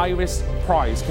Iris 0.00 0.42
Prize. 0.64 1.02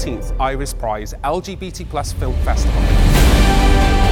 14th 0.00 0.32
Iris 0.40 0.72
Prize 0.72 1.14
LGBT 1.22 1.88
Plus 1.88 2.12
Film 2.14 2.34
Festival. 2.44 4.09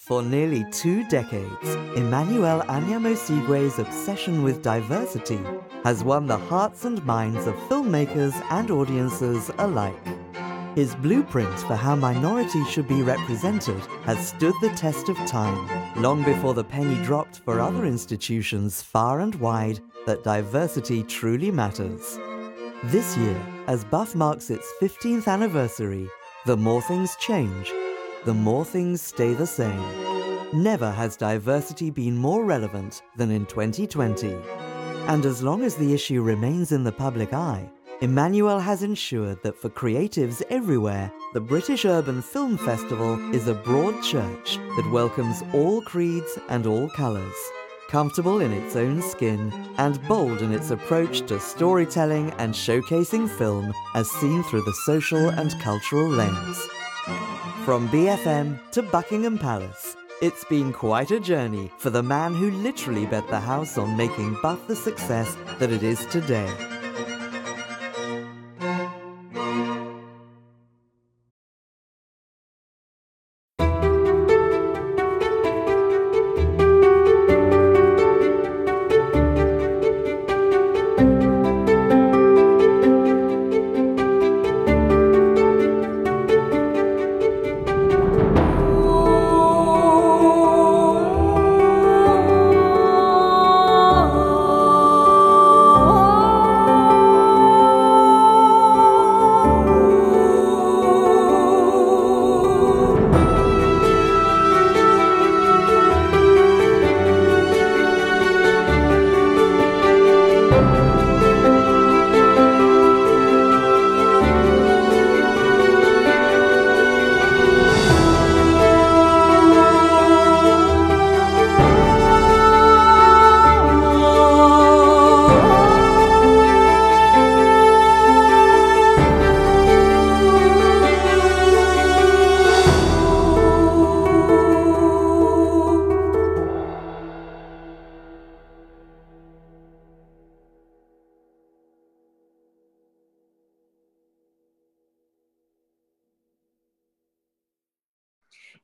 For 0.00 0.22
nearly 0.22 0.64
two 0.72 1.06
decades, 1.08 1.74
Emmanuel 1.94 2.62
Anyiam-Osigwe's 2.62 3.78
obsession 3.78 4.42
with 4.42 4.62
diversity 4.62 5.38
has 5.84 6.02
won 6.02 6.26
the 6.26 6.38
hearts 6.38 6.86
and 6.86 7.04
minds 7.04 7.46
of 7.46 7.54
filmmakers 7.68 8.32
and 8.50 8.70
audiences 8.70 9.50
alike. 9.58 9.94
His 10.74 10.94
blueprint 10.94 11.54
for 11.60 11.76
how 11.76 11.96
minorities 11.96 12.68
should 12.70 12.88
be 12.88 13.02
represented 13.02 13.78
has 14.04 14.28
stood 14.28 14.54
the 14.62 14.70
test 14.70 15.10
of 15.10 15.16
time, 15.26 15.68
long 16.00 16.24
before 16.24 16.54
the 16.54 16.64
penny 16.64 16.96
dropped 17.04 17.40
for 17.40 17.60
other 17.60 17.84
institutions 17.84 18.80
far 18.80 19.20
and 19.20 19.34
wide 19.34 19.80
that 20.06 20.24
diversity 20.24 21.02
truly 21.02 21.50
matters. 21.50 22.18
This 22.84 23.18
year, 23.18 23.38
as 23.66 23.84
Buff 23.84 24.14
marks 24.14 24.48
its 24.48 24.66
15th 24.80 25.28
anniversary, 25.28 26.08
the 26.46 26.56
more 26.56 26.80
things 26.80 27.16
change, 27.16 27.70
the 28.24 28.34
more 28.34 28.64
things 28.64 29.00
stay 29.00 29.32
the 29.32 29.46
same. 29.46 29.82
Never 30.52 30.90
has 30.90 31.16
diversity 31.16 31.90
been 31.90 32.16
more 32.16 32.44
relevant 32.44 33.02
than 33.16 33.30
in 33.30 33.46
2020. 33.46 34.36
And 35.06 35.24
as 35.24 35.42
long 35.42 35.62
as 35.62 35.74
the 35.76 35.94
issue 35.94 36.20
remains 36.20 36.72
in 36.72 36.84
the 36.84 36.92
public 36.92 37.32
eye, 37.32 37.70
Emmanuel 38.02 38.58
has 38.58 38.82
ensured 38.82 39.42
that 39.42 39.56
for 39.56 39.70
creatives 39.70 40.42
everywhere, 40.50 41.10
the 41.32 41.40
British 41.40 41.84
Urban 41.84 42.20
Film 42.20 42.58
Festival 42.58 43.18
is 43.34 43.48
a 43.48 43.54
broad 43.54 44.02
church 44.02 44.56
that 44.56 44.90
welcomes 44.92 45.42
all 45.54 45.80
creeds 45.82 46.38
and 46.48 46.66
all 46.66 46.90
colours. 46.90 47.34
Comfortable 47.88 48.40
in 48.40 48.52
its 48.52 48.76
own 48.76 49.00
skin 49.02 49.52
and 49.78 50.00
bold 50.08 50.42
in 50.42 50.52
its 50.52 50.70
approach 50.70 51.26
to 51.26 51.40
storytelling 51.40 52.30
and 52.38 52.52
showcasing 52.52 53.28
film 53.28 53.72
as 53.94 54.10
seen 54.10 54.42
through 54.44 54.62
the 54.62 54.78
social 54.84 55.30
and 55.30 55.58
cultural 55.60 56.08
lens. 56.08 56.68
From 57.64 57.88
BFM 57.88 58.58
to 58.72 58.82
Buckingham 58.82 59.38
Palace, 59.38 59.96
it's 60.22 60.44
been 60.44 60.72
quite 60.72 61.10
a 61.10 61.20
journey 61.20 61.70
for 61.78 61.90
the 61.90 62.02
man 62.02 62.34
who 62.34 62.50
literally 62.50 63.06
bet 63.06 63.28
the 63.28 63.40
house 63.40 63.78
on 63.78 63.96
making 63.96 64.36
Buff 64.42 64.66
the 64.66 64.76
success 64.76 65.36
that 65.58 65.70
it 65.70 65.82
is 65.82 66.04
today. 66.06 66.50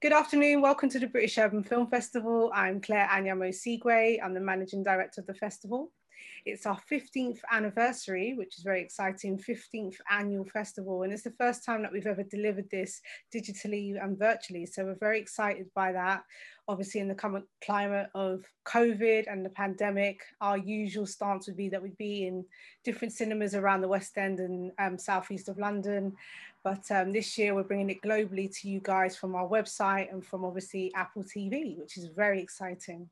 Good 0.07 0.13
afternoon. 0.13 0.61
Welcome 0.61 0.89
to 0.91 1.01
the 1.01 1.09
British 1.09 1.37
Urban 1.37 1.65
Film 1.65 1.89
Festival. 1.89 2.53
I'm 2.55 2.81
Claire 2.81 3.09
Anyiam-Osigwe. 3.09 4.19
I'm 4.23 4.35
the 4.35 4.41
managing 4.41 4.85
director 4.85 5.21
of 5.21 5.27
the 5.27 5.35
festival. 5.35 5.91
It's 6.45 6.65
our 6.65 6.79
15th 6.89 7.41
anniversary, 7.51 8.35
which 8.35 8.57
is 8.57 8.63
very 8.63 8.81
exciting, 8.81 9.37
15th 9.37 9.97
annual 10.09 10.45
festival. 10.45 11.03
And 11.03 11.13
it's 11.13 11.25
the 11.25 11.35
first 11.41 11.65
time 11.65 11.83
that 11.83 11.93
we've 11.93 12.07
ever 12.07 12.23
delivered 12.23 12.71
this 12.71 13.01
digitally 13.35 14.01
and 14.01 14.17
virtually. 14.17 14.65
So 14.65 14.85
we're 14.85 14.95
very 14.95 15.19
excited 15.19 15.67
by 15.75 15.91
that. 15.91 16.23
Obviously, 16.69 17.01
in 17.01 17.09
the 17.09 17.15
current 17.17 17.47
climate 17.65 18.09
of 18.15 18.45
COVID 18.65 19.25
and 19.27 19.45
the 19.45 19.51
pandemic, 19.51 20.21
our 20.41 20.57
usual 20.57 21.07
stance 21.07 21.49
would 21.49 21.57
be 21.57 21.69
that 21.71 21.83
we'd 21.83 21.99
be 21.99 22.29
in 22.29 22.45
different 22.85 23.13
cinemas 23.13 23.57
around 23.57 23.81
the 23.81 23.89
West 23.89 24.17
End 24.17 24.39
and 24.39 24.71
um, 24.79 24.99
southeast 24.99 25.49
of 25.49 25.59
London. 25.59 26.13
But 26.67 26.91
um, 26.91 27.13
this 27.13 27.39
year, 27.39 27.55
we're 27.55 27.63
bringing 27.63 27.91
it 27.91 28.03
globally 28.03 28.53
to 28.59 28.69
you 28.69 28.81
guys 28.83 29.17
from 29.17 29.37
our 29.37 29.47
website 29.47 30.13
and 30.13 30.27
from 30.27 30.45
obviously 30.45 30.93
Apple 30.97 31.23
TV, 31.23 31.79
which 31.79 31.97
is 31.97 32.07
very 32.07 32.43
exciting. 32.43 33.09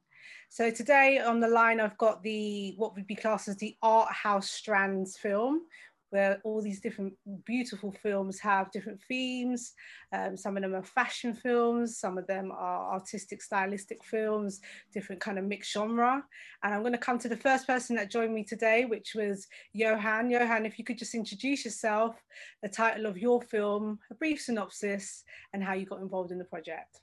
So 0.48 0.72
today 0.72 1.20
on 1.20 1.38
the 1.38 1.46
line, 1.46 1.78
I've 1.78 1.96
got 1.96 2.20
the 2.24 2.74
what 2.76 2.96
would 2.96 3.06
be 3.06 3.14
classed 3.14 3.46
as 3.46 3.56
the 3.58 3.76
art 3.80 4.10
house 4.10 4.50
strands 4.50 5.16
film, 5.16 5.60
where 6.10 6.40
all 6.44 6.62
these 6.62 6.80
different 6.80 7.12
beautiful 7.44 7.92
films 8.02 8.38
have 8.40 8.70
different 8.70 9.00
themes. 9.08 9.72
Um, 10.12 10.36
some 10.36 10.56
of 10.56 10.62
them 10.62 10.74
are 10.74 10.84
fashion 10.84 11.34
films, 11.34 11.98
some 11.98 12.18
of 12.18 12.26
them 12.26 12.52
are 12.52 12.92
artistic, 12.92 13.42
stylistic 13.42 14.04
films, 14.04 14.60
different 14.92 15.20
kind 15.20 15.38
of 15.38 15.44
mixed 15.44 15.72
genre. 15.72 16.24
And 16.62 16.74
I'm 16.74 16.80
going 16.80 16.92
to 16.92 16.98
come 16.98 17.18
to 17.18 17.28
the 17.28 17.36
first 17.36 17.66
person 17.66 17.96
that 17.96 18.10
joined 18.10 18.34
me 18.34 18.44
today, 18.44 18.84
which 18.84 19.14
was 19.14 19.46
Johan. 19.72 20.30
Johan, 20.30 20.66
if 20.66 20.78
you 20.78 20.84
could 20.84 20.98
just 20.98 21.14
introduce 21.14 21.64
yourself, 21.64 22.16
the 22.62 22.68
title 22.68 23.06
of 23.06 23.18
your 23.18 23.42
film, 23.42 23.98
a 24.10 24.14
brief 24.14 24.40
synopsis, 24.40 25.24
and 25.52 25.62
how 25.62 25.74
you 25.74 25.86
got 25.86 26.00
involved 26.00 26.30
in 26.30 26.38
the 26.38 26.44
project. 26.44 27.00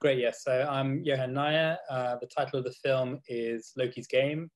Great, 0.00 0.18
yes. 0.18 0.44
So 0.44 0.68
I'm 0.70 1.02
Johan 1.02 1.32
Naja. 1.32 1.78
Uh, 1.88 2.16
the 2.20 2.26
title 2.26 2.58
of 2.58 2.64
the 2.64 2.72
film 2.72 3.20
is 3.26 3.72
Loki's 3.76 4.06
Game. 4.06 4.50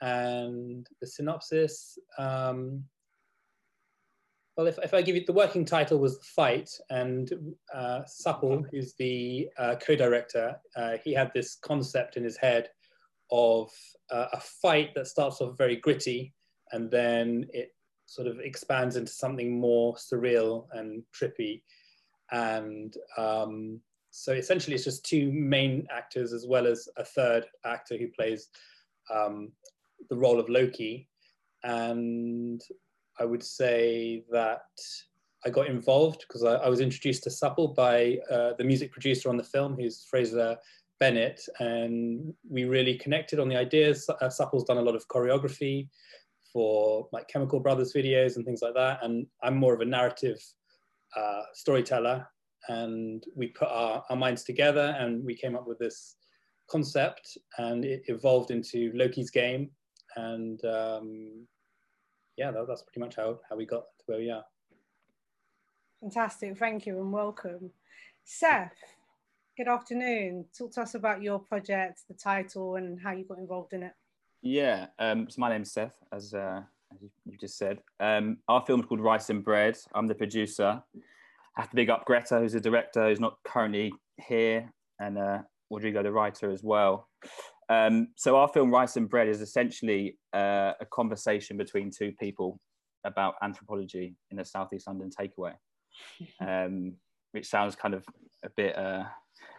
And 0.00 0.86
the 1.00 1.06
synopsis, 1.06 1.98
um, 2.18 2.84
well, 4.56 4.66
if, 4.66 4.78
if 4.82 4.94
I 4.94 5.02
give 5.02 5.14
you 5.14 5.24
the 5.24 5.32
working 5.32 5.64
title 5.64 5.98
was 5.98 6.18
The 6.18 6.24
Fight, 6.24 6.70
and 6.90 7.30
uh, 7.72 8.00
Supple, 8.06 8.64
who's 8.70 8.94
the 8.94 9.48
uh, 9.58 9.76
co-director, 9.80 10.56
uh, 10.76 10.96
he 11.04 11.12
had 11.14 11.30
this 11.32 11.56
concept 11.62 12.16
in 12.16 12.24
his 12.24 12.36
head 12.36 12.68
of 13.30 13.70
uh, 14.10 14.26
a 14.32 14.40
fight 14.40 14.94
that 14.94 15.06
starts 15.06 15.40
off 15.40 15.56
very 15.58 15.76
gritty 15.76 16.34
and 16.72 16.90
then 16.90 17.46
it 17.52 17.70
sort 18.06 18.26
of 18.26 18.40
expands 18.40 18.96
into 18.96 19.12
something 19.12 19.60
more 19.60 19.94
surreal 19.94 20.66
and 20.72 21.02
trippy. 21.14 21.62
And 22.30 22.94
um, 23.16 23.80
so 24.10 24.32
essentially, 24.32 24.74
it's 24.74 24.84
just 24.84 25.04
two 25.04 25.30
main 25.30 25.86
actors 25.90 26.32
as 26.32 26.46
well 26.46 26.66
as 26.66 26.88
a 26.96 27.04
third 27.04 27.46
actor 27.64 27.96
who 27.96 28.08
plays 28.08 28.48
um, 29.14 29.52
the 30.10 30.16
role 30.16 30.40
of 30.40 30.48
Loki. 30.48 31.08
And 31.64 32.60
I 33.18 33.24
would 33.24 33.42
say 33.42 34.24
that 34.30 34.62
I 35.44 35.50
got 35.50 35.68
involved 35.68 36.24
because 36.26 36.44
I, 36.44 36.54
I, 36.54 36.68
was 36.68 36.80
introduced 36.80 37.24
to 37.24 37.30
Supple 37.30 37.68
by 37.68 38.18
uh, 38.30 38.52
the 38.58 38.64
music 38.64 38.92
producer 38.92 39.28
on 39.28 39.36
the 39.36 39.44
film, 39.44 39.76
who's 39.76 40.04
Fraser 40.10 40.56
Bennett, 41.00 41.40
and 41.60 42.34
we 42.48 42.64
really 42.64 42.96
connected 42.96 43.38
on 43.38 43.48
the 43.48 43.56
ideas. 43.56 44.08
Uh, 44.20 44.28
Supple's 44.28 44.64
done 44.64 44.78
a 44.78 44.82
lot 44.82 44.96
of 44.96 45.06
choreography 45.08 45.88
for 46.52 47.08
like 47.12 47.28
Chemical 47.28 47.60
Brothers 47.60 47.92
videos 47.92 48.36
and 48.36 48.44
things 48.44 48.62
like 48.62 48.74
that, 48.74 49.04
and 49.04 49.26
I'm 49.42 49.56
more 49.56 49.74
of 49.74 49.80
a 49.80 49.84
narrative 49.84 50.40
uh, 51.16 51.42
storyteller, 51.54 52.26
and 52.68 53.24
we 53.34 53.48
put 53.48 53.68
our, 53.68 54.04
our 54.10 54.16
minds 54.16 54.44
together 54.44 54.96
and 54.98 55.24
we 55.24 55.34
came 55.34 55.56
up 55.56 55.66
with 55.66 55.78
this 55.78 56.16
concept 56.68 57.38
and 57.56 57.84
it 57.84 58.02
evolved 58.06 58.50
into 58.50 58.92
Loki's 58.94 59.30
game. 59.30 59.70
And 60.16 60.64
um, 60.64 61.46
yeah, 62.36 62.50
that, 62.50 62.66
that's 62.66 62.82
pretty 62.82 63.00
much 63.00 63.16
how, 63.16 63.40
how 63.48 63.56
we 63.56 63.66
got 63.66 63.84
to 63.98 64.04
where 64.06 64.18
we 64.18 64.30
are. 64.30 64.44
Fantastic. 66.00 66.56
Thank 66.56 66.86
you 66.86 67.00
and 67.00 67.12
welcome. 67.12 67.70
Seth, 68.24 68.76
good 69.56 69.68
afternoon. 69.68 70.44
Talk 70.56 70.72
to 70.74 70.82
us 70.82 70.94
about 70.94 71.22
your 71.22 71.40
project, 71.40 72.02
the 72.08 72.14
title, 72.14 72.76
and 72.76 73.00
how 73.00 73.10
you 73.10 73.24
got 73.24 73.38
involved 73.38 73.72
in 73.72 73.82
it. 73.82 73.92
Yeah, 74.40 74.86
um, 75.00 75.28
so 75.28 75.40
my 75.40 75.48
name's 75.48 75.72
Seth, 75.72 75.96
as, 76.12 76.32
uh, 76.32 76.60
as 76.94 77.02
you, 77.02 77.10
you, 77.26 77.36
just 77.38 77.58
said. 77.58 77.80
Um, 77.98 78.38
our 78.48 78.64
film 78.64 78.80
is 78.80 78.86
called 78.86 79.00
Rice 79.00 79.30
and 79.30 79.44
Bread. 79.44 79.76
I'm 79.94 80.06
the 80.06 80.14
producer. 80.14 80.80
I 81.56 81.60
have 81.60 81.70
to 81.70 81.76
big 81.76 81.90
up 81.90 82.04
Greta, 82.04 82.38
who's 82.38 82.52
the 82.52 82.60
director, 82.60 83.08
who's 83.08 83.18
not 83.18 83.38
currently 83.44 83.92
here, 84.28 84.72
and 85.00 85.18
uh, 85.18 85.38
Rodrigo, 85.70 86.04
the 86.04 86.12
writer, 86.12 86.52
as 86.52 86.62
well. 86.62 87.08
Um, 87.68 88.08
so 88.16 88.36
our 88.36 88.48
film 88.48 88.70
Rice 88.70 88.96
and 88.96 89.08
Bread 89.08 89.28
is 89.28 89.40
essentially 89.40 90.16
uh, 90.32 90.72
a 90.80 90.86
conversation 90.90 91.56
between 91.56 91.90
two 91.90 92.12
people 92.12 92.60
about 93.04 93.34
anthropology 93.42 94.16
in 94.30 94.38
a 94.38 94.44
southeast 94.44 94.86
London 94.86 95.10
takeaway, 95.10 95.54
um, 96.40 96.94
which 97.32 97.46
sounds 97.46 97.76
kind 97.76 97.94
of 97.94 98.04
a 98.44 98.50
bit. 98.50 98.76
Uh, 98.76 99.04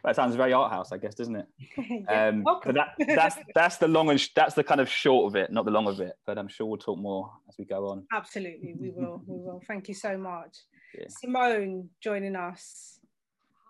that 0.04 0.16
sounds 0.16 0.36
very 0.36 0.54
art 0.54 0.72
house, 0.72 0.92
I 0.92 0.98
guess, 0.98 1.16
doesn't 1.16 1.36
it? 1.36 1.48
yeah, 2.10 2.28
um, 2.28 2.44
but 2.44 2.74
that, 2.74 2.96
that's 3.16 3.38
that's 3.56 3.78
the 3.78 3.88
long 3.88 4.10
and 4.10 4.20
sh- 4.20 4.30
that's 4.36 4.56
the 4.56 4.64
kind 4.64 4.82
of 4.82 4.90
short 4.90 5.32
of 5.32 5.36
it, 5.36 5.52
not 5.52 5.66
the 5.66 5.72
long 5.72 5.88
of 5.88 6.00
it. 6.00 6.14
But 6.26 6.38
I'm 6.38 6.48
sure 6.48 6.68
we'll 6.68 6.78
talk 6.78 7.00
more 7.00 7.32
as 7.48 7.56
we 7.58 7.66
go 7.66 7.90
on. 7.90 8.06
Absolutely, 8.14 8.76
we 8.80 8.90
will. 8.90 9.22
We 9.28 9.38
will. 9.38 9.62
Thank 9.68 9.88
you 9.88 9.94
so 9.94 10.18
much. 10.18 10.58
Yeah. 10.98 11.06
Simone 11.10 11.90
joining 12.02 12.36
us. 12.36 13.00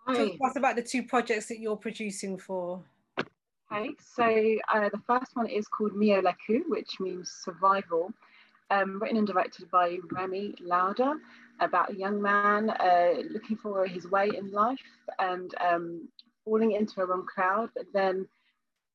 Hi. 0.08 0.16
Talk 0.16 0.38
to 0.38 0.44
us 0.46 0.56
about 0.56 0.76
the 0.76 0.84
two 0.84 1.04
projects 1.04 1.48
that 1.48 1.60
you're 1.60 1.78
producing 1.78 2.38
for. 2.38 2.84
Okay, 3.72 3.92
so 4.00 4.24
uh, 4.74 4.90
the 4.90 5.02
first 5.06 5.36
one 5.36 5.48
is 5.48 5.68
called 5.68 5.96
Mio 5.96 6.22
Leku, 6.22 6.62
which 6.70 7.00
means 7.00 7.30
survival, 7.44 8.12
um, 8.72 9.00
written 9.00 9.18
and 9.18 9.28
directed 9.28 9.70
by 9.70 9.98
Remy 10.12 10.56
Lauder, 10.60 11.14
about 11.60 11.92
a 11.92 11.96
young 11.96 12.20
man 12.20 12.72
uh, 12.72 13.14
looking 13.30 13.58
for 13.58 13.86
his 13.86 14.10
way 14.10 14.30
in 14.36 14.52
life 14.52 14.80
and 15.20 15.54
um, 15.62 16.10
falling 16.44 16.72
into 16.72 17.02
a 17.02 17.06
wrong 17.06 17.26
crowd, 17.26 17.70
but 17.76 17.86
then 17.94 18.28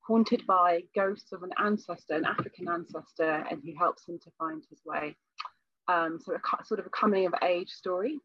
haunted 0.00 0.44
by 0.46 0.82
ghosts 0.94 1.32
of 1.32 1.44
an 1.44 1.52
ancestor, 1.58 2.14
an 2.14 2.24
African 2.24 2.68
ancestor, 2.68 3.46
and 3.48 3.60
he 3.64 3.74
helps 3.74 4.08
him 4.08 4.18
to 4.24 4.30
find 4.38 4.64
his 4.68 4.80
way 4.84 5.14
um, 5.88 6.18
so 6.20 6.34
a 6.34 6.64
sort 6.64 6.80
of 6.80 6.86
a 6.86 6.90
coming 6.90 7.26
of 7.26 7.34
age 7.42 7.70
story. 7.70 8.18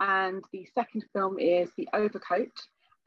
And 0.00 0.44
the 0.52 0.66
second 0.74 1.04
film 1.12 1.38
is 1.38 1.70
The 1.76 1.88
Overcoat, 1.92 2.52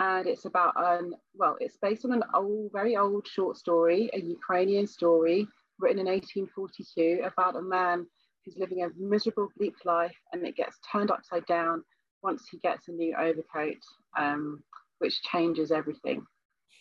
and 0.03 0.27
it's 0.27 0.45
about 0.45 0.75
um, 0.75 1.15
well, 1.33 1.55
it's 1.59 1.77
based 1.81 2.03
on 2.03 2.11
an 2.11 2.23
old, 2.33 2.71
very 2.73 2.97
old 2.97 3.25
short 3.27 3.57
story, 3.57 4.09
a 4.13 4.19
Ukrainian 4.19 4.85
story 4.85 5.47
written 5.79 5.99
in 5.99 6.07
1842 6.07 7.21
about 7.25 7.55
a 7.55 7.61
man 7.61 8.05
who's 8.43 8.57
living 8.57 8.83
a 8.83 8.89
miserable, 8.97 9.47
bleak 9.57 9.75
life, 9.85 10.15
and 10.31 10.45
it 10.45 10.57
gets 10.57 10.77
turned 10.91 11.09
upside 11.09 11.45
down 11.45 11.83
once 12.21 12.43
he 12.51 12.57
gets 12.59 12.89
a 12.89 12.91
new 12.91 13.15
overcoat, 13.15 13.81
um, 14.17 14.61
which 14.99 15.21
changes 15.23 15.71
everything. 15.71 16.25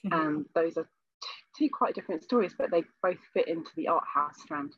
And 0.05 0.13
um, 0.13 0.47
those 0.55 0.77
are 0.77 0.89
two 1.57 1.69
quite 1.73 1.95
different 1.95 2.25
stories, 2.25 2.55
but 2.59 2.71
they 2.73 2.83
both 3.03 3.19
fit 3.35 3.47
into 3.47 3.71
the 3.77 3.89
art 3.89 4.05
house 4.13 4.35
strand. 4.43 4.73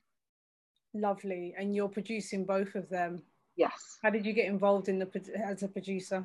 Lovely. 0.93 1.55
And 1.59 1.75
you're 1.75 1.89
producing 1.89 2.45
both 2.45 2.75
of 2.75 2.89
them? 2.91 3.23
Yes. 3.57 3.99
How 4.03 4.11
did 4.11 4.27
you 4.27 4.35
get 4.35 4.47
involved 4.47 4.89
in 4.89 4.99
the 4.99 5.09
as 5.43 5.63
a 5.63 5.69
producer? 5.69 6.25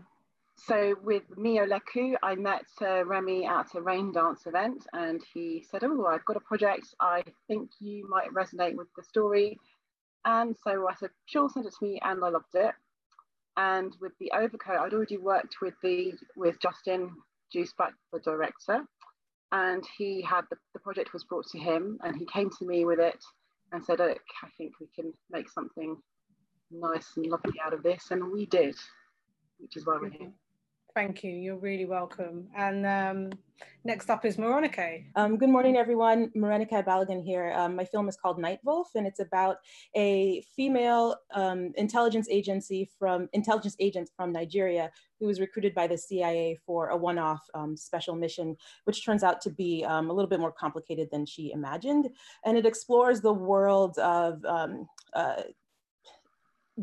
So 0.67 0.95
with 1.03 1.23
Mio 1.37 1.65
Leku, 1.65 2.15
I 2.21 2.35
met 2.35 2.65
uh, 2.81 3.05
Remy 3.05 3.45
at 3.45 3.73
a 3.75 3.81
rain 3.81 4.11
dance 4.11 4.45
event 4.45 4.85
and 4.93 5.21
he 5.33 5.65
said, 5.69 5.83
oh, 5.83 6.05
I've 6.05 6.25
got 6.25 6.37
a 6.37 6.41
project. 6.41 6.87
I 6.99 7.23
think 7.47 7.69
you 7.79 8.07
might 8.09 8.33
resonate 8.33 8.75
with 8.75 8.87
the 8.97 9.03
story. 9.03 9.57
And 10.25 10.55
so 10.63 10.87
I 10.89 10.95
said, 10.95 11.11
sure, 11.27 11.49
send 11.49 11.65
it 11.65 11.73
to 11.79 11.85
me. 11.85 11.99
And 12.03 12.23
I 12.23 12.29
loved 12.29 12.53
it. 12.55 12.71
And 13.57 13.95
with 14.01 14.11
the 14.19 14.31
overcoat, 14.35 14.79
I'd 14.79 14.93
already 14.93 15.17
worked 15.17 15.55
with 15.61 15.75
the 15.81 16.13
with 16.35 16.59
Justin 16.61 17.11
Juiceback, 17.55 17.93
the 18.11 18.19
director. 18.19 18.83
And 19.51 19.83
he 19.97 20.21
had 20.21 20.41
the, 20.49 20.57
the 20.73 20.79
project 20.79 21.13
was 21.13 21.23
brought 21.23 21.47
to 21.51 21.59
him 21.59 21.99
and 22.03 22.15
he 22.15 22.25
came 22.25 22.49
to 22.59 22.65
me 22.65 22.85
with 22.85 22.99
it 22.99 23.23
and 23.71 23.83
said, 23.83 24.01
I 24.01 24.15
think 24.57 24.73
we 24.79 24.87
can 24.95 25.13
make 25.31 25.49
something 25.49 25.97
nice 26.69 27.13
and 27.15 27.27
lovely 27.27 27.59
out 27.65 27.73
of 27.73 27.81
this. 27.81 28.11
And 28.11 28.31
we 28.31 28.45
did, 28.45 28.75
which 29.57 29.77
is 29.77 29.85
why 29.85 29.97
we're 30.01 30.09
here. 30.09 30.31
Thank 30.99 31.23
you. 31.23 31.31
You're 31.31 31.55
really 31.55 31.85
welcome. 31.85 32.49
And 32.57 32.85
um, 32.85 33.29
next 33.85 34.09
up 34.09 34.25
is 34.25 34.35
Moronike. 34.35 35.05
Um, 35.15 35.37
good 35.37 35.47
morning, 35.47 35.77
everyone. 35.77 36.29
Moronike 36.35 36.83
Balogun 36.83 37.23
here. 37.23 37.53
Um, 37.55 37.77
my 37.77 37.85
film 37.85 38.09
is 38.09 38.17
called 38.17 38.37
Night 38.37 38.59
Wolf, 38.65 38.89
and 38.95 39.07
it's 39.07 39.21
about 39.21 39.59
a 39.95 40.43
female 40.57 41.15
um, 41.33 41.71
intelligence 41.77 42.27
agency 42.29 42.89
from 42.99 43.29
intelligence 43.31 43.77
agent 43.79 44.09
from 44.13 44.33
Nigeria 44.33 44.91
who 45.21 45.27
was 45.27 45.39
recruited 45.39 45.73
by 45.73 45.87
the 45.87 45.97
CIA 45.97 46.57
for 46.65 46.89
a 46.89 46.97
one-off 46.97 47.47
um, 47.53 47.77
special 47.77 48.15
mission, 48.17 48.57
which 48.83 49.05
turns 49.05 49.23
out 49.23 49.39
to 49.43 49.49
be 49.49 49.85
um, 49.85 50.09
a 50.09 50.13
little 50.13 50.29
bit 50.29 50.41
more 50.41 50.51
complicated 50.51 51.07
than 51.13 51.25
she 51.25 51.53
imagined. 51.53 52.09
And 52.43 52.57
it 52.57 52.65
explores 52.65 53.21
the 53.21 53.31
world 53.31 53.97
of 53.99 54.43
uh, 54.43 55.43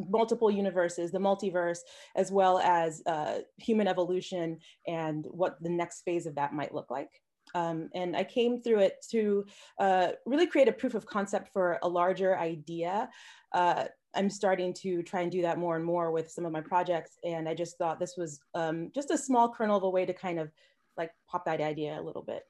multiple 0.09 0.51
universes, 0.51 1.11
the 1.11 1.19
multiverse, 1.19 1.79
as 2.15 2.31
well 2.31 2.59
as 2.59 3.03
uh, 3.07 3.39
human 3.59 3.89
evolution 3.89 4.59
and 4.87 5.27
what 5.31 5.63
the 5.63 5.71
next 5.71 6.03
phase 6.03 6.27
of 6.27 6.35
that 6.35 6.53
might 6.53 6.75
look 6.75 6.91
like. 6.91 7.11
Um, 7.55 7.89
and 7.95 8.17
I 8.17 8.25
came 8.25 8.61
through 8.61 8.81
it 8.81 9.05
to 9.11 9.47
uh, 9.79 10.09
really 10.27 10.47
create 10.47 10.69
a 10.69 10.73
proof 10.73 10.95
of 10.95 11.07
concept 11.07 11.53
for 11.53 11.79
a 11.83 11.89
larger 11.89 12.37
idea. 12.37 13.09
Uh, 13.53 13.85
I'm 14.15 14.31
starting 14.31 14.73
to 14.75 15.03
try 15.03 15.21
and 15.21 15.31
do 15.31 15.43
that 15.43 15.59
more 15.59 15.77
and 15.77 15.85
more 15.85 16.11
with 16.11 16.31
some 16.31 16.45
of 16.45 16.53
my 16.53 16.61
projects. 16.61 17.19
And 17.25 17.49
I 17.49 17.55
just 17.55 17.79
thought 17.79 18.01
this 18.01 18.17
was 18.17 18.41
um, 18.55 18.91
just 18.95 19.11
a 19.11 19.19
small 19.19 19.49
kernel 19.49 19.77
of 19.77 19.85
a 19.85 19.91
way 19.91 20.07
to 20.07 20.13
kind 20.13 20.39
of 20.39 20.51
like 20.97 21.13
pop 21.29 21.45
that 21.45 21.61
idea 21.61 22.01
a 22.01 22.03
little 22.03 22.23
bit. 22.23 22.45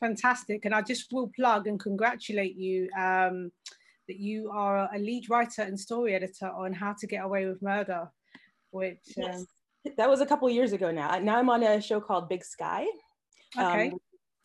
Fantastic. 0.00 0.64
And 0.64 0.74
I 0.74 0.82
just 0.82 1.12
will 1.12 1.30
plug 1.34 1.66
and 1.66 1.80
congratulate 1.80 2.56
you 2.56 2.88
um, 2.98 3.50
that 4.08 4.18
you 4.18 4.50
are 4.50 4.88
a 4.94 4.98
lead 4.98 5.28
writer 5.30 5.62
and 5.62 5.78
story 5.78 6.14
editor 6.14 6.48
on 6.48 6.72
How 6.72 6.94
to 6.98 7.06
Get 7.06 7.24
Away 7.24 7.46
with 7.46 7.62
Murder, 7.62 8.10
which. 8.70 9.00
Yes. 9.16 9.40
Um, 9.40 9.46
that 9.98 10.08
was 10.08 10.22
a 10.22 10.26
couple 10.26 10.48
years 10.48 10.72
ago 10.72 10.90
now. 10.90 11.18
Now 11.18 11.38
I'm 11.38 11.50
on 11.50 11.62
a 11.62 11.80
show 11.80 12.00
called 12.00 12.28
Big 12.28 12.42
Sky. 12.42 12.86
Okay. 13.58 13.90
Um, 13.90 13.98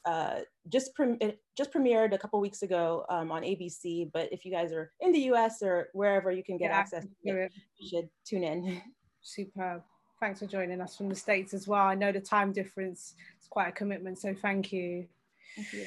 uh, 0.06 0.40
just 0.70 0.94
pre- 0.96 1.18
just 1.58 1.74
premiered 1.74 2.14
a 2.14 2.18
couple 2.18 2.40
weeks 2.40 2.62
ago 2.62 3.06
um, 3.10 3.32
on 3.32 3.44
ABC. 3.44 4.10
But 4.12 4.32
if 4.32 4.46
you 4.46 4.52
guys 4.52 4.72
are 4.72 4.92
in 5.00 5.12
the 5.12 5.20
US 5.32 5.62
or 5.62 5.90
wherever 5.94 6.32
you 6.32 6.44
can 6.44 6.58
get 6.58 6.72
yeah, 6.72 6.78
access 6.78 7.06
to 7.26 7.38
it, 7.38 7.54
you 7.78 7.90
should 7.90 8.10
tune 8.26 8.44
in. 8.44 8.82
Superb. 9.22 9.84
Thanks 10.20 10.40
for 10.40 10.48
joining 10.48 10.82
us 10.82 10.98
from 10.98 11.10
the 11.10 11.16
States 11.16 11.54
as 11.54 11.68
well. 11.68 11.86
I 11.86 11.96
know 11.96 12.12
the 12.12 12.20
time 12.20 12.52
difference 12.52 13.14
is 13.42 13.48
quite 13.50 13.70
a 13.70 13.72
commitment, 13.72 14.20
so 14.20 14.34
thank 14.34 14.74
you. 14.74 15.08
Thank 15.56 15.74
you. 15.74 15.86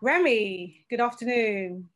Remy, 0.00 0.86
good 0.88 1.00
afternoon. 1.00 1.88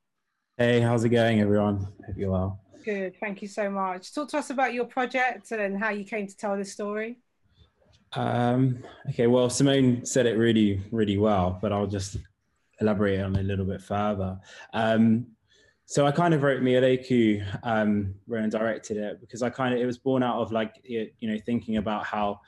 Hey, 0.59 0.81
how's 0.81 1.03
it 1.03 1.09
going, 1.09 1.41
everyone? 1.41 1.79
Hope 2.07 2.17
you're 2.17 2.31
well. 2.31 2.61
Good, 2.85 3.15
thank 3.19 3.41
you 3.41 3.49
so 3.49 3.71
much. 3.71 4.15
Talk 4.15 4.29
to 4.29 4.39
us 4.39 4.51
about 4.51 4.75
your 4.75 4.85
project 4.85 5.51
and 5.51 5.79
how 5.79 5.89
you 5.89 6.05
came 6.05 6.27
to 6.27 6.37
tell 6.37 6.59
this 6.59 6.71
story. 6.71 7.21
Um, 8.13 8.85
okay, 9.09 9.29
well, 9.29 9.49
Simone 9.49 10.05
said 10.05 10.27
it 10.27 10.37
really, 10.37 10.83
really 10.91 11.17
well, 11.17 11.59
but 11.63 11.73
I'll 11.73 11.87
just 11.87 12.19
elaborate 12.83 13.21
on 13.21 13.35
it 13.35 13.41
a 13.41 13.45
little 13.45 13.65
bit 13.65 13.81
further. 13.81 14.39
Um, 14.75 15.29
so 15.87 16.07
I 16.07 16.13
kind 16.13 16.35
of 16.35 16.43
wrote 16.43 16.61
Mio 16.63 16.99
um, 17.63 18.15
wrote 18.27 18.43
and 18.43 18.53
directed 18.53 18.99
it 18.99 19.21
because 19.23 19.43
I 19.43 19.49
kind 19.49 19.73
of 19.73 19.81
it 19.81 19.87
was 19.87 19.97
born 19.97 20.23
out 20.23 20.39
of 20.41 20.53
like 20.53 20.75
you 20.85 21.09
know 21.23 21.39
thinking 21.47 21.79
about 21.79 22.05
how 22.05 22.41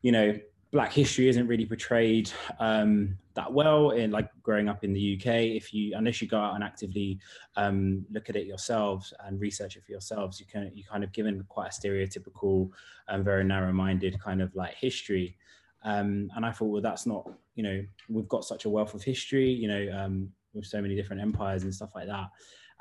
you 0.00 0.12
know 0.12 0.38
Black 0.74 0.92
history 0.92 1.28
isn't 1.28 1.46
really 1.46 1.66
portrayed 1.66 2.32
um, 2.58 3.16
that 3.34 3.52
well 3.52 3.90
in 3.90 4.10
like 4.10 4.28
growing 4.42 4.68
up 4.68 4.82
in 4.82 4.92
the 4.92 5.14
UK. 5.16 5.26
If 5.54 5.72
you 5.72 5.94
unless 5.96 6.20
you 6.20 6.26
go 6.26 6.36
out 6.36 6.56
and 6.56 6.64
actively 6.64 7.20
um, 7.54 8.04
look 8.10 8.28
at 8.28 8.34
it 8.34 8.48
yourselves 8.48 9.14
and 9.24 9.40
research 9.40 9.76
it 9.76 9.84
for 9.84 9.92
yourselves, 9.92 10.40
you 10.40 10.46
can 10.46 10.72
you 10.74 10.82
kind 10.82 11.04
of 11.04 11.12
given 11.12 11.44
quite 11.48 11.68
a 11.68 11.70
stereotypical 11.70 12.70
and 13.06 13.24
very 13.24 13.44
narrow-minded 13.44 14.20
kind 14.20 14.42
of 14.42 14.52
like 14.56 14.74
history. 14.74 15.36
Um, 15.84 16.28
and 16.34 16.44
I 16.44 16.50
thought, 16.50 16.66
well, 16.66 16.82
that's 16.82 17.06
not 17.06 17.24
you 17.54 17.62
know 17.62 17.80
we've 18.08 18.28
got 18.28 18.44
such 18.44 18.64
a 18.64 18.68
wealth 18.68 18.94
of 18.94 19.04
history, 19.04 19.48
you 19.48 19.68
know, 19.68 19.96
um, 19.96 20.28
with 20.54 20.66
so 20.66 20.82
many 20.82 20.96
different 20.96 21.22
empires 21.22 21.62
and 21.62 21.72
stuff 21.72 21.94
like 21.94 22.08
that. 22.08 22.30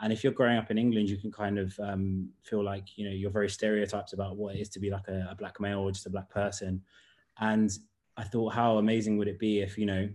And 0.02 0.12
if 0.12 0.24
you're 0.24 0.34
growing 0.34 0.58
up 0.58 0.72
in 0.72 0.80
England, 0.80 1.10
you 1.10 1.18
can 1.18 1.32
kind 1.32 1.60
of 1.60 1.80
um, 1.80 2.30
feel 2.42 2.64
like 2.64 2.98
you 2.98 3.06
know 3.06 3.14
you're 3.14 3.30
very 3.30 3.52
stereotyped 3.52 4.14
about 4.14 4.36
what 4.36 4.56
it 4.56 4.62
is 4.62 4.70
to 4.70 4.80
be 4.80 4.90
like 4.90 5.08
a, 5.10 5.28
a 5.30 5.36
black 5.36 5.60
male 5.60 5.82
or 5.82 5.92
just 5.92 6.08
a 6.08 6.10
black 6.10 6.32
person 6.32 6.82
and 7.40 7.72
I 8.18 8.24
thought, 8.24 8.54
how 8.54 8.78
amazing 8.78 9.18
would 9.18 9.28
it 9.28 9.40
be 9.40 9.62
if 9.62 9.78
you 9.78 9.86
know, 9.86 10.10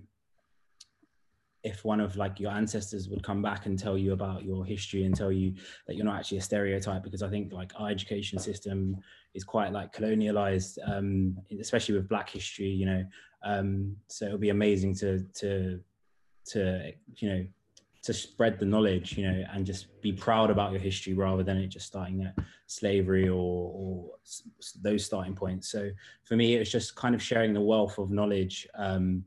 if 1.64 1.84
one 1.84 2.00
of 2.00 2.16
like 2.16 2.38
your 2.38 2.52
ancestors 2.52 3.08
would 3.08 3.22
come 3.22 3.42
back 3.42 3.66
and 3.66 3.78
tell 3.78 3.98
you 3.98 4.12
about 4.12 4.44
your 4.44 4.64
history 4.64 5.04
and 5.04 5.14
tell 5.14 5.32
you 5.32 5.54
that 5.86 5.96
you're 5.96 6.04
not 6.04 6.16
actually 6.18 6.38
a 6.38 6.42
stereotype, 6.42 7.02
because 7.02 7.22
I 7.22 7.28
think 7.28 7.52
like 7.52 7.72
our 7.76 7.90
education 7.90 8.38
system 8.38 8.96
is 9.34 9.44
quite 9.44 9.72
like 9.72 9.92
colonialized, 9.92 10.78
um, 10.86 11.36
especially 11.60 11.96
with 11.96 12.08
Black 12.08 12.30
history, 12.30 12.68
you 12.68 12.86
know. 12.86 13.04
Um, 13.44 13.96
so 14.08 14.26
it 14.26 14.32
would 14.32 14.40
be 14.40 14.50
amazing 14.50 14.94
to 14.96 15.24
to 15.34 15.80
to 16.46 16.92
you 17.16 17.28
know 17.28 17.46
to 18.02 18.12
spread 18.12 18.58
the 18.58 18.64
knowledge, 18.64 19.16
you 19.18 19.30
know, 19.30 19.44
and 19.52 19.66
just 19.66 20.00
be 20.00 20.12
proud 20.12 20.50
about 20.50 20.72
your 20.72 20.80
history 20.80 21.14
rather 21.14 21.42
than 21.42 21.58
it 21.58 21.68
just 21.68 21.86
starting 21.86 22.22
at 22.24 22.34
slavery 22.66 23.28
or, 23.28 23.72
or 23.74 24.10
those 24.80 25.04
starting 25.04 25.34
points. 25.34 25.68
So 25.68 25.90
for 26.24 26.36
me, 26.36 26.54
it 26.54 26.60
was 26.60 26.70
just 26.70 26.94
kind 26.94 27.14
of 27.14 27.22
sharing 27.22 27.52
the 27.52 27.60
wealth 27.60 27.98
of 27.98 28.10
knowledge 28.10 28.66
um, 28.76 29.24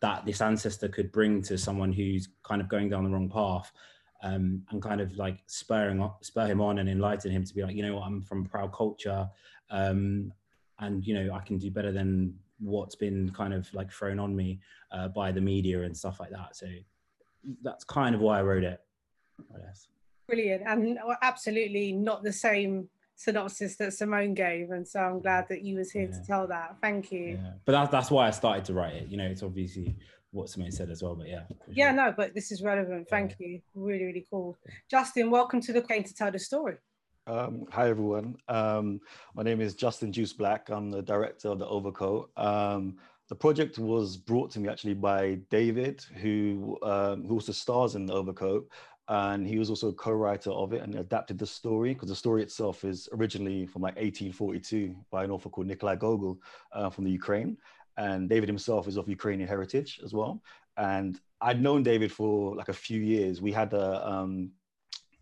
that 0.00 0.26
this 0.26 0.40
ancestor 0.40 0.88
could 0.88 1.12
bring 1.12 1.42
to 1.42 1.56
someone 1.56 1.92
who's 1.92 2.28
kind 2.42 2.60
of 2.60 2.68
going 2.68 2.88
down 2.88 3.04
the 3.04 3.10
wrong 3.10 3.28
path. 3.28 3.72
Um, 4.22 4.64
and 4.70 4.82
kind 4.82 5.00
of 5.00 5.16
like 5.16 5.38
spurring 5.46 6.06
spur 6.20 6.46
him 6.46 6.60
on 6.60 6.78
and 6.78 6.90
enlighten 6.90 7.30
him 7.30 7.42
to 7.42 7.54
be 7.54 7.62
like, 7.62 7.74
you 7.74 7.82
know 7.82 7.94
what, 7.94 8.06
I'm 8.06 8.20
from 8.20 8.44
proud 8.44 8.70
culture, 8.70 9.26
um, 9.70 10.30
and 10.78 11.06
you 11.06 11.14
know 11.14 11.34
I 11.34 11.40
can 11.40 11.56
do 11.56 11.70
better 11.70 11.90
than 11.90 12.34
what's 12.58 12.94
been 12.94 13.30
kind 13.30 13.54
of 13.54 13.72
like 13.72 13.90
thrown 13.90 14.18
on 14.18 14.36
me 14.36 14.60
uh, 14.92 15.08
by 15.08 15.32
the 15.32 15.40
media 15.40 15.84
and 15.84 15.96
stuff 15.96 16.20
like 16.20 16.32
that. 16.32 16.54
So 16.54 16.66
that's 17.62 17.84
kind 17.84 18.14
of 18.14 18.20
why 18.20 18.38
I 18.38 18.42
wrote 18.42 18.64
it. 18.64 18.80
I 19.54 19.58
guess. 19.58 19.88
Brilliant, 20.28 20.62
and 20.66 20.98
absolutely 21.22 21.92
not 21.92 22.22
the 22.22 22.32
same 22.32 22.88
synopsis 23.16 23.76
that 23.76 23.92
Simone 23.92 24.34
gave, 24.34 24.70
and 24.70 24.86
so 24.86 25.00
I'm 25.00 25.20
glad 25.20 25.46
that 25.48 25.62
you 25.62 25.76
was 25.76 25.90
here 25.90 26.08
yeah. 26.10 26.18
to 26.18 26.26
tell 26.26 26.46
that. 26.46 26.76
Thank 26.80 27.12
you. 27.12 27.38
Yeah. 27.42 27.52
But 27.64 27.72
that's 27.72 27.90
that's 27.90 28.10
why 28.10 28.28
I 28.28 28.30
started 28.30 28.64
to 28.66 28.74
write 28.74 28.94
it. 28.94 29.08
You 29.08 29.16
know, 29.16 29.26
it's 29.26 29.42
obviously 29.42 29.96
what 30.32 30.48
Simone 30.48 30.70
said 30.70 30.90
as 30.90 31.02
well. 31.02 31.14
But 31.14 31.28
yeah. 31.28 31.42
Yeah, 31.68 31.88
sure. 31.88 31.96
no, 31.96 32.14
but 32.16 32.34
this 32.34 32.52
is 32.52 32.62
relevant. 32.62 33.08
Thank 33.08 33.36
yeah. 33.38 33.46
you. 33.46 33.60
Really, 33.74 34.04
really 34.04 34.26
cool. 34.30 34.56
Justin, 34.90 35.30
welcome 35.30 35.60
to 35.62 35.72
the 35.72 35.82
Game 35.82 36.04
to 36.04 36.14
Tell 36.14 36.30
the 36.30 36.38
Story. 36.38 36.76
Um, 37.26 37.66
hi 37.70 37.88
everyone. 37.88 38.36
Um, 38.48 39.00
my 39.34 39.42
name 39.42 39.60
is 39.60 39.74
Justin 39.74 40.12
Juice 40.12 40.32
Black. 40.32 40.68
I'm 40.70 40.90
the 40.90 41.02
director 41.02 41.48
of 41.48 41.58
the 41.58 41.66
Overcoat. 41.66 42.30
Um, 42.36 42.96
the 43.30 43.36
project 43.36 43.78
was 43.78 44.16
brought 44.16 44.50
to 44.50 44.58
me 44.58 44.68
actually 44.68 44.92
by 44.92 45.38
David, 45.50 46.04
who 46.16 46.76
um, 46.82 47.24
who 47.24 47.34
also 47.34 47.52
stars 47.52 47.94
in 47.94 48.04
the 48.04 48.12
Overcoat, 48.12 48.68
and 49.06 49.46
he 49.46 49.56
was 49.56 49.70
also 49.70 49.90
a 49.90 49.92
co-writer 49.92 50.50
of 50.50 50.72
it 50.72 50.82
and 50.82 50.96
adapted 50.96 51.38
the 51.38 51.46
story 51.46 51.94
because 51.94 52.08
the 52.08 52.16
story 52.16 52.42
itself 52.42 52.84
is 52.84 53.08
originally 53.12 53.66
from 53.66 53.82
like 53.82 53.94
1842 53.94 54.96
by 55.12 55.22
an 55.22 55.30
author 55.30 55.48
called 55.48 55.68
Nikolai 55.68 55.94
Gogol 55.94 56.38
uh, 56.72 56.90
from 56.90 57.04
the 57.04 57.10
Ukraine, 57.12 57.56
and 57.96 58.28
David 58.28 58.48
himself 58.48 58.88
is 58.88 58.96
of 58.96 59.08
Ukrainian 59.08 59.48
heritage 59.48 60.00
as 60.04 60.12
well. 60.12 60.42
And 60.76 61.20
I'd 61.40 61.62
known 61.62 61.84
David 61.84 62.10
for 62.10 62.56
like 62.56 62.68
a 62.68 62.72
few 62.88 63.00
years. 63.00 63.40
We 63.40 63.52
had 63.52 63.72
a 63.74 64.08
um, 64.10 64.50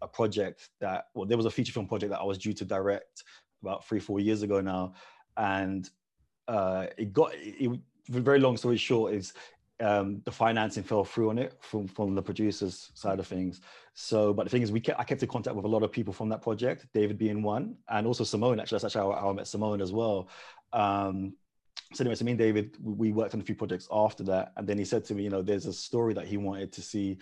a 0.01 0.09
project 0.09 0.71
that 0.81 1.09
well, 1.13 1.27
there 1.27 1.37
was 1.37 1.45
a 1.45 1.51
feature 1.51 1.75
film 1.75 1.87
project 1.87 2.13
that 2.13 2.21
I 2.21 2.25
was 2.25 2.39
due 2.39 2.55
to 2.55 2.65
direct 2.65 3.23
about 3.61 3.87
three 3.87 4.01
four 4.01 4.19
years 4.19 4.41
ago 4.41 4.63
now, 4.63 4.95
and 5.37 5.91
uh, 6.49 6.87
it 6.97 7.13
got 7.13 7.33
it, 7.35 7.79
very 8.09 8.41
long 8.41 8.57
story 8.57 8.77
short 8.77 9.15
is 9.15 9.33
um, 9.81 10.21
the 10.25 10.33
financing 10.33 10.83
fell 10.83 11.05
through 11.05 11.31
on 11.31 11.39
it 11.39 11.55
from, 11.61 11.87
from 11.87 12.15
the 12.15 12.23
producers 12.23 12.91
side 12.95 13.19
of 13.19 13.27
things. 13.27 13.61
So, 13.95 14.33
but 14.33 14.45
the 14.45 14.51
thing 14.51 14.63
is, 14.63 14.73
we 14.73 14.81
kept, 14.81 14.99
I 14.99 15.05
kept 15.05 15.23
in 15.23 15.29
contact 15.29 15.55
with 15.55 15.65
a 15.65 15.69
lot 15.69 15.83
of 15.83 15.93
people 15.93 16.13
from 16.13 16.29
that 16.31 16.43
project, 16.43 16.87
David 16.93 17.19
being 17.19 17.43
one, 17.43 17.77
and 17.89 18.07
also 18.07 18.25
Simone. 18.25 18.61
Actually, 18.61 18.77
that's 18.77 18.97
actually 18.97 19.15
how, 19.15 19.31
I 19.31 19.33
met 19.33 19.47
Simone 19.47 19.81
as 19.81 19.93
well. 19.93 20.29
Um, 20.73 21.35
so 21.93 22.03
anyway, 22.03 22.17
so 22.17 22.25
me 22.25 22.33
and 22.33 22.39
David, 22.39 22.77
we 22.83 23.13
worked 23.13 23.35
on 23.35 23.41
a 23.41 23.45
few 23.45 23.55
projects 23.55 23.89
after 23.93 24.23
that, 24.25 24.53
and 24.57 24.67
then 24.67 24.79
he 24.79 24.85
said 24.85 25.05
to 25.07 25.15
me, 25.15 25.23
you 25.23 25.31
know, 25.31 25.43
there's 25.43 25.67
a 25.67 25.73
story 25.73 26.13
that 26.15 26.27
he 26.27 26.37
wanted 26.37 26.73
to 26.73 26.83
see 26.83 27.19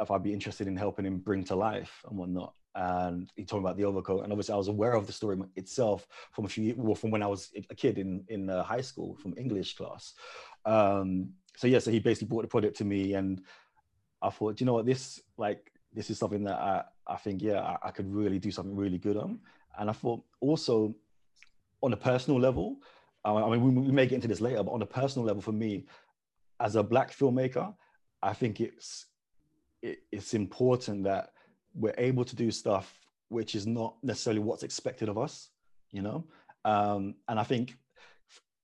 if 0.00 0.10
I'd 0.10 0.22
be 0.22 0.32
interested 0.32 0.66
in 0.66 0.76
helping 0.76 1.06
him 1.06 1.18
bring 1.18 1.44
to 1.44 1.54
life 1.54 2.02
and 2.08 2.18
whatnot 2.18 2.54
and 2.74 3.30
he 3.36 3.44
told 3.44 3.62
me 3.62 3.68
about 3.68 3.76
the 3.76 3.84
overcoat 3.84 4.22
and 4.22 4.32
obviously 4.32 4.54
i 4.54 4.56
was 4.56 4.68
aware 4.68 4.92
of 4.92 5.06
the 5.06 5.12
story 5.12 5.36
itself 5.56 6.06
from 6.32 6.44
a 6.44 6.48
few 6.48 6.74
well 6.76 6.94
from 6.94 7.10
when 7.10 7.22
i 7.22 7.26
was 7.26 7.50
a 7.70 7.74
kid 7.74 7.98
in 7.98 8.24
in 8.28 8.48
uh, 8.48 8.62
high 8.62 8.80
school 8.80 9.16
from 9.16 9.34
english 9.36 9.76
class. 9.76 10.14
Um 10.64 11.30
so 11.56 11.66
yeah 11.66 11.80
so 11.80 11.90
he 11.90 11.98
basically 11.98 12.28
brought 12.28 12.42
the 12.42 12.48
project 12.48 12.76
to 12.76 12.84
me 12.84 13.14
and 13.14 13.42
i 14.22 14.30
thought 14.30 14.60
you 14.60 14.66
know 14.66 14.74
what? 14.74 14.86
This 14.86 15.20
like 15.36 15.72
this 15.92 16.10
is 16.10 16.18
something 16.18 16.44
that 16.44 16.58
i 16.58 16.82
i 17.06 17.16
think 17.16 17.42
yeah 17.42 17.60
I, 17.60 17.88
I 17.88 17.90
could 17.90 18.12
really 18.12 18.38
do 18.38 18.50
something 18.50 18.76
really 18.76 18.98
good 18.98 19.16
on. 19.16 19.40
And 19.78 19.90
i 19.90 19.92
thought 19.92 20.22
also 20.40 20.94
on 21.82 21.92
a 21.92 21.96
personal 21.96 22.38
level 22.38 22.76
i 23.24 23.50
mean 23.50 23.62
we, 23.62 23.70
we 23.70 23.92
may 23.92 24.06
get 24.06 24.16
into 24.16 24.28
this 24.28 24.40
later 24.40 24.62
but 24.62 24.72
on 24.72 24.82
a 24.82 24.86
personal 24.86 25.26
level 25.26 25.42
for 25.42 25.52
me 25.52 25.86
as 26.60 26.76
a 26.76 26.82
black 26.82 27.10
filmmaker 27.10 27.74
i 28.22 28.32
think 28.32 28.60
it's 28.60 29.06
it, 29.82 29.98
it's 30.12 30.34
important 30.34 31.04
that 31.04 31.30
we're 31.74 31.94
able 31.98 32.24
to 32.24 32.36
do 32.36 32.50
stuff 32.50 32.98
which 33.28 33.54
is 33.54 33.66
not 33.66 33.94
necessarily 34.02 34.40
what's 34.40 34.62
expected 34.62 35.08
of 35.08 35.18
us 35.18 35.50
you 35.92 36.02
know? 36.02 36.24
Um, 36.64 37.14
and 37.28 37.40
i 37.40 37.42
think 37.42 37.76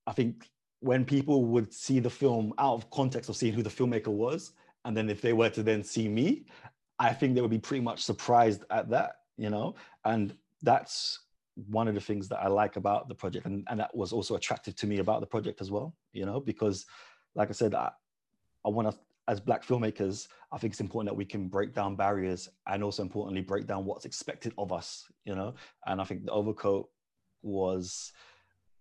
i 0.05 0.11
think 0.11 0.49
when 0.79 1.03
people 1.03 1.45
would 1.45 1.73
see 1.73 1.99
the 1.99 2.09
film 2.09 2.53
out 2.59 2.75
of 2.75 2.89
context 2.91 3.29
of 3.29 3.35
seeing 3.35 3.53
who 3.53 3.63
the 3.63 3.69
filmmaker 3.69 4.09
was 4.09 4.51
and 4.85 4.95
then 4.95 5.09
if 5.09 5.21
they 5.21 5.33
were 5.33 5.49
to 5.49 5.63
then 5.63 5.83
see 5.83 6.07
me 6.07 6.45
i 6.99 7.11
think 7.11 7.33
they 7.33 7.41
would 7.41 7.49
be 7.49 7.59
pretty 7.59 7.83
much 7.83 8.03
surprised 8.03 8.63
at 8.69 8.89
that 8.89 9.13
you 9.37 9.49
know? 9.49 9.75
And 10.05 10.35
that's 10.63 11.19
one 11.69 11.87
of 11.87 11.95
the 11.95 12.01
things 12.01 12.27
that 12.29 12.39
i 12.39 12.47
like 12.47 12.75
about 12.75 13.07
the 13.07 13.15
project 13.15 13.45
and, 13.47 13.65
and 13.69 13.79
that 13.79 13.95
was 13.95 14.13
also 14.13 14.35
attractive 14.35 14.75
to 14.75 14.87
me 14.87 14.99
about 14.99 15.21
the 15.21 15.27
project 15.27 15.61
as 15.61 15.71
well 15.71 15.95
you 16.13 16.25
know? 16.25 16.39
Because 16.39 16.85
like 17.35 17.49
i 17.49 17.53
said 17.53 17.73
i, 17.73 17.89
I 18.65 18.69
want 18.69 18.91
to 18.91 18.97
as 19.27 19.39
black 19.39 19.65
filmmakers, 19.65 20.27
I 20.51 20.57
think 20.57 20.73
it's 20.73 20.79
important 20.79 21.09
that 21.09 21.17
we 21.17 21.25
can 21.25 21.47
break 21.47 21.73
down 21.73 21.95
barriers 21.95 22.49
and 22.65 22.83
also 22.83 23.01
importantly 23.01 23.41
break 23.41 23.67
down 23.67 23.85
what's 23.85 24.05
expected 24.05 24.53
of 24.57 24.71
us, 24.71 25.05
you 25.25 25.35
know. 25.35 25.55
And 25.85 25.99
I 25.99 26.05
think 26.05 26.25
the 26.25 26.31
overcoat 26.31 26.89
was 27.41 28.13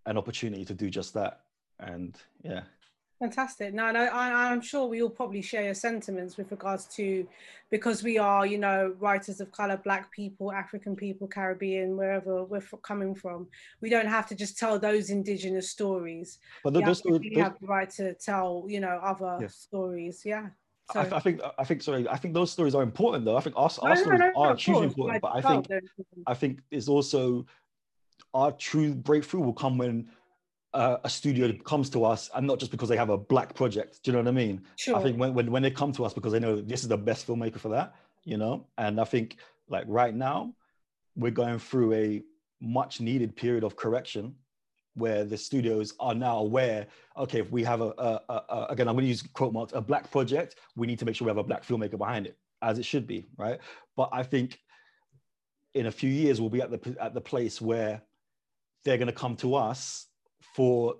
an 0.07 0.17
opportunity 0.17 0.65
to 0.65 0.75
do 0.75 0.88
just 0.88 1.15
that. 1.15 1.41
And 1.81 2.17
yeah. 2.43 2.62
Fantastic. 3.18 3.73
No, 3.73 3.90
no, 3.90 4.04
I, 4.04 4.50
I'm 4.50 4.61
sure 4.61 4.87
we 4.87 5.00
all 5.00 5.08
probably 5.08 5.40
share 5.40 5.64
your 5.64 5.75
sentiments 5.75 6.37
with 6.37 6.50
regards 6.50 6.85
to 6.96 7.26
because 7.70 8.02
we 8.02 8.18
are, 8.18 8.44
you 8.44 8.58
know, 8.58 8.94
writers 8.99 9.40
of 9.40 9.50
color, 9.52 9.78
black 9.78 10.12
people, 10.12 10.52
African 10.52 10.94
people, 10.94 11.26
Caribbean, 11.26 11.96
wherever 11.96 12.44
we're 12.44 12.61
coming 12.82 13.14
from. 13.14 13.49
We 13.80 13.88
don't 13.88 14.06
have 14.06 14.26
to 14.26 14.35
just 14.35 14.58
tell 14.58 14.78
those 14.78 15.08
indigenous 15.08 15.70
stories. 15.70 16.38
But 16.62 16.75
we 16.75 16.85
those, 16.85 17.02
have, 17.02 17.12
those, 17.12 17.20
we 17.20 17.35
have 17.37 17.58
the 17.58 17.66
right 17.66 17.88
to 17.92 18.12
tell, 18.14 18.66
you 18.68 18.80
know, 18.80 19.00
other 19.02 19.38
yes. 19.40 19.56
stories. 19.56 20.23
Yeah. 20.25 20.49
So, 20.92 21.00
I, 21.00 21.16
I, 21.16 21.20
think 21.20 21.40
I 21.58 21.64
think 21.64 21.82
sorry 21.82 22.08
I 22.08 22.16
think 22.16 22.32
those 22.32 22.52
stories 22.52 22.73
are 22.76 22.82
important 22.85 23.25
though 23.25 23.37
I 23.37 23.40
think 23.40 23.56
our, 23.56 23.68
our 23.82 23.88
no, 23.88 24.00
stories 24.00 24.20
no, 24.20 24.26
no, 24.28 24.32
are 24.37 24.54
hugely 24.54 24.85
important 24.85 25.20
but 25.20 25.32
I 25.35 25.40
oh, 25.42 25.61
think 25.61 25.82
I 26.28 26.35
think 26.35 26.61
it's 26.70 26.87
also 26.87 27.44
our 28.32 28.52
true 28.52 28.95
breakthrough 28.95 29.41
will 29.41 29.52
come 29.52 29.78
when 29.78 30.08
uh, 30.76 30.99
a 31.04 31.08
studio 31.08 31.50
comes 31.65 31.89
to 31.89 32.04
us 32.04 32.28
and 32.34 32.47
not 32.47 32.58
just 32.60 32.71
because 32.71 32.91
they 32.91 32.99
have 32.99 33.08
a 33.08 33.17
black 33.17 33.54
project. 33.54 34.00
Do 34.02 34.10
you 34.10 34.12
know 34.12 34.23
what 34.23 34.28
I 34.28 34.32
mean? 34.32 34.62
Sure. 34.76 34.97
I 34.97 35.02
think 35.02 35.19
when, 35.19 35.32
when, 35.32 35.50
when 35.50 35.62
they 35.62 35.71
come 35.71 35.91
to 35.93 36.04
us 36.04 36.12
because 36.12 36.32
they 36.32 36.39
know 36.39 36.60
this 36.60 36.82
is 36.82 36.89
the 36.89 36.99
best 36.99 37.26
filmmaker 37.26 37.58
for 37.58 37.71
that, 37.71 37.95
you 38.25 38.36
know? 38.36 38.67
And 38.76 39.00
I 39.00 39.04
think 39.04 39.39
like 39.69 39.84
right 39.89 40.15
now, 40.15 40.52
we're 41.17 41.30
going 41.30 41.58
through 41.58 41.95
a 41.95 42.23
much 42.60 43.00
needed 43.00 43.34
period 43.34 43.65
of 43.65 43.75
correction 43.75 44.34
where 44.93 45.25
the 45.25 45.36
studios 45.39 45.95
are 45.99 46.15
now 46.15 46.39
aware, 46.39 46.86
okay, 47.17 47.41
if 47.41 47.50
we 47.50 47.65
have 47.65 47.80
a, 47.80 47.95
a, 47.97 48.21
a, 48.28 48.43
a 48.50 48.67
again, 48.69 48.86
I'm 48.86 48.97
going 48.97 49.04
to 49.04 49.08
use 49.08 49.23
quote 49.32 49.54
marks, 49.54 49.73
a 49.73 49.80
black 49.80 50.10
project, 50.10 50.56
we 50.76 50.86
need 50.86 50.99
to 50.99 51.06
make 51.06 51.17
sure 51.17 51.25
we 51.25 51.30
have 51.30 51.39
a 51.39 51.43
black 51.43 51.67
filmmaker 51.67 51.97
behind 51.97 52.26
it, 52.26 52.36
as 52.60 52.78
it 52.78 52.84
should 52.84 53.06
be, 53.06 53.25
right? 53.39 53.58
But 53.97 54.10
I 54.12 54.23
think 54.23 54.58
in 55.73 55.86
a 55.86 55.91
few 55.91 56.10
years, 56.10 56.39
we'll 56.39 56.50
be 56.50 56.60
at 56.60 56.71
the, 56.71 56.97
at 57.00 57.15
the 57.15 57.21
place 57.21 57.62
where 57.62 58.02
they're 58.84 58.99
going 58.99 59.06
to 59.06 59.12
come 59.15 59.36
to 59.36 59.54
us 59.54 60.06
for 60.56 60.97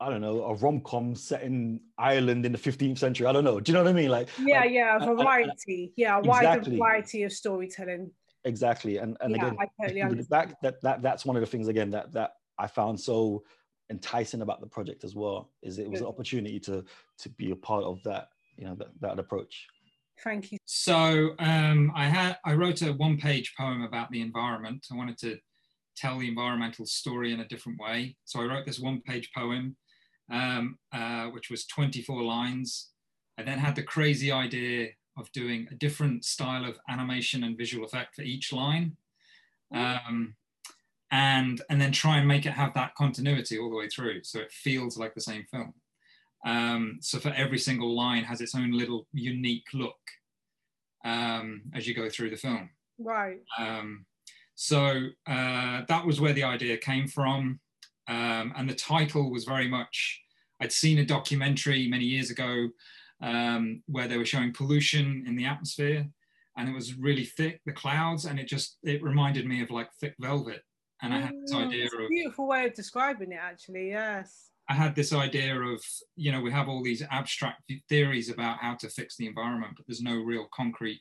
I 0.00 0.08
don't 0.10 0.20
know, 0.20 0.44
a 0.44 0.54
rom 0.54 0.80
com 0.80 1.16
set 1.16 1.42
in 1.42 1.80
Ireland 1.98 2.46
in 2.46 2.52
the 2.52 2.58
15th 2.58 2.98
century. 2.98 3.26
I 3.26 3.32
don't 3.32 3.42
know. 3.42 3.58
Do 3.58 3.72
you 3.72 3.74
know 3.74 3.82
what 3.82 3.90
I 3.90 3.94
mean? 3.94 4.10
Like 4.10 4.28
yeah, 4.38 4.60
like, 4.60 4.70
yeah, 4.70 4.98
variety. 4.98 5.92
yeah, 5.96 6.16
a 6.16 6.18
exactly. 6.20 6.78
wide 6.78 6.78
variety 6.78 7.22
of 7.24 7.32
storytelling. 7.32 8.10
Exactly. 8.44 8.98
And 8.98 9.16
and 9.20 9.34
yeah, 9.34 9.52
again, 9.82 10.26
that, 10.30 10.54
that 10.62 10.80
that 10.82 11.02
that's 11.02 11.24
one 11.26 11.36
of 11.36 11.40
the 11.40 11.46
things 11.46 11.66
again 11.66 11.90
that 11.90 12.12
that 12.12 12.34
I 12.58 12.68
found 12.68 13.00
so 13.00 13.44
enticing 13.90 14.42
about 14.42 14.60
the 14.60 14.66
project 14.66 15.02
as 15.02 15.16
well, 15.16 15.50
is 15.62 15.78
it 15.78 15.90
was 15.90 16.00
Good. 16.00 16.06
an 16.06 16.12
opportunity 16.12 16.60
to 16.60 16.84
to 17.18 17.28
be 17.30 17.50
a 17.50 17.56
part 17.56 17.82
of 17.82 18.00
that, 18.04 18.28
you 18.56 18.66
know, 18.66 18.76
that, 18.76 18.88
that 19.00 19.18
approach. 19.18 19.66
Thank 20.22 20.52
you. 20.52 20.58
So 20.64 21.34
um, 21.40 21.92
I 21.94 22.06
had 22.06 22.38
I 22.44 22.54
wrote 22.54 22.82
a 22.82 22.92
one 22.92 23.18
page 23.18 23.54
poem 23.58 23.82
about 23.82 24.10
the 24.10 24.20
environment. 24.20 24.86
I 24.92 24.96
wanted 24.96 25.18
to 25.18 25.38
tell 25.98 26.18
the 26.18 26.28
environmental 26.28 26.86
story 26.86 27.32
in 27.32 27.40
a 27.40 27.48
different 27.48 27.80
way. 27.80 28.16
So 28.24 28.40
I 28.40 28.44
wrote 28.44 28.66
this 28.66 28.78
one 28.78 29.00
page 29.02 29.30
poem, 29.34 29.76
um, 30.30 30.78
uh, 30.92 31.26
which 31.26 31.50
was 31.50 31.66
24 31.66 32.22
lines. 32.22 32.90
I 33.38 33.42
then 33.42 33.58
had 33.58 33.76
the 33.76 33.82
crazy 33.82 34.30
idea 34.30 34.88
of 35.16 35.30
doing 35.32 35.66
a 35.70 35.74
different 35.74 36.24
style 36.24 36.64
of 36.64 36.78
animation 36.88 37.44
and 37.44 37.58
visual 37.58 37.84
effect 37.84 38.16
for 38.16 38.22
each 38.22 38.52
line. 38.52 38.96
Um, 39.74 40.34
and, 41.10 41.62
and 41.70 41.80
then 41.80 41.92
try 41.92 42.18
and 42.18 42.28
make 42.28 42.46
it 42.46 42.52
have 42.52 42.74
that 42.74 42.94
continuity 42.94 43.58
all 43.58 43.70
the 43.70 43.76
way 43.76 43.88
through. 43.88 44.22
So 44.24 44.40
it 44.40 44.52
feels 44.52 44.98
like 44.98 45.14
the 45.14 45.20
same 45.20 45.44
film. 45.50 45.74
Um, 46.46 46.98
so 47.00 47.18
for 47.18 47.30
every 47.30 47.58
single 47.58 47.96
line 47.96 48.24
has 48.24 48.40
its 48.40 48.54
own 48.54 48.72
little 48.72 49.06
unique 49.12 49.66
look 49.74 49.98
um, 51.04 51.62
as 51.74 51.86
you 51.86 51.94
go 51.94 52.08
through 52.08 52.30
the 52.30 52.36
film. 52.36 52.70
Right. 52.98 53.40
Um, 53.58 54.04
so 54.60 55.06
uh, 55.28 55.82
that 55.86 56.04
was 56.04 56.20
where 56.20 56.32
the 56.32 56.42
idea 56.42 56.76
came 56.76 57.06
from. 57.06 57.60
Um, 58.08 58.52
and 58.56 58.68
the 58.68 58.74
title 58.74 59.30
was 59.30 59.44
very 59.44 59.68
much, 59.68 60.20
I'd 60.60 60.72
seen 60.72 60.98
a 60.98 61.06
documentary 61.06 61.86
many 61.86 62.06
years 62.06 62.32
ago 62.32 62.68
um, 63.22 63.84
where 63.86 64.08
they 64.08 64.18
were 64.18 64.24
showing 64.24 64.52
pollution 64.52 65.22
in 65.28 65.36
the 65.36 65.44
atmosphere 65.44 66.08
and 66.56 66.68
it 66.68 66.74
was 66.74 66.98
really 66.98 67.24
thick, 67.24 67.60
the 67.66 67.72
clouds, 67.72 68.24
and 68.24 68.40
it 68.40 68.48
just, 68.48 68.78
it 68.82 69.00
reminded 69.00 69.46
me 69.46 69.62
of 69.62 69.70
like 69.70 69.92
thick 70.00 70.16
velvet. 70.18 70.62
And 71.02 71.14
I 71.14 71.20
had 71.20 71.34
this 71.40 71.54
mm, 71.54 71.64
idea 71.64 71.86
of- 71.86 71.92
a 71.92 72.08
beautiful 72.08 72.48
way 72.48 72.66
of 72.66 72.74
describing 72.74 73.30
it 73.30 73.38
actually, 73.40 73.90
yes. 73.90 74.50
I 74.68 74.74
had 74.74 74.96
this 74.96 75.12
idea 75.12 75.56
of, 75.56 75.80
you 76.16 76.32
know, 76.32 76.40
we 76.40 76.50
have 76.50 76.68
all 76.68 76.82
these 76.82 77.04
abstract 77.12 77.62
theories 77.88 78.28
about 78.28 78.58
how 78.58 78.74
to 78.74 78.88
fix 78.88 79.16
the 79.16 79.28
environment, 79.28 79.74
but 79.76 79.86
there's 79.86 80.02
no 80.02 80.16
real 80.16 80.48
concrete 80.52 81.00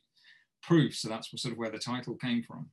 proof. 0.61 0.95
So 0.95 1.09
that's 1.09 1.31
sort 1.41 1.53
of 1.53 1.57
where 1.57 1.71
the 1.71 1.79
title 1.79 2.15
came 2.17 2.43
from. 2.43 2.69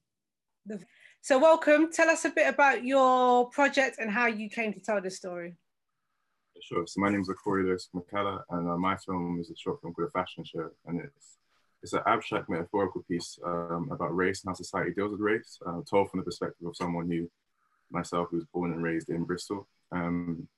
So 1.21 1.39
welcome. 1.39 1.93
Tell 1.93 2.11
us 2.11 2.25
a 2.25 2.31
bit 2.31 2.49
about 2.49 2.85
your 2.85 3.49
project 3.51 3.97
and 3.99 4.11
how 4.11 4.27
you 4.27 4.49
came 4.49 4.73
to 4.73 4.81
tell 4.81 5.01
this 5.01 5.17
story. 5.17 5.55
Sure. 6.63 6.87
So 6.87 7.01
my 7.01 7.11
name 7.11 7.21
is 7.21 7.29
Akori 7.29 7.65
Lewis 7.65 7.89
McKellar, 7.95 8.43
and 8.51 8.71
uh, 8.71 8.77
my 8.77 8.97
film 8.97 9.39
is 9.41 9.51
a 9.51 9.57
short 9.57 9.81
film 9.81 9.93
called 9.93 10.09
A 10.09 10.11
Fashion 10.11 10.45
Show, 10.45 10.71
and 10.87 11.01
it's 11.01 11.37
it's 11.83 11.93
an 11.93 12.01
abstract 12.07 12.49
metaphorical 12.49 13.03
piece 13.03 13.39
um, 13.45 13.91
about 13.93 14.17
race 14.17 14.43
and 14.43 14.51
how 14.51 14.55
society 14.55 14.93
deals 14.95 15.13
with 15.13 15.21
race, 15.21 15.59
uh, 15.67 15.83
told 15.89 16.11
from 16.11 16.21
the 16.21 16.25
perspective 16.25 16.67
of 16.67 16.75
someone 16.75 17.11
who, 17.11 17.31
myself, 17.91 18.29
who 18.31 18.37
was 18.37 18.47
born 18.55 18.73
and 18.73 18.83
raised 18.83 19.11
in 19.11 19.25
Bristol. 19.25 19.69
Um, 19.93 20.49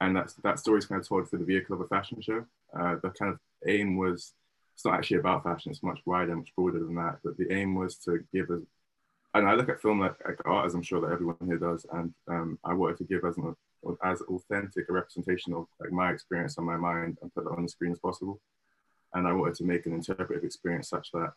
and 0.00 0.16
that's, 0.16 0.34
that 0.42 0.58
story 0.58 0.78
is 0.78 0.86
kind 0.86 1.00
of 1.00 1.06
told 1.06 1.30
through 1.30 1.38
the 1.38 1.44
vehicle 1.44 1.76
of 1.76 1.82
a 1.82 1.86
fashion 1.86 2.20
show. 2.20 2.44
Uh, 2.76 2.96
the 3.00 3.10
kind 3.10 3.32
of 3.32 3.38
aim 3.68 3.96
was, 3.96 4.34
it's 4.74 4.84
not 4.84 4.94
actually 4.94 5.18
about 5.18 5.44
fashion, 5.44 5.70
it's 5.70 5.84
much 5.84 6.00
wider, 6.04 6.34
much 6.34 6.52
broader 6.56 6.80
than 6.80 6.96
that, 6.96 7.18
but 7.22 7.36
the 7.36 7.52
aim 7.52 7.76
was 7.76 7.94
to 7.98 8.18
give 8.34 8.50
a 8.50 8.60
and 9.34 9.48
I 9.48 9.54
look 9.54 9.68
at 9.68 9.80
film 9.80 10.00
like, 10.00 10.14
like, 10.26 10.38
art, 10.44 10.66
as 10.66 10.74
I'm 10.74 10.82
sure 10.82 11.00
that 11.00 11.12
everyone 11.12 11.36
here 11.46 11.58
does, 11.58 11.86
and 11.92 12.12
um, 12.28 12.58
I 12.64 12.74
wanted 12.74 12.98
to 12.98 13.04
give 13.04 13.24
as 13.24 13.36
an 13.38 13.54
as 14.04 14.20
authentic 14.22 14.88
a 14.88 14.92
representation 14.92 15.52
of 15.54 15.66
like 15.80 15.90
my 15.90 16.12
experience 16.12 16.56
on 16.58 16.64
my 16.64 16.76
mind 16.76 17.18
and 17.20 17.34
put 17.34 17.44
that 17.44 17.50
on 17.50 17.64
the 17.64 17.68
screen 17.68 17.92
as 17.92 17.98
possible. 17.98 18.40
And 19.14 19.26
I 19.26 19.32
wanted 19.32 19.56
to 19.56 19.64
make 19.64 19.86
an 19.86 19.92
interpretive 19.92 20.44
experience 20.44 20.88
such 20.88 21.10
that 21.12 21.32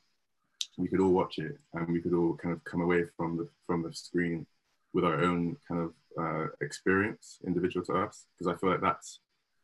we 0.78 0.88
could 0.88 1.00
all 1.00 1.12
watch 1.12 1.40
it 1.40 1.58
and 1.74 1.88
we 1.88 2.02
could 2.02 2.14
all 2.14 2.36
kind 2.36 2.54
of 2.54 2.64
come 2.64 2.82
away 2.82 3.06
from 3.18 3.38
the 3.38 3.48
from 3.66 3.82
the 3.82 3.94
screen 3.94 4.46
with 4.94 5.04
our 5.04 5.24
own 5.24 5.58
kind 5.68 5.82
of 5.82 5.94
uh, 6.18 6.48
experience, 6.62 7.40
individual 7.46 7.86
to 7.86 7.94
us, 7.94 8.26
because 8.38 8.54
I 8.54 8.58
feel 8.58 8.70
like 8.72 8.82
that's 8.82 9.20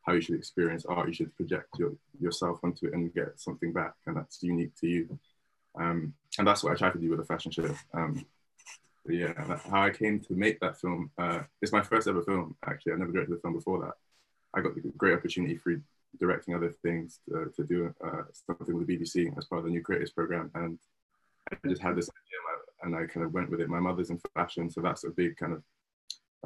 how 0.05 0.13
you 0.13 0.21
should 0.21 0.35
experience 0.35 0.85
art. 0.85 1.07
You 1.07 1.13
should 1.13 1.35
project 1.35 1.67
your, 1.79 1.93
yourself 2.19 2.59
onto 2.63 2.87
it 2.87 2.93
and 2.93 3.13
get 3.13 3.39
something 3.39 3.71
back, 3.71 3.93
and 4.05 4.17
that's 4.17 4.43
unique 4.43 4.75
to 4.81 4.87
you. 4.87 5.19
Um, 5.79 6.13
and 6.37 6.47
that's 6.47 6.63
what 6.63 6.73
I 6.73 6.75
tried 6.75 6.93
to 6.93 6.99
do 6.99 7.09
with 7.09 7.19
the 7.19 7.25
fashion 7.25 7.51
show. 7.51 7.73
Um, 7.93 8.25
yeah, 9.07 9.33
how 9.69 9.83
I 9.83 9.89
came 9.89 10.19
to 10.21 10.33
make 10.33 10.59
that 10.59 10.79
film. 10.79 11.09
Uh, 11.17 11.39
it's 11.61 11.71
my 11.71 11.81
first 11.81 12.07
ever 12.07 12.21
film, 12.21 12.55
actually. 12.67 12.93
I 12.93 12.97
never 12.97 13.11
directed 13.11 13.35
a 13.35 13.39
film 13.39 13.55
before 13.55 13.79
that. 13.81 13.93
I 14.53 14.61
got 14.61 14.75
the 14.75 14.81
great 14.97 15.13
opportunity 15.13 15.57
through 15.57 15.81
directing 16.19 16.55
other 16.55 16.71
things 16.83 17.19
to, 17.29 17.63
do 17.63 17.93
uh, 18.05 18.23
something 18.33 18.75
with 18.75 18.87
the 18.87 18.97
BBC 18.97 19.35
as 19.37 19.45
part 19.45 19.59
of 19.59 19.65
the 19.65 19.71
New 19.71 19.81
Creators 19.81 20.11
Program. 20.11 20.51
And 20.55 20.77
I 21.51 21.55
just 21.67 21.81
had 21.81 21.95
this 21.95 22.09
idea 22.09 22.31
and 22.83 22.95
I 22.95 23.05
kind 23.05 23.25
of 23.25 23.33
went 23.33 23.49
with 23.49 23.61
it. 23.61 23.69
My 23.69 23.79
mother's 23.79 24.09
in 24.09 24.19
fashion, 24.33 24.69
so 24.69 24.81
that's 24.81 25.03
a 25.03 25.09
big 25.09 25.37
kind 25.37 25.53
of 25.53 25.63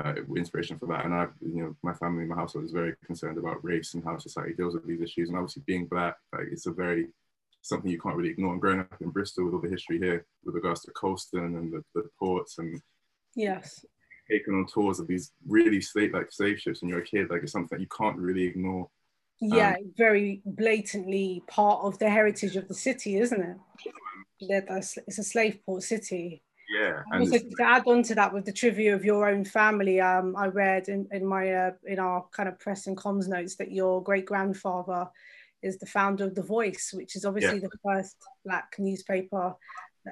uh, 0.03 0.13
inspiration 0.35 0.77
for 0.77 0.87
that. 0.87 1.05
And 1.05 1.13
I, 1.13 1.27
you 1.41 1.63
know, 1.63 1.75
my 1.81 1.93
family, 1.93 2.25
my 2.25 2.35
household 2.35 2.65
is 2.65 2.71
very 2.71 2.93
concerned 3.05 3.37
about 3.37 3.63
race 3.63 3.93
and 3.93 4.03
how 4.03 4.17
society 4.17 4.53
deals 4.53 4.73
with 4.73 4.85
these 4.85 5.01
issues. 5.01 5.29
And 5.29 5.37
obviously 5.37 5.63
being 5.65 5.85
black, 5.85 6.17
like, 6.33 6.47
it's 6.51 6.65
a 6.65 6.71
very 6.71 7.07
something 7.65 7.89
you 7.89 7.99
can't 7.99 8.15
really 8.15 8.29
ignore. 8.29 8.53
And 8.53 8.61
growing 8.61 8.79
up 8.79 9.01
in 9.01 9.09
Bristol 9.09 9.45
with 9.45 9.55
all 9.55 9.61
the 9.61 9.69
history 9.69 9.97
here 9.97 10.25
with 10.43 10.55
regards 10.55 10.81
to 10.81 10.91
Colston 10.91 11.55
and 11.55 11.73
the, 11.73 11.83
the 11.95 12.07
ports 12.19 12.59
and 12.59 12.79
yes, 13.35 13.83
taking 14.29 14.53
on 14.53 14.67
tours 14.67 14.99
of 14.99 15.07
these 15.07 15.31
really 15.47 15.81
slave 15.81 16.13
like 16.13 16.31
slave 16.31 16.59
ships 16.59 16.81
when 16.81 16.89
you're 16.89 16.99
a 16.99 17.05
kid, 17.05 17.29
like 17.29 17.41
it's 17.43 17.51
something 17.51 17.77
that 17.77 17.81
you 17.81 17.87
can't 17.95 18.17
really 18.17 18.43
ignore. 18.43 18.89
Yeah, 19.41 19.75
um, 19.77 19.93
very 19.97 20.41
blatantly 20.45 21.43
part 21.47 21.83
of 21.83 21.97
the 21.99 22.09
heritage 22.09 22.55
of 22.55 22.67
the 22.67 22.73
city, 22.73 23.17
isn't 23.17 23.41
it? 23.41 23.57
That 24.47 24.85
It's 25.07 25.17
a 25.17 25.23
slave 25.23 25.59
port 25.65 25.83
city. 25.83 26.43
Yeah. 26.79 27.01
And 27.11 27.21
also 27.21 27.37
to 27.37 27.63
add 27.63 27.83
on 27.85 28.01
to 28.03 28.15
that 28.15 28.33
with 28.33 28.45
the 28.45 28.51
trivia 28.51 28.95
of 28.95 29.05
your 29.05 29.27
own 29.29 29.45
family, 29.45 29.99
um, 30.01 30.35
I 30.35 30.47
read 30.47 30.87
in, 30.87 31.07
in 31.11 31.25
my 31.25 31.51
uh, 31.51 31.71
in 31.85 31.99
our 31.99 32.25
kind 32.31 32.49
of 32.49 32.59
press 32.59 32.87
and 32.87 32.97
comms 32.97 33.27
notes 33.27 33.55
that 33.55 33.71
your 33.71 34.01
great 34.01 34.25
grandfather 34.25 35.07
is 35.65 35.77
the 35.77 35.85
founder 35.85 36.25
of 36.25 36.35
The 36.35 36.43
Voice, 36.43 36.91
which 36.93 37.15
is 37.15 37.25
obviously 37.25 37.59
yeah. 37.59 37.67
the 37.67 37.79
first 37.83 38.15
black 38.45 38.75
newspaper, 38.77 39.55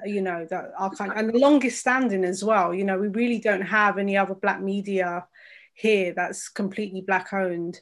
you 0.06 0.22
know, 0.22 0.46
that 0.50 0.72
our 0.78 0.89
kind 0.89 1.13
and 1.16 1.30
the 1.30 1.38
longest 1.38 1.80
standing 1.80 2.26
as 2.26 2.44
well. 2.44 2.74
You 2.74 2.84
know, 2.84 2.98
we 2.98 3.08
really 3.10 3.39
don't 3.39 3.62
have 3.62 3.98
any 3.98 4.18
other 4.18 4.36
black 4.36 4.62
media 4.62 5.28
here 5.74 6.13
that's 6.13 6.50
completely 6.50 7.02
black 7.02 7.32
owned. 7.34 7.80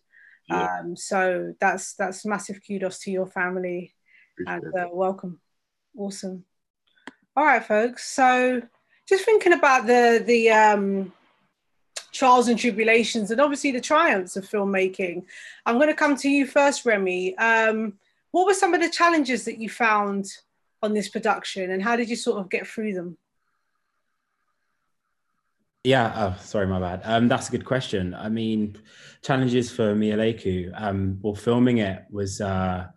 Yeah. 0.50 0.80
Um, 0.80 0.96
so 0.96 1.54
that's 1.60 1.94
that's 1.96 2.26
massive 2.26 2.60
kudos 2.68 3.00
to 3.00 3.12
your 3.12 3.28
family 3.28 3.94
Appreciate 4.34 4.74
and 4.74 4.86
uh, 4.86 4.90
welcome. 4.92 5.40
Awesome. 5.98 6.44
All 7.36 7.46
right, 7.46 7.64
folks. 7.64 8.10
So 8.10 8.62
just 9.08 9.24
thinking 9.24 9.54
about 9.54 9.88
the 9.88 10.24
the 10.26 10.52
um 10.52 11.14
trials 12.12 12.47
and 12.47 12.60
tribulations 12.60 13.32
and 13.32 13.39
obviously 13.39 13.71
the 13.71 13.82
triumphs 13.82 14.36
of 14.36 14.50
filmmaking. 14.50 15.24
I'm 15.65 15.76
going 15.76 15.88
to 15.88 15.93
come 15.93 16.15
to 16.17 16.30
you 16.30 16.45
first, 16.45 16.86
Remy. 16.86 17.38
Um, 17.38 17.93
what 18.32 18.45
were 18.45 18.54
some 18.54 18.74
of 18.74 18.82
the 18.82 18.89
challenges 18.89 19.45
that 19.45 19.60
you 19.60 19.69
found 19.69 20.26
on 20.84 20.93
this 20.93 21.10
production, 21.10 21.71
and 21.71 21.84
how 21.84 21.95
did 21.95 22.10
you 22.10 22.15
sort 22.15 22.39
of 22.39 22.50
get 22.50 22.65
through 22.65 22.93
them? 22.93 23.17
Yeah, 25.84 26.13
oh, 26.15 26.41
sorry, 26.41 26.67
my 26.67 26.80
bad. 26.80 27.02
Um, 27.04 27.28
that's 27.28 27.50
a 27.50 27.52
good 27.52 27.65
question. 27.65 28.13
I 28.13 28.30
mean, 28.30 28.78
challenges 29.24 29.71
for 29.71 29.95
Mia 29.95 30.15
Leiku. 30.15 30.71
Um, 30.80 31.17
well, 31.21 31.34
filming 31.34 31.80
it 31.80 32.04
was 32.12 32.39
uh, 32.39 32.88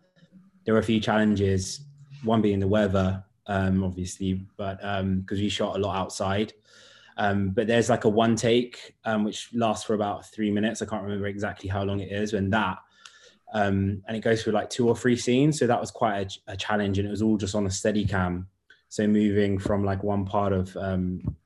there 0.64 0.74
were 0.74 0.80
a 0.80 0.84
few 0.84 1.00
challenges. 1.00 1.80
One 2.24 2.42
being 2.42 2.60
the 2.60 2.68
weather, 2.68 3.24
um, 3.46 3.82
obviously, 3.84 4.46
but 4.56 4.78
because 4.78 5.00
um, 5.00 5.24
we 5.30 5.48
shot 5.48 5.76
a 5.76 5.78
lot 5.78 5.96
outside. 5.96 6.52
Um, 7.16 7.50
but 7.50 7.66
there's 7.66 7.88
like 7.88 8.04
a 8.04 8.08
one 8.08 8.36
take 8.36 8.94
um, 9.04 9.24
which 9.24 9.50
lasts 9.54 9.84
for 9.84 9.94
about 9.94 10.26
three 10.26 10.50
minutes. 10.50 10.82
I 10.82 10.86
can't 10.86 11.02
remember 11.02 11.26
exactly 11.26 11.68
how 11.68 11.84
long 11.84 12.00
it 12.00 12.10
is. 12.10 12.32
When 12.32 12.50
that 12.50 12.78
um, 13.52 14.02
and 14.08 14.16
it 14.16 14.20
goes 14.20 14.42
through 14.42 14.54
like 14.54 14.68
two 14.68 14.88
or 14.88 14.96
three 14.96 15.16
scenes, 15.16 15.58
so 15.58 15.66
that 15.66 15.80
was 15.80 15.92
quite 15.92 16.38
a, 16.48 16.52
a, 16.52 16.56
challenge, 16.56 16.98
and 16.98 17.06
it 17.06 17.10
was 17.10 17.22
all 17.22 17.36
just 17.36 17.54
on 17.54 17.66
a 17.66 17.70
steady 17.70 18.04
cam. 18.04 18.48
So 18.88 19.06
moving 19.06 19.58
from 19.58 19.84
like 19.84 20.02
one 20.02 20.24
part 20.24 20.52
of 20.52 20.76
um, 20.76 21.36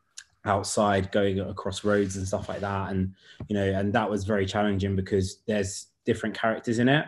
outside, 0.46 1.12
going 1.12 1.38
across 1.38 1.84
roads 1.84 2.16
and 2.16 2.26
stuff 2.26 2.48
like 2.48 2.60
that, 2.60 2.90
and 2.90 3.14
you 3.48 3.54
know, 3.54 3.64
and 3.64 3.92
that 3.92 4.08
was 4.08 4.24
very 4.24 4.46
challenging 4.46 4.96
because 4.96 5.40
there's 5.46 5.88
different 6.06 6.34
characters 6.34 6.78
in 6.78 6.88
it 6.88 7.06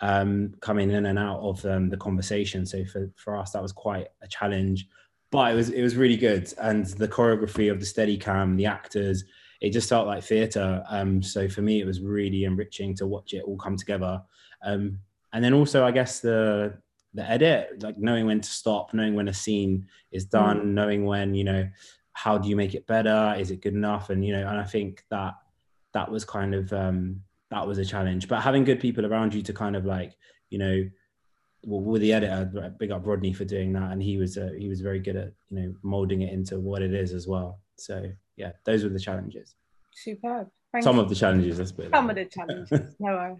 um, 0.00 0.54
coming 0.60 0.90
in 0.90 1.06
and 1.06 1.18
out 1.18 1.40
of 1.40 1.64
um, 1.64 1.88
the 1.88 1.96
conversation. 1.96 2.66
So 2.66 2.84
for 2.84 3.10
for 3.16 3.36
us, 3.36 3.52
that 3.52 3.62
was 3.62 3.72
quite 3.72 4.08
a 4.22 4.28
challenge 4.28 4.86
but 5.30 5.52
it 5.52 5.54
was 5.54 5.70
it 5.70 5.82
was 5.82 5.96
really 5.96 6.16
good, 6.16 6.52
and 6.60 6.86
the 6.86 7.08
choreography 7.08 7.70
of 7.70 7.80
the 7.80 7.86
steady 7.86 8.16
cam, 8.16 8.56
the 8.56 8.66
actors, 8.66 9.24
it 9.60 9.70
just 9.70 9.88
felt 9.88 10.06
like 10.06 10.22
theatre. 10.22 10.84
Um, 10.88 11.22
so 11.22 11.48
for 11.48 11.62
me, 11.62 11.80
it 11.80 11.86
was 11.86 12.00
really 12.00 12.44
enriching 12.44 12.94
to 12.96 13.06
watch 13.06 13.34
it 13.34 13.44
all 13.44 13.56
come 13.56 13.76
together. 13.76 14.22
Um, 14.64 15.00
and 15.32 15.44
then 15.44 15.54
also, 15.54 15.84
I 15.84 15.90
guess 15.90 16.20
the 16.20 16.78
the 17.14 17.28
edit, 17.28 17.82
like 17.82 17.98
knowing 17.98 18.26
when 18.26 18.40
to 18.40 18.48
stop, 18.48 18.92
knowing 18.92 19.14
when 19.14 19.28
a 19.28 19.34
scene 19.34 19.86
is 20.12 20.26
done, 20.26 20.60
mm. 20.60 20.64
knowing 20.66 21.04
when 21.04 21.34
you 21.34 21.44
know 21.44 21.68
how 22.12 22.38
do 22.38 22.48
you 22.48 22.56
make 22.56 22.74
it 22.74 22.86
better, 22.86 23.34
is 23.38 23.50
it 23.50 23.60
good 23.60 23.74
enough, 23.74 24.10
and 24.10 24.24
you 24.24 24.32
know, 24.32 24.46
and 24.46 24.58
I 24.58 24.64
think 24.64 25.04
that 25.10 25.34
that 25.92 26.10
was 26.10 26.24
kind 26.24 26.54
of 26.54 26.72
um, 26.72 27.20
that 27.50 27.66
was 27.66 27.78
a 27.78 27.84
challenge. 27.84 28.28
But 28.28 28.42
having 28.42 28.64
good 28.64 28.80
people 28.80 29.06
around 29.06 29.34
you 29.34 29.42
to 29.42 29.52
kind 29.52 29.76
of 29.76 29.84
like 29.84 30.16
you 30.50 30.58
know 30.58 30.84
well, 31.66 31.80
with 31.80 32.00
the 32.00 32.12
editor, 32.12 32.72
big 32.78 32.92
up 32.92 33.04
Rodney 33.04 33.32
for 33.32 33.44
doing 33.44 33.72
that, 33.72 33.90
and 33.90 34.00
he 34.00 34.16
was 34.16 34.38
uh, 34.38 34.50
he 34.56 34.68
was 34.68 34.80
very 34.80 35.00
good 35.00 35.16
at 35.16 35.32
you 35.50 35.60
know 35.60 35.74
molding 35.82 36.22
it 36.22 36.32
into 36.32 36.60
what 36.60 36.80
it 36.80 36.94
is 36.94 37.12
as 37.12 37.26
well. 37.26 37.60
So 37.76 38.10
yeah, 38.36 38.52
those 38.64 38.84
were 38.84 38.90
the 38.90 39.00
challenges. 39.00 39.56
Superb. 39.92 40.48
Thank 40.72 40.84
Some 40.84 40.96
you. 40.96 41.02
of 41.02 41.08
the 41.08 41.14
challenges, 41.14 41.58
let's 41.58 41.72
put 41.72 41.90
Some 41.90 42.08
of 42.08 42.16
the 42.16 42.24
challenges. 42.36 42.94
no 43.00 43.12
worries. 43.12 43.38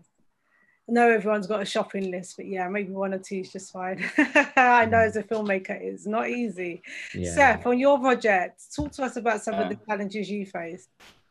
I 0.89 0.93
know 0.93 1.11
everyone's 1.11 1.47
got 1.47 1.63
a 1.63 1.65
shopping 1.65 2.11
list, 2.11 2.37
but 2.37 2.47
yeah, 2.47 2.69
maybe 2.69 2.93
one 2.93 3.13
or 3.15 3.19
two 3.19 3.37
is 3.37 3.53
just 3.53 3.73
fine. 3.73 4.05
I 4.57 4.87
know 4.87 4.99
as 4.99 5.17
a 5.17 5.23
filmmaker, 5.23 5.71
it's 5.71 6.07
not 6.07 6.29
easy. 6.29 6.83
Yeah. 7.13 7.35
Seth, 7.35 7.67
on 7.67 7.79
your 7.79 7.99
project, 7.99 8.63
talk 8.75 8.93
to 8.93 9.03
us 9.05 9.17
about 9.17 9.43
some 9.43 9.55
of 9.55 9.69
the 9.69 9.79
challenges 9.87 10.31
you 10.31 10.47
faced. 10.47 10.89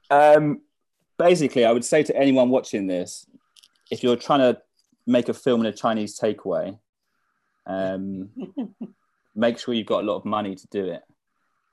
Um, 0.09 0.61
basically, 1.17 1.63
I 1.65 1.71
would 1.71 1.85
say 1.85 2.03
to 2.03 2.15
anyone 2.17 2.49
watching 2.49 2.87
this, 2.87 3.25
if 3.89 4.03
you're 4.03 4.17
trying 4.17 4.39
to 4.39 4.61
make 5.07 5.29
a 5.29 5.33
film 5.33 5.61
in 5.61 5.67
a 5.67 5.73
Chinese 5.73 6.19
takeaway, 6.19 6.77
um, 7.65 8.29
make 9.35 9.59
sure 9.59 9.73
you've 9.73 9.87
got 9.87 10.03
a 10.03 10.07
lot 10.07 10.17
of 10.17 10.25
money 10.25 10.55
to 10.55 10.67
do 10.67 10.85
it. 10.85 11.01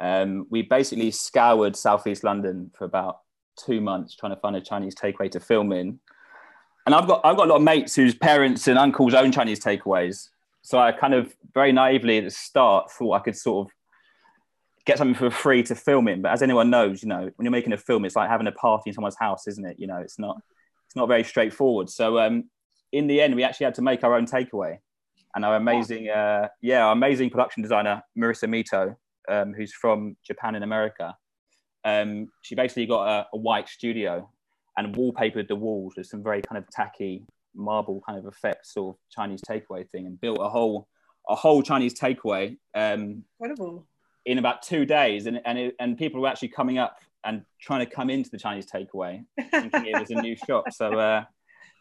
Um, 0.00 0.46
we 0.50 0.62
basically 0.62 1.11
scoured 1.11 1.76
Southeast 1.76 2.24
London 2.24 2.70
for 2.76 2.85
about 2.85 3.18
two 3.57 3.81
months 3.81 4.16
trying 4.16 4.35
to 4.35 4.40
find 4.40 4.57
a 4.57 4.61
Chinese 4.61 4.94
takeaway 4.94 5.31
to 5.31 5.40
film 5.40 5.72
in. 5.72 6.00
And 6.85 6.94
I've 6.94 7.07
got 7.07 7.20
I've 7.24 7.37
got 7.37 7.46
a 7.46 7.50
lot 7.50 7.57
of 7.57 7.62
mates 7.62 7.94
whose 7.94 8.14
parents 8.14 8.66
and 8.66 8.78
uncles 8.78 9.14
own 9.14 9.31
Chinese 9.31 9.61
takeaways. 9.61 10.28
So 10.62 10.78
I 10.78 10.92
kind 10.92 11.14
of 11.14 11.35
very 11.55 11.72
naively 11.72 12.18
at 12.18 12.24
the 12.24 12.31
start 12.31 12.90
thought 12.90 13.12
I 13.12 13.18
could 13.20 13.37
sort 13.37 13.66
of 13.66 13.72
get 14.85 14.98
something 14.98 15.14
for 15.14 15.31
free 15.31 15.62
to 15.64 15.76
film 15.76 16.09
in. 16.09 16.22
But 16.22 16.33
as 16.33 16.42
anyone 16.42 16.70
knows, 16.70 17.02
you 17.02 17.09
know, 17.09 17.20
when 17.20 17.44
you're 17.44 17.52
making 17.52 17.72
a 17.72 17.76
film, 17.78 18.05
it's 18.05 18.16
like 18.16 18.28
having 18.28 18.48
a 18.48 18.52
party 18.52 18.90
in 18.90 18.94
someone's 18.94 19.18
house, 19.18 19.46
isn't 19.46 19.64
it? 19.64 19.78
You 19.78 19.87
know, 19.87 19.98
it's 19.98 20.18
not 20.18 20.37
it's 20.87 20.96
not 20.96 21.07
very 21.07 21.22
straightforward. 21.22 21.88
So 21.88 22.18
um, 22.18 22.50
in 22.90 23.07
the 23.07 23.20
end, 23.20 23.37
we 23.37 23.44
actually 23.44 23.64
had 23.64 23.76
to 23.76 23.83
make 23.83 24.02
our 24.02 24.16
own 24.16 24.26
takeaway 24.26 24.78
and 25.35 25.45
our 25.45 25.57
amazing, 25.57 26.09
uh, 26.09 26.49
yeah, 26.61 26.87
our 26.87 26.92
amazing 26.92 27.31
production 27.31 27.62
designer 27.62 28.03
Marissa 28.18 28.49
Mito, 28.49 28.95
um, 29.29 29.55
who's 29.55 29.73
from 29.73 30.16
Japan 30.27 30.55
in 30.55 30.62
America. 30.62 31.16
Um, 31.85 32.29
she 32.42 32.55
basically 32.55 32.87
got 32.87 33.09
a, 33.09 33.27
a, 33.33 33.37
white 33.37 33.68
studio 33.68 34.31
and 34.77 34.95
wallpapered 34.95 35.49
the 35.49 35.57
walls 35.57 35.95
with 35.97 36.07
some 36.07 36.23
very 36.23 36.40
kind 36.42 36.57
of 36.57 36.71
tacky 36.71 37.27
marble 37.55 38.01
kind 38.07 38.18
of 38.18 38.27
effect, 38.27 38.66
sort 38.66 38.95
of 38.95 39.01
Chinese 39.11 39.40
takeaway 39.49 39.88
thing, 39.88 40.07
and 40.07 40.21
built 40.21 40.38
a 40.40 40.49
whole 40.49 40.88
a 41.29 41.35
whole 41.35 41.62
Chinese 41.62 41.99
takeaway. 41.99 42.57
Um, 42.75 43.25
Incredible. 43.40 43.87
In 44.25 44.38
about 44.38 44.62
two 44.62 44.85
days, 44.85 45.27
and 45.27 45.40
and 45.45 45.59
it, 45.59 45.75
and 45.81 45.99
people 45.99 46.21
were 46.21 46.29
actually 46.29 46.49
coming 46.49 46.79
up 46.79 46.99
and 47.25 47.42
trying 47.61 47.85
to 47.87 47.92
come 47.92 48.11
into 48.11 48.31
the 48.31 48.38
Chinese 48.38 48.66
takeaway, 48.66 49.25
thinking 49.51 49.87
it 49.87 49.99
was 49.99 50.11
a 50.11 50.21
new 50.21 50.37
shop. 50.47 50.64
So 50.73 50.99
uh, 50.99 51.25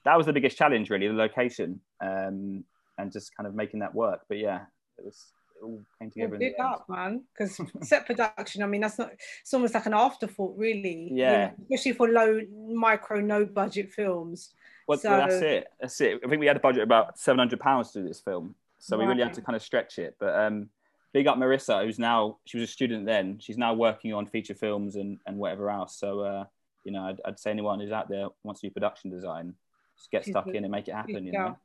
that 0.06 0.18
was 0.18 0.26
the 0.26 0.34
biggest 0.34 0.58
challenge, 0.58 0.90
really, 0.90 1.08
the 1.08 1.14
location. 1.14 1.80
Um, 2.04 2.64
and 3.02 3.12
just 3.12 3.36
kind 3.36 3.48
of 3.48 3.56
making 3.56 3.80
that 3.80 3.94
work. 3.94 4.22
But 4.28 4.38
yeah, 4.38 4.62
it 4.98 5.06
was 5.06 5.34
it 5.62 5.66
all 5.66 5.82
came 6.00 6.12
together. 6.12 6.32
Well, 6.32 6.40
big 6.40 6.60
up, 6.60 6.86
man, 6.90 7.24
because 7.34 7.60
set 7.82 8.06
production. 8.06 8.64
I 8.64 8.68
mean, 8.68 8.82
that's 8.82 8.98
not. 8.98 9.12
It's 9.42 9.54
almost 9.54 9.74
like 9.74 9.86
an 9.86 9.94
afterthought, 9.94 10.58
really. 10.58 11.10
Yeah. 11.12 11.32
You 11.32 11.38
know, 11.38 11.54
especially 11.64 11.94
for 11.94 12.10
low, 12.10 12.42
micro, 12.74 13.20
no 13.20 13.46
budget 13.46 13.92
films. 13.92 14.52
Well, 14.88 14.98
so, 14.98 15.10
well, 15.10 15.28
that's 15.28 15.42
it. 15.42 15.68
That's 15.80 16.02
it. 16.02 16.20
I 16.24 16.28
think 16.28 16.40
we 16.40 16.48
had 16.48 16.58
a 16.58 16.62
budget 16.62 16.84
about 16.84 17.18
seven 17.18 17.40
hundred 17.40 17.60
pounds 17.60 17.92
to 17.92 18.02
do 18.02 18.08
this 18.08 18.20
film, 18.20 18.56
so 18.80 18.98
right. 18.98 19.04
we 19.04 19.10
really 19.10 19.24
had 19.24 19.34
to 19.34 19.42
kind 19.42 19.56
of 19.56 19.62
stretch 19.62 20.00
it. 20.00 20.16
But 20.20 20.36
um, 20.36 20.70
big 21.14 21.28
up 21.28 21.38
Marissa, 21.38 21.86
who's 21.86 22.00
now 22.00 22.38
she 22.46 22.58
was 22.58 22.70
a 22.70 22.72
student 22.72 23.06
then. 23.06 23.40
She's 23.40 23.58
now 23.58 23.74
working 23.74 24.14
on 24.14 24.26
feature 24.26 24.56
films 24.56 24.96
and 24.96 25.20
and 25.26 25.38
whatever 25.38 25.70
else. 25.70 25.98
So 25.98 26.22
uh, 26.22 26.46
you 26.84 26.92
know, 26.92 27.04
I'd, 27.04 27.22
I'd 27.24 27.40
say 27.40 27.52
anyone 27.52 27.80
who's 27.80 27.92
out 27.92 28.10
there 28.10 28.28
wants 28.44 28.62
to 28.62 28.68
do 28.68 28.74
production 28.74 29.12
design, 29.12 29.54
just 29.98 30.12
get 30.12 30.26
stuck 30.26 30.48
in 30.48 30.64
and 30.64 30.72
make 30.72 30.88
it 30.88 30.96
happen. 30.96 31.26
You 31.26 31.32
know. 31.32 31.58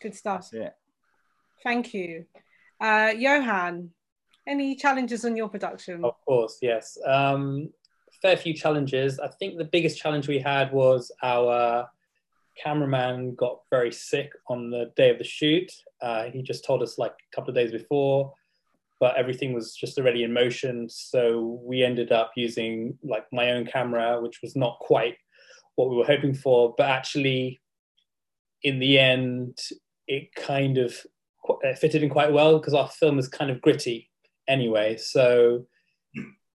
Good 0.00 0.14
stuff. 0.14 0.50
That's 0.50 0.66
it. 0.68 0.74
Thank 1.62 1.92
you. 1.94 2.24
Uh, 2.80 3.12
Johan, 3.16 3.90
any 4.46 4.74
challenges 4.74 5.24
on 5.24 5.36
your 5.36 5.48
production? 5.48 6.04
Of 6.04 6.14
course, 6.24 6.58
yes. 6.62 6.96
Um, 7.06 7.70
fair 8.22 8.36
few 8.36 8.54
challenges. 8.54 9.18
I 9.18 9.28
think 9.28 9.58
the 9.58 9.64
biggest 9.64 9.98
challenge 9.98 10.28
we 10.28 10.38
had 10.38 10.72
was 10.72 11.12
our 11.22 11.88
cameraman 12.62 13.34
got 13.34 13.60
very 13.70 13.92
sick 13.92 14.32
on 14.48 14.70
the 14.70 14.92
day 14.96 15.10
of 15.10 15.18
the 15.18 15.24
shoot. 15.24 15.70
Uh, 16.00 16.24
he 16.24 16.42
just 16.42 16.64
told 16.64 16.82
us 16.82 16.98
like 16.98 17.12
a 17.12 17.36
couple 17.36 17.50
of 17.50 17.54
days 17.54 17.72
before, 17.72 18.32
but 18.98 19.16
everything 19.16 19.52
was 19.52 19.74
just 19.74 19.98
already 19.98 20.24
in 20.24 20.32
motion. 20.32 20.88
So 20.88 21.60
we 21.62 21.82
ended 21.82 22.12
up 22.12 22.32
using 22.36 22.98
like 23.02 23.26
my 23.32 23.52
own 23.52 23.66
camera, 23.66 24.20
which 24.20 24.40
was 24.42 24.56
not 24.56 24.78
quite 24.80 25.16
what 25.76 25.90
we 25.90 25.96
were 25.96 26.04
hoping 26.04 26.34
for, 26.34 26.74
but 26.76 26.88
actually, 26.88 27.60
in 28.62 28.78
the 28.78 28.98
end, 28.98 29.56
it 30.10 30.34
kind 30.34 30.76
of 30.76 30.94
fitted 31.78 32.02
in 32.02 32.10
quite 32.10 32.32
well 32.32 32.58
because 32.58 32.74
our 32.74 32.88
film 32.88 33.18
is 33.18 33.28
kind 33.28 33.50
of 33.50 33.62
gritty 33.62 34.10
anyway. 34.48 34.96
So 34.96 35.66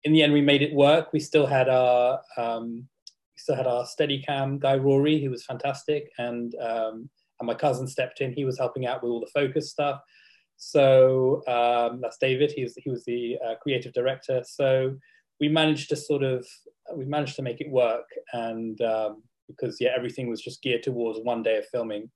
in 0.03 0.11
the 0.11 0.23
end, 0.23 0.33
we 0.33 0.41
made 0.41 0.63
it 0.63 0.73
work. 0.73 1.13
We 1.13 1.19
still 1.19 1.45
had 1.45 1.69
our 1.69 2.19
um, 2.35 2.87
we 3.35 3.37
still 3.37 3.55
had 3.55 3.67
our 3.67 3.85
Steadicam 3.85 4.59
guy 4.59 4.75
Rory, 4.75 5.23
who 5.23 5.29
was 5.29 5.45
fantastic, 5.45 6.09
and 6.17 6.53
um, 6.55 7.09
and 7.39 7.47
my 7.47 7.53
cousin 7.53 7.87
stepped 7.87 8.21
in. 8.21 8.33
He 8.33 8.43
was 8.43 8.57
helping 8.57 8.87
out 8.87 9.03
with 9.03 9.11
all 9.11 9.19
the 9.19 9.39
focus 9.39 9.69
stuff. 9.69 10.01
So 10.57 11.43
um, 11.47 11.99
that's 12.01 12.17
David. 12.17 12.51
He 12.51 12.63
was 12.63 12.73
he 12.75 12.89
was 12.89 13.05
the 13.05 13.37
uh, 13.45 13.55
creative 13.61 13.93
director. 13.93 14.43
So 14.45 14.95
we 15.39 15.47
managed 15.47 15.89
to 15.89 15.95
sort 15.95 16.23
of 16.23 16.45
we 16.95 17.05
managed 17.05 17.35
to 17.35 17.43
make 17.43 17.61
it 17.61 17.69
work, 17.69 18.07
and 18.33 18.81
um, 18.81 19.21
because 19.47 19.77
yeah, 19.79 19.91
everything 19.95 20.27
was 20.27 20.41
just 20.41 20.63
geared 20.63 20.81
towards 20.81 21.19
one 21.19 21.43
day 21.43 21.57
of 21.57 21.67
filming. 21.67 22.09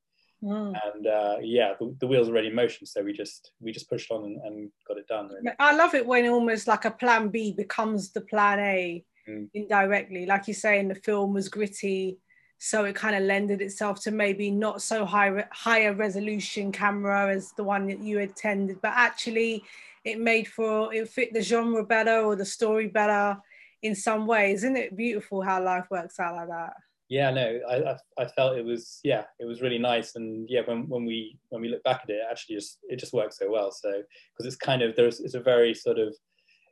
Mm. 0.44 0.80
And 0.94 1.08
uh, 1.08 1.38
yeah, 1.42 1.74
the, 1.80 1.96
the, 2.00 2.08
wheels 2.08 2.28
are 2.28 2.32
already 2.32 2.50
in 2.50 2.56
motion, 2.56 2.86
so 2.86 3.04
we 3.04 3.12
just 3.12 3.52
we 3.60 3.72
just 3.72 3.90
pushed 3.90 4.12
on 4.12 4.24
and, 4.24 4.42
and 4.44 4.72
got 4.88 4.98
it 4.98 5.08
done. 5.08 5.30
Really. 5.30 5.56
I 5.60 5.76
love 5.76 5.96
it 5.96 6.06
when 6.06 6.28
almost 6.28 6.68
like 6.68 6.86
a 6.86 6.92
plan 6.92 7.30
B 7.30 7.54
becomes 7.54 8.12
the 8.12 8.22
plan 8.22 8.60
A 8.60 9.04
mm. 9.28 9.50
indirectly. 9.54 10.28
Like 10.28 10.48
you 10.48 10.54
say, 10.54 10.80
in 10.80 10.90
the 10.90 10.96
film 10.96 11.34
was 11.34 11.50
gritty, 11.50 12.20
so 12.60 12.86
it 12.86 12.94
kind 12.94 13.16
of 13.16 13.24
lended 13.24 13.62
itself 13.62 14.02
to 14.04 14.12
maybe 14.12 14.52
not 14.52 14.84
so 14.84 15.06
high 15.06 15.46
higher 15.52 15.94
resolution 15.94 16.72
camera 16.72 17.34
as 17.34 17.52
the 17.54 17.64
one 17.64 17.88
that 17.88 18.00
you 18.00 18.20
attended, 18.20 18.78
but 18.82 18.94
actually 18.96 19.64
it 20.04 20.20
made 20.20 20.48
for 20.48 20.94
it 20.94 21.10
fit 21.10 21.34
the 21.34 21.42
genre 21.42 21.84
better 21.84 22.22
or 22.22 22.36
the 22.36 22.46
story 22.46 22.88
better 22.88 23.38
in 23.82 23.96
some 23.96 24.28
ways. 24.28 24.60
Isn't 24.60 24.78
it 24.78 24.96
beautiful 24.96 25.42
how 25.42 25.64
life 25.64 25.86
works 25.90 26.20
out 26.20 26.36
like 26.36 26.48
that? 26.50 26.74
Yeah 27.10 27.32
no 27.32 27.60
I, 27.70 27.96
I 28.22 28.28
felt 28.28 28.58
it 28.58 28.66
was 28.66 29.00
yeah 29.04 29.24
it 29.40 29.46
was 29.46 29.62
really 29.62 29.78
nice 29.78 30.16
and 30.16 30.48
yeah 30.50 30.62
when, 30.66 30.88
when 30.90 31.06
we 31.06 31.40
when 31.50 31.62
we 31.62 31.70
look 31.70 31.84
back 31.84 32.02
at 32.04 32.10
it, 32.10 32.14
it 32.14 32.28
actually 32.30 32.56
just 32.56 32.80
it 32.90 33.00
just 33.00 33.14
works 33.14 33.38
so 33.38 33.50
well 33.50 33.72
so 33.72 34.02
because 34.34 34.46
it's 34.46 34.56
kind 34.56 34.82
of 34.82 34.96
there's 34.96 35.20
it's 35.20 35.34
a 35.34 35.40
very 35.40 35.74
sort 35.74 36.00
of 36.00 36.16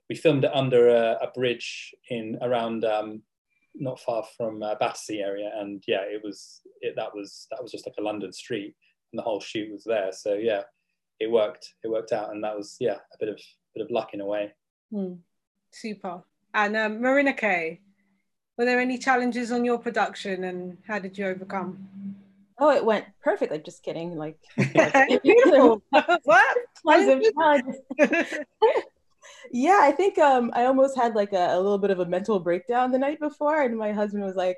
we 0.10 0.16
filmed 0.16 0.44
it 0.44 0.52
under 0.54 0.90
a, 0.90 1.18
a 1.22 1.32
bridge 1.34 1.96
in 2.10 2.38
around 2.42 2.86
um, 2.86 3.22
not 3.74 4.00
far 4.00 4.24
from 4.38 4.62
uh, 4.62 4.76
Battersea 4.76 5.22
area 5.22 5.52
and 5.56 5.84
yeah 5.88 6.02
it 6.02 6.22
was 6.24 6.62
it 6.82 6.96
that 6.96 7.14
was 7.16 7.48
that 7.52 7.62
was 7.62 7.72
just 7.72 7.88
like 7.88 7.96
a 7.98 8.04
London 8.04 8.32
street 8.32 8.76
and 9.16 9.20
the 9.20 9.24
whole 9.24 9.40
shoot 9.40 9.72
was 9.72 9.84
there. 9.86 10.12
So 10.12 10.34
yeah, 10.34 10.64
it 11.20 11.32
worked. 11.32 11.74
It 11.84 11.88
worked 11.90 12.12
out, 12.12 12.32
and 12.32 12.44
that 12.44 12.56
was 12.56 12.76
yeah 12.80 12.98
a 13.14 13.18
bit 13.20 13.30
of 13.30 13.40
bit 13.74 13.84
of 13.84 13.92
luck 13.92 14.14
in 14.14 14.22
a 14.22 14.26
way. 14.26 14.54
Hmm. 14.92 15.14
Super. 15.72 16.24
And 16.54 16.76
um, 16.76 17.00
Moronike, 17.00 17.80
were 18.58 18.66
there 18.66 18.80
any 18.80 18.98
challenges 18.98 19.52
on 19.52 19.66
your 19.66 19.78
production, 19.78 20.44
and 20.46 20.78
how 20.88 21.00
did 21.00 21.18
you 21.18 21.28
overcome? 21.28 21.88
Oh, 22.58 22.72
it 22.72 22.86
went 22.86 23.06
perfectly. 23.22 23.60
Just 23.60 23.84
kidding. 23.84 24.16
Like 24.16 24.38
beautiful. 25.24 25.82
what? 26.24 26.58
Tons 26.88 27.08
of 27.10 27.24
challenges. 27.34 28.40
yeah, 29.52 29.80
I 29.82 29.92
think 29.92 30.18
um, 30.18 30.52
I 30.54 30.66
almost 30.66 30.98
had 30.98 31.16
like 31.16 31.34
a, 31.34 31.54
a 31.54 31.58
little 31.58 31.78
bit 31.78 31.92
of 31.92 32.00
a 32.00 32.06
mental 32.06 32.40
breakdown 32.40 32.92
the 32.92 33.00
night 33.00 33.20
before, 33.20 33.62
and 33.62 33.78
my 33.78 33.92
husband 33.92 34.24
was 34.24 34.36
like, 34.36 34.58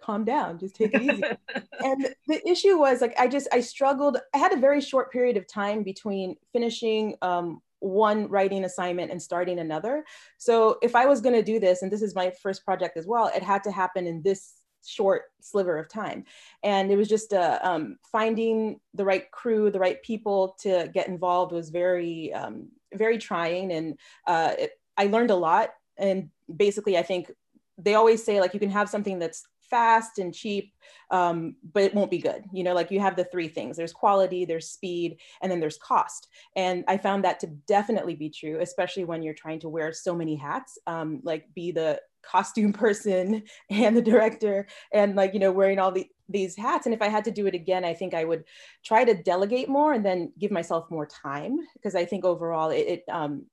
calm 0.00 0.24
down 0.24 0.58
just 0.58 0.76
take 0.76 0.94
it 0.94 1.02
easy 1.02 1.22
and 1.84 2.14
the 2.28 2.48
issue 2.48 2.78
was 2.78 3.00
like 3.00 3.14
i 3.18 3.26
just 3.26 3.48
i 3.52 3.60
struggled 3.60 4.16
i 4.32 4.38
had 4.38 4.52
a 4.52 4.56
very 4.56 4.80
short 4.80 5.10
period 5.12 5.36
of 5.36 5.46
time 5.46 5.82
between 5.82 6.36
finishing 6.52 7.14
um, 7.22 7.60
one 7.80 8.28
writing 8.28 8.64
assignment 8.64 9.10
and 9.10 9.20
starting 9.20 9.58
another. 9.58 10.04
So 10.36 10.78
if 10.82 10.94
i 10.96 11.06
was 11.06 11.20
going 11.20 11.34
to 11.34 11.42
do 11.42 11.60
this 11.60 11.82
and 11.82 11.92
this 11.92 12.02
is 12.02 12.14
my 12.14 12.30
first 12.42 12.64
project 12.64 12.96
as 12.96 13.06
well 13.06 13.30
it 13.34 13.42
had 13.42 13.62
to 13.64 13.70
happen 13.70 14.06
in 14.06 14.22
this 14.22 14.54
short 14.86 15.24
sliver 15.40 15.76
of 15.76 15.88
time. 15.88 16.24
And 16.62 16.90
it 16.90 16.96
was 16.96 17.08
just 17.08 17.32
uh, 17.32 17.58
um, 17.62 17.98
finding 18.10 18.80
the 18.94 19.04
right 19.04 19.30
crew 19.30 19.70
the 19.70 19.78
right 19.78 20.02
people 20.02 20.56
to 20.60 20.90
get 20.92 21.08
involved 21.08 21.52
was 21.52 21.70
very 21.70 22.32
um, 22.32 22.68
very 22.94 23.18
trying. 23.18 23.72
And 23.72 23.98
uh, 24.26 24.54
it, 24.58 24.70
i 24.96 25.06
learned 25.06 25.30
a 25.30 25.36
lot. 25.36 25.70
And 25.96 26.30
basically 26.54 26.96
i 26.96 27.02
think 27.02 27.30
they 27.76 27.94
always 27.94 28.24
say 28.24 28.40
like 28.40 28.54
you 28.54 28.60
can 28.60 28.70
have 28.70 28.88
something 28.88 29.18
that's 29.18 29.46
fast 29.70 30.18
and 30.18 30.34
cheap, 30.34 30.72
um, 31.10 31.56
but 31.72 31.82
it 31.82 31.94
won't 31.94 32.10
be 32.10 32.18
good. 32.18 32.44
You 32.52 32.64
know, 32.64 32.74
like 32.74 32.90
you 32.90 33.00
have 33.00 33.16
the 33.16 33.24
three 33.24 33.48
things 33.48 33.76
there's 33.76 33.92
quality, 33.92 34.44
there's 34.44 34.70
speed, 34.70 35.18
and 35.42 35.50
then 35.50 35.60
there's 35.60 35.78
cost. 35.78 36.28
And 36.56 36.84
I 36.88 36.98
found 36.98 37.24
that 37.24 37.40
to 37.40 37.46
definitely 37.66 38.14
be 38.14 38.30
true, 38.30 38.58
especially 38.60 39.04
when 39.04 39.22
you're 39.22 39.34
trying 39.34 39.60
to 39.60 39.68
wear 39.68 39.92
so 39.92 40.14
many 40.14 40.36
hats, 40.36 40.78
um, 40.86 41.20
like 41.22 41.52
be 41.54 41.72
the 41.72 42.00
costume 42.22 42.72
person 42.84 43.42
and 43.70 43.96
the 43.96 44.02
director 44.02 44.66
and 44.92 45.16
like 45.16 45.34
you 45.34 45.40
know 45.40 45.52
wearing 45.52 45.78
all 45.78 45.92
the 45.92 46.06
these 46.28 46.56
hats 46.56 46.86
and 46.86 46.94
if 46.94 47.00
i 47.00 47.08
had 47.08 47.24
to 47.24 47.30
do 47.30 47.46
it 47.46 47.54
again 47.54 47.84
i 47.84 47.94
think 47.94 48.12
i 48.12 48.24
would 48.24 48.44
try 48.84 49.04
to 49.04 49.22
delegate 49.22 49.68
more 49.68 49.92
and 49.92 50.04
then 50.04 50.32
give 50.38 50.50
myself 50.50 50.90
more 50.90 51.06
time 51.06 51.58
because 51.74 51.94
i 51.94 52.04
think 52.04 52.24
overall 52.24 52.70
it, 52.70 52.86
it 52.86 53.04
um 53.10 53.46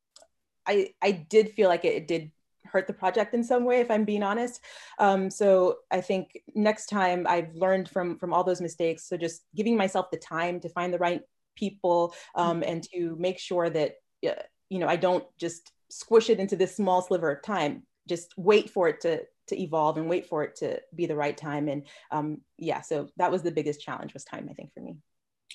i 0.67 0.89
i 1.01 1.11
did 1.11 1.51
feel 1.51 1.69
like 1.69 1.85
it, 1.85 1.93
it 1.93 2.07
did 2.07 2.31
hurt 2.75 2.87
the 2.87 2.93
project 2.93 3.33
in 3.33 3.43
some 3.43 3.63
way, 3.63 3.79
if 3.79 3.89
I'm 3.89 4.03
being 4.03 4.21
honest. 4.21 4.61
Um, 4.99 5.29
so 5.29 5.77
I 5.89 6.01
think 6.01 6.37
next 6.53 6.87
time 6.87 7.25
I've 7.27 7.55
learned 7.55 7.87
from 7.89 8.17
from 8.19 8.33
all 8.33 8.43
those 8.43 8.59
mistakes. 8.59 9.07
So 9.07 9.15
just 9.15 9.43
giving 9.55 9.77
myself 9.77 10.11
the 10.11 10.17
time 10.17 10.59
to 10.59 10.69
find 10.69 10.93
the 10.93 10.99
right 11.07 11.21
people 11.55 12.13
um, 12.35 12.63
and 12.63 12.83
to 12.91 13.15
make 13.17 13.39
sure 13.39 13.69
that 13.69 13.95
uh, 14.27 14.43
you 14.69 14.79
know 14.79 14.87
I 14.87 14.97
don't 14.97 15.25
just 15.39 15.71
squish 15.89 16.29
it 16.29 16.39
into 16.39 16.57
this 16.57 16.75
small 16.75 17.01
sliver 17.01 17.31
of 17.31 17.41
time. 17.41 17.83
Just 18.09 18.33
wait 18.37 18.69
for 18.69 18.89
it 18.89 18.99
to 19.01 19.21
to 19.47 19.61
evolve 19.61 19.97
and 19.97 20.09
wait 20.09 20.25
for 20.27 20.43
it 20.43 20.55
to 20.57 20.81
be 20.95 21.05
the 21.05 21.15
right 21.15 21.37
time. 21.37 21.69
And 21.69 21.87
um, 22.11 22.41
yeah, 22.57 22.81
so 22.81 23.07
that 23.17 23.31
was 23.31 23.41
the 23.41 23.51
biggest 23.51 23.79
challenge 23.79 24.13
was 24.13 24.25
time, 24.25 24.47
I 24.49 24.53
think, 24.53 24.73
for 24.73 24.81
me. 24.81 24.97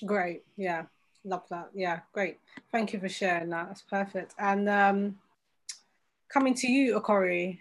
Great. 0.05 0.43
Yeah. 0.57 0.83
Love 1.23 1.43
that. 1.49 1.69
Yeah, 1.75 1.99
great. 2.13 2.37
Thank 2.71 2.93
you 2.93 2.99
for 2.99 3.09
sharing 3.09 3.49
that. 3.49 3.67
That's 3.67 3.83
perfect. 3.83 4.33
And 4.39 4.67
um, 4.67 5.17
coming 6.31 6.53
to 6.55 6.71
you, 6.71 6.99
Okori, 6.99 7.59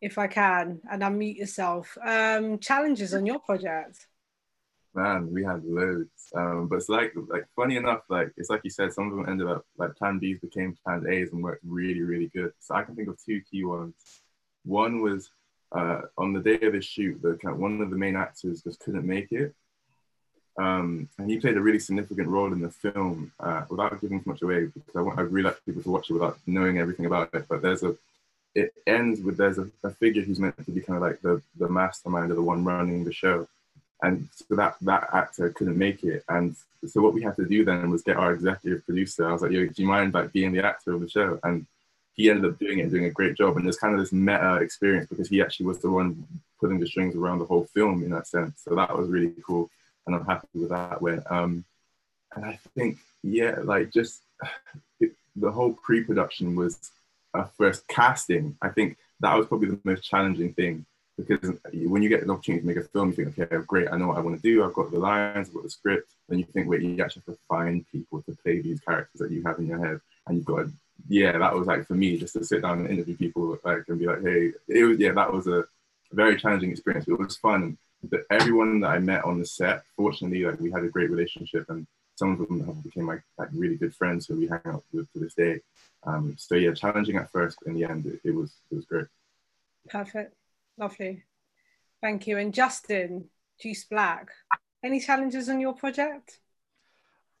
if 0.00 0.18
I 0.18 0.26
can, 0.26 0.80
and 0.90 1.02
unmute 1.02 1.36
yourself. 1.36 1.96
Um, 2.04 2.58
challenges 2.58 3.14
on 3.14 3.26
your 3.26 3.38
project? 3.38 4.06
Man, 4.94 5.32
we 5.32 5.42
had 5.44 5.64
loads. 5.64 6.10
Um, 6.34 6.68
but 6.68 6.76
it's 6.76 6.88
like, 6.88 7.12
like 7.28 7.46
funny 7.56 7.76
enough, 7.76 8.00
like 8.08 8.32
it's 8.36 8.50
like 8.50 8.62
you 8.64 8.70
said, 8.70 8.92
some 8.92 9.10
of 9.10 9.16
them 9.16 9.28
ended 9.28 9.46
up 9.46 9.64
like 9.78 9.94
Plan 9.96 10.20
Bs 10.20 10.40
became 10.40 10.76
Plan 10.84 11.06
As 11.06 11.32
and 11.32 11.42
worked 11.42 11.64
really, 11.64 12.02
really 12.02 12.28
good. 12.28 12.52
So 12.60 12.74
I 12.74 12.82
can 12.82 12.96
think 12.96 13.08
of 13.08 13.18
two 13.24 13.40
key 13.50 13.64
ones. 13.64 13.94
One 14.64 15.00
was 15.00 15.30
uh, 15.72 16.02
on 16.18 16.32
the 16.32 16.40
day 16.40 16.58
of 16.66 16.72
the 16.72 16.80
shoot, 16.80 17.20
the 17.22 17.36
one 17.54 17.80
of 17.80 17.90
the 17.90 17.96
main 17.96 18.16
actors 18.16 18.62
just 18.62 18.80
couldn't 18.80 19.06
make 19.06 19.32
it, 19.32 19.54
um, 20.58 21.08
and 21.18 21.30
he 21.30 21.38
played 21.38 21.56
a 21.56 21.60
really 21.60 21.78
significant 21.78 22.28
role 22.28 22.52
in 22.52 22.60
the 22.60 22.70
film 22.70 23.32
uh, 23.40 23.64
without 23.70 24.00
giving 24.00 24.22
too 24.22 24.30
much 24.30 24.42
away 24.42 24.66
because 24.66 24.96
I, 24.96 25.00
want, 25.00 25.18
I 25.18 25.22
really 25.22 25.44
like 25.44 25.64
people 25.64 25.82
to 25.82 25.90
watch 25.90 26.10
it 26.10 26.14
without 26.14 26.38
knowing 26.46 26.78
everything 26.78 27.06
about 27.06 27.30
it. 27.32 27.46
But 27.48 27.62
there's 27.62 27.82
a, 27.82 27.96
it 28.54 28.72
ends 28.86 29.20
with 29.20 29.38
there's 29.38 29.58
a, 29.58 29.68
a 29.82 29.90
figure 29.90 30.22
who's 30.22 30.38
meant 30.38 30.62
to 30.62 30.70
be 30.70 30.82
kind 30.82 30.98
of 30.98 31.02
like 31.02 31.22
the, 31.22 31.40
the 31.58 31.68
mastermind 31.68 32.30
of 32.30 32.36
the 32.36 32.42
one 32.42 32.64
running 32.64 33.04
the 33.04 33.12
show. 33.12 33.48
And 34.02 34.28
so 34.34 34.56
that, 34.56 34.76
that 34.82 35.08
actor 35.12 35.48
couldn't 35.50 35.78
make 35.78 36.04
it. 36.04 36.22
And 36.28 36.54
so 36.86 37.00
what 37.00 37.14
we 37.14 37.22
had 37.22 37.36
to 37.36 37.46
do 37.46 37.64
then 37.64 37.90
was 37.90 38.02
get 38.02 38.16
our 38.16 38.32
executive 38.32 38.84
producer. 38.84 39.28
I 39.28 39.32
was 39.32 39.42
like, 39.42 39.52
Yo, 39.52 39.64
do 39.64 39.72
you 39.82 39.88
mind 39.88 40.12
like 40.12 40.32
being 40.32 40.52
the 40.52 40.64
actor 40.64 40.92
of 40.92 41.00
the 41.00 41.08
show? 41.08 41.38
And 41.44 41.66
he 42.14 42.28
ended 42.28 42.52
up 42.52 42.58
doing 42.58 42.80
it, 42.80 42.90
doing 42.90 43.06
a 43.06 43.10
great 43.10 43.36
job. 43.36 43.56
And 43.56 43.64
there's 43.64 43.78
kind 43.78 43.94
of 43.94 44.00
this 44.00 44.12
meta 44.12 44.56
experience 44.56 45.08
because 45.08 45.28
he 45.28 45.40
actually 45.40 45.66
was 45.66 45.78
the 45.78 45.90
one 45.90 46.26
putting 46.60 46.78
the 46.78 46.86
strings 46.86 47.16
around 47.16 47.38
the 47.38 47.46
whole 47.46 47.64
film 47.72 48.02
in 48.02 48.10
that 48.10 48.26
sense. 48.26 48.60
So 48.62 48.74
that 48.74 48.94
was 48.94 49.08
really 49.08 49.32
cool 49.46 49.70
and 50.06 50.16
I'm 50.16 50.24
happy 50.24 50.48
with 50.54 50.70
that 50.70 51.00
win. 51.00 51.22
Um, 51.28 51.64
and 52.34 52.44
I 52.44 52.58
think, 52.76 52.98
yeah, 53.22 53.56
like 53.62 53.92
just 53.92 54.22
it, 55.00 55.12
the 55.36 55.50
whole 55.50 55.72
pre-production 55.72 56.54
was 56.54 56.90
a 57.34 57.46
first 57.46 57.86
casting. 57.88 58.56
I 58.62 58.68
think 58.68 58.96
that 59.20 59.36
was 59.36 59.46
probably 59.46 59.70
the 59.70 59.80
most 59.84 60.02
challenging 60.02 60.52
thing 60.54 60.86
because 61.16 61.52
when 61.72 62.02
you 62.02 62.08
get 62.08 62.22
an 62.22 62.30
opportunity 62.30 62.62
to 62.62 62.66
make 62.66 62.76
a 62.76 62.88
film, 62.88 63.10
you 63.10 63.14
think, 63.14 63.38
okay, 63.38 63.64
great, 63.66 63.88
I 63.90 63.96
know 63.96 64.08
what 64.08 64.16
I 64.16 64.20
want 64.20 64.36
to 64.36 64.42
do. 64.42 64.64
I've 64.64 64.72
got 64.72 64.90
the 64.90 64.98
lines, 64.98 65.48
I've 65.48 65.54
got 65.54 65.62
the 65.62 65.70
script. 65.70 66.12
Then 66.28 66.38
you 66.38 66.46
think, 66.46 66.68
wait, 66.68 66.82
you 66.82 67.02
actually 67.02 67.22
have 67.26 67.36
to 67.36 67.40
find 67.48 67.86
people 67.90 68.22
to 68.22 68.36
play 68.42 68.60
these 68.60 68.80
characters 68.80 69.20
that 69.20 69.30
you 69.30 69.42
have 69.44 69.58
in 69.58 69.66
your 69.66 69.84
head, 69.84 70.00
and 70.26 70.36
you've 70.36 70.46
got 70.46 70.58
to, 70.58 70.72
yeah, 71.08 71.36
that 71.36 71.54
was 71.54 71.66
like 71.66 71.86
for 71.86 71.94
me 71.94 72.16
just 72.16 72.34
to 72.34 72.44
sit 72.44 72.62
down 72.62 72.80
and 72.80 72.90
interview 72.90 73.16
people 73.16 73.58
like 73.64 73.84
and 73.88 73.98
be 73.98 74.06
like, 74.06 74.22
hey, 74.22 74.52
it 74.68 74.84
was 74.84 74.98
yeah, 74.98 75.12
that 75.12 75.32
was 75.32 75.46
a 75.46 75.64
very 76.12 76.36
challenging 76.36 76.70
experience. 76.70 77.04
But 77.06 77.14
it 77.14 77.20
was 77.20 77.36
fun 77.36 77.76
that 78.10 78.24
everyone 78.30 78.80
that 78.80 78.88
I 78.88 78.98
met 78.98 79.24
on 79.24 79.38
the 79.38 79.46
set, 79.46 79.84
fortunately, 79.96 80.44
like 80.44 80.60
we 80.60 80.70
had 80.70 80.84
a 80.84 80.88
great 80.88 81.10
relationship, 81.10 81.66
and 81.68 81.86
some 82.16 82.32
of 82.32 82.38
them 82.38 82.64
have 82.66 82.82
became 82.82 83.06
like, 83.06 83.22
like 83.38 83.48
really 83.52 83.76
good 83.76 83.94
friends 83.94 84.26
who 84.26 84.36
we 84.36 84.48
hang 84.48 84.60
out 84.66 84.84
with 84.92 85.10
to 85.12 85.20
this 85.20 85.34
day. 85.34 85.60
Um, 86.04 86.34
so 86.36 86.54
yeah, 86.56 86.72
challenging 86.72 87.16
at 87.16 87.30
first, 87.30 87.58
but 87.60 87.70
in 87.70 87.78
the 87.78 87.84
end, 87.84 88.06
it, 88.06 88.20
it 88.24 88.34
was 88.34 88.52
it 88.70 88.74
was 88.76 88.84
great. 88.84 89.06
Perfect, 89.88 90.34
lovely, 90.78 91.24
thank 92.00 92.26
you. 92.26 92.38
And 92.38 92.52
Justin, 92.52 93.28
Juice 93.60 93.84
Black, 93.84 94.30
any 94.82 95.00
challenges 95.00 95.48
on 95.48 95.60
your 95.60 95.74
project? 95.74 96.38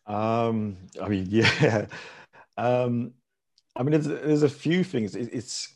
Um, 0.06 0.76
I 1.00 1.08
mean, 1.08 1.26
yeah. 1.30 1.86
Um, 2.56 3.14
I 3.74 3.82
mean, 3.82 3.92
there's, 3.92 4.06
there's 4.06 4.42
a 4.42 4.48
few 4.48 4.84
things. 4.84 5.16
It, 5.16 5.30
it's 5.32 5.68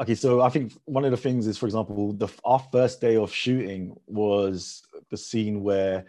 Okay, 0.00 0.16
so 0.16 0.40
I 0.40 0.48
think 0.48 0.72
one 0.86 1.04
of 1.04 1.12
the 1.12 1.16
things 1.16 1.46
is, 1.46 1.56
for 1.56 1.66
example, 1.66 2.12
the 2.14 2.28
our 2.44 2.58
first 2.72 3.00
day 3.00 3.16
of 3.16 3.32
shooting 3.32 3.96
was 4.06 4.82
the 5.10 5.16
scene 5.16 5.62
where 5.62 6.04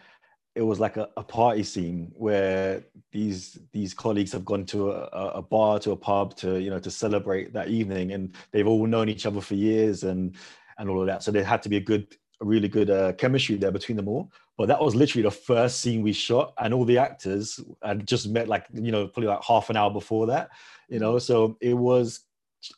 it 0.56 0.64
was 0.64 0.80
like 0.80 0.98
a, 0.98 1.10
a 1.18 1.24
party 1.24 1.62
scene 1.62 2.12
where 2.16 2.84
these 3.12 3.60
these 3.74 3.94
colleagues 3.94 4.32
have 4.32 4.46
gone 4.46 4.66
to 4.66 4.92
a, 4.92 5.34
a, 5.36 5.42
bar 5.42 5.78
to 5.80 5.92
a 5.92 5.96
pub 5.96 6.36
to 6.38 6.60
you 6.60 6.70
know 6.70 6.80
to 6.80 6.90
celebrate 6.90 7.54
that 7.54 7.68
evening, 7.68 8.14
and 8.14 8.34
they've 8.52 8.68
all 8.68 8.88
known 8.88 9.08
each 9.08 9.28
other 9.28 9.42
for 9.42 9.54
years 9.54 10.04
and 10.04 10.36
and 10.80 10.90
all 10.90 11.02
of 11.02 11.08
that. 11.08 11.22
So 11.22 11.32
there 11.32 11.44
had 11.44 11.62
to 11.64 11.70
be 11.70 11.78
a 11.78 11.82
good, 11.82 12.08
a 12.42 12.46
really 12.46 12.68
good 12.68 12.90
uh, 12.90 13.14
chemistry 13.14 13.56
there 13.56 13.72
between 13.72 13.98
them 13.98 14.08
all. 14.08 14.32
But 14.58 14.68
that 14.70 14.82
was 14.82 14.96
literally 14.96 15.24
the 15.24 15.32
first 15.32 15.82
scene 15.82 16.02
we 16.02 16.14
shot, 16.14 16.54
and 16.58 16.74
all 16.74 16.86
the 16.86 16.98
actors 16.98 17.60
had 17.84 18.08
just 18.08 18.30
met 18.30 18.48
like 18.48 18.66
you 18.74 18.92
know 18.92 19.08
probably 19.08 19.28
like 19.28 19.44
half 19.44 19.70
an 19.70 19.78
hour 19.78 19.92
before 19.92 20.26
that, 20.28 20.50
you 20.90 21.00
know. 21.00 21.20
So 21.20 21.56
it 21.62 21.76
was 21.76 22.22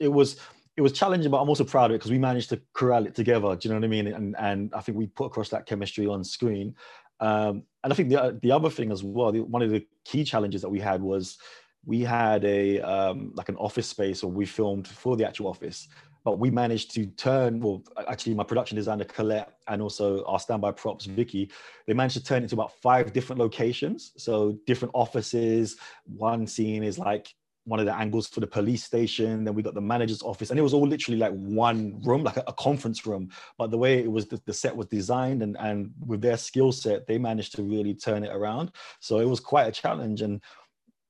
it 0.02 0.12
was 0.12 0.38
it 0.78 0.82
was 0.82 0.94
challenging, 0.94 1.32
but 1.32 1.42
I'm 1.42 1.50
also 1.50 1.64
proud 1.64 1.90
of 1.90 1.96
it 1.96 1.98
because 1.98 2.12
we 2.12 2.20
managed 2.20 2.50
to 2.50 2.62
corral 2.74 3.08
it 3.08 3.16
together. 3.16 3.56
Do 3.56 3.68
you 3.68 3.74
know 3.74 3.80
what 3.80 3.86
I 3.86 3.90
mean? 3.90 4.08
And 4.08 4.36
and 4.38 4.74
I 4.76 4.82
think 4.82 4.98
we 4.98 5.08
put 5.08 5.26
across 5.26 5.50
that 5.50 5.66
chemistry 5.66 6.06
on 6.06 6.24
screen. 6.24 6.76
Um, 7.20 7.64
and 7.84 7.92
I 7.92 7.96
think 7.96 8.10
the 8.10 8.40
the 8.44 8.52
other 8.52 8.70
thing 8.70 8.92
as 8.92 9.04
well, 9.04 9.32
the, 9.32 9.42
one 9.42 9.64
of 9.64 9.72
the 9.72 9.86
key 10.06 10.24
challenges 10.24 10.62
that 10.62 10.70
we 10.70 10.80
had 10.80 11.02
was 11.02 11.40
we 11.84 12.02
had 12.02 12.46
a 12.46 12.80
um, 12.82 13.32
like 13.34 13.50
an 13.50 13.56
office 13.56 13.88
space, 13.88 14.24
or 14.24 14.30
we 14.30 14.46
filmed 14.46 14.88
for 14.88 15.18
the 15.18 15.28
actual 15.28 15.48
office, 15.48 15.88
but 16.24 16.38
we 16.38 16.52
managed 16.52 16.94
to 16.94 17.08
turn. 17.08 17.60
Well, 17.60 17.84
actually, 18.08 18.36
my 18.36 18.44
production 18.44 18.76
designer 18.76 19.06
Colette 19.06 19.54
and 19.68 19.82
also 19.82 20.24
our 20.26 20.40
standby 20.40 20.74
props 20.74 21.06
Vicky, 21.06 21.50
they 21.88 21.94
managed 21.96 22.18
to 22.18 22.24
turn 22.24 22.44
it 22.44 22.44
into 22.44 22.56
about 22.56 22.74
five 22.84 23.14
different 23.14 23.40
locations. 23.40 24.12
So 24.18 24.60
different 24.68 24.92
offices. 24.94 25.78
One 26.06 26.46
scene 26.46 26.84
is 26.84 27.00
like 27.00 27.34
one 27.68 27.82
of 27.82 27.86
the 27.86 27.94
angles 27.94 28.28
for 28.28 28.40
the 28.40 28.48
police 28.48 28.84
station. 28.84 29.44
Then 29.44 29.54
we 29.54 29.62
got 29.62 29.74
the 29.74 29.82
manager's 29.82 30.22
office, 30.22 30.50
and 30.50 30.58
it 30.58 30.64
was 30.64 30.74
all 30.74 30.88
literally 30.88 31.20
like 31.20 31.34
one 31.34 32.02
room, 32.02 32.24
like 32.24 32.38
a, 32.38 32.44
a 32.48 32.54
conference 32.54 33.06
room. 33.06 33.30
But 33.58 33.72
the 33.72 33.78
way 33.78 34.00
it 34.00 34.12
was, 34.12 34.26
the, 34.26 34.42
the, 34.46 34.54
set 34.54 34.76
was 34.76 34.88
designed, 34.88 35.44
and 35.44 35.58
and 35.60 35.92
with 36.06 36.22
their 36.22 36.38
skill 36.38 36.72
set, 36.72 37.06
they 37.06 37.18
managed 37.18 37.56
to 37.56 37.64
really 37.64 37.94
turn 37.94 38.24
it 38.24 38.34
around. 38.34 38.72
So 39.02 39.20
it 39.20 39.26
was 39.26 39.42
quite 39.42 39.68
a 39.68 39.72
challenge. 39.72 40.22
And 40.22 40.42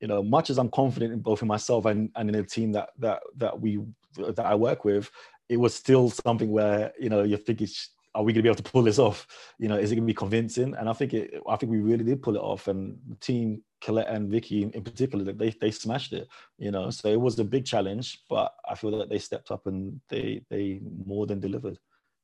you 0.02 0.08
know, 0.08 0.24
much 0.24 0.50
as 0.50 0.58
I'm 0.58 0.70
confident 0.70 1.14
in 1.14 1.20
both 1.20 1.42
in 1.42 1.48
myself 1.48 1.86
and, 1.86 2.10
and 2.16 2.30
in 2.30 2.36
the 2.36 2.44
team 2.44 2.72
that 2.72 2.90
that 2.98 3.22
that 3.38 3.62
we 3.62 3.80
that 4.18 4.46
I 4.46 4.56
work 4.56 4.84
with, 4.84 5.12
it 5.50 5.58
was 5.58 5.76
still 5.76 6.10
something 6.10 6.52
where 6.52 6.92
you 7.00 7.10
know 7.10 7.22
you 7.22 7.38
think 7.38 7.62
it's 7.62 7.92
are 8.18 8.24
we 8.24 8.34
going 8.34 8.40
to 8.40 8.44
be 8.44 8.50
able 8.50 8.64
to 8.64 8.72
pull 8.72 8.82
this 8.82 8.98
off? 8.98 9.28
You 9.60 9.68
know, 9.68 9.78
is 9.78 9.92
it 9.92 9.96
going 9.96 10.08
to 10.08 10.12
be 10.12 10.16
convincing? 10.16 10.74
And 10.76 10.90
I 10.90 10.94
think 10.94 11.14
it, 11.14 11.40
I 11.48 11.56
think 11.56 11.72
we 11.72 11.82
really 11.82 12.04
did 12.04 12.24
pull 12.24 12.36
it 12.36 12.42
off. 12.42 12.68
And 12.68 12.98
the 13.08 13.16
team, 13.18 13.62
Colette 13.80 14.08
and 14.10 14.28
Vicky 14.28 14.64
in 14.64 14.84
particular, 14.84 15.32
they 15.32 15.52
they 15.52 15.70
smashed 15.70 16.14
it. 16.14 16.28
You 16.58 16.72
know, 16.72 16.90
so 16.90 17.10
it 17.10 17.22
was 17.22 17.38
a 17.38 17.44
big 17.44 17.66
challenge, 17.66 18.24
but 18.28 18.56
I 18.68 18.74
feel 18.74 18.98
that 18.98 19.10
they 19.10 19.20
stepped 19.20 19.52
up 19.52 19.68
and 19.68 20.02
they 20.10 20.42
they 20.50 20.82
more 21.06 21.28
than 21.28 21.40
delivered. 21.40 21.78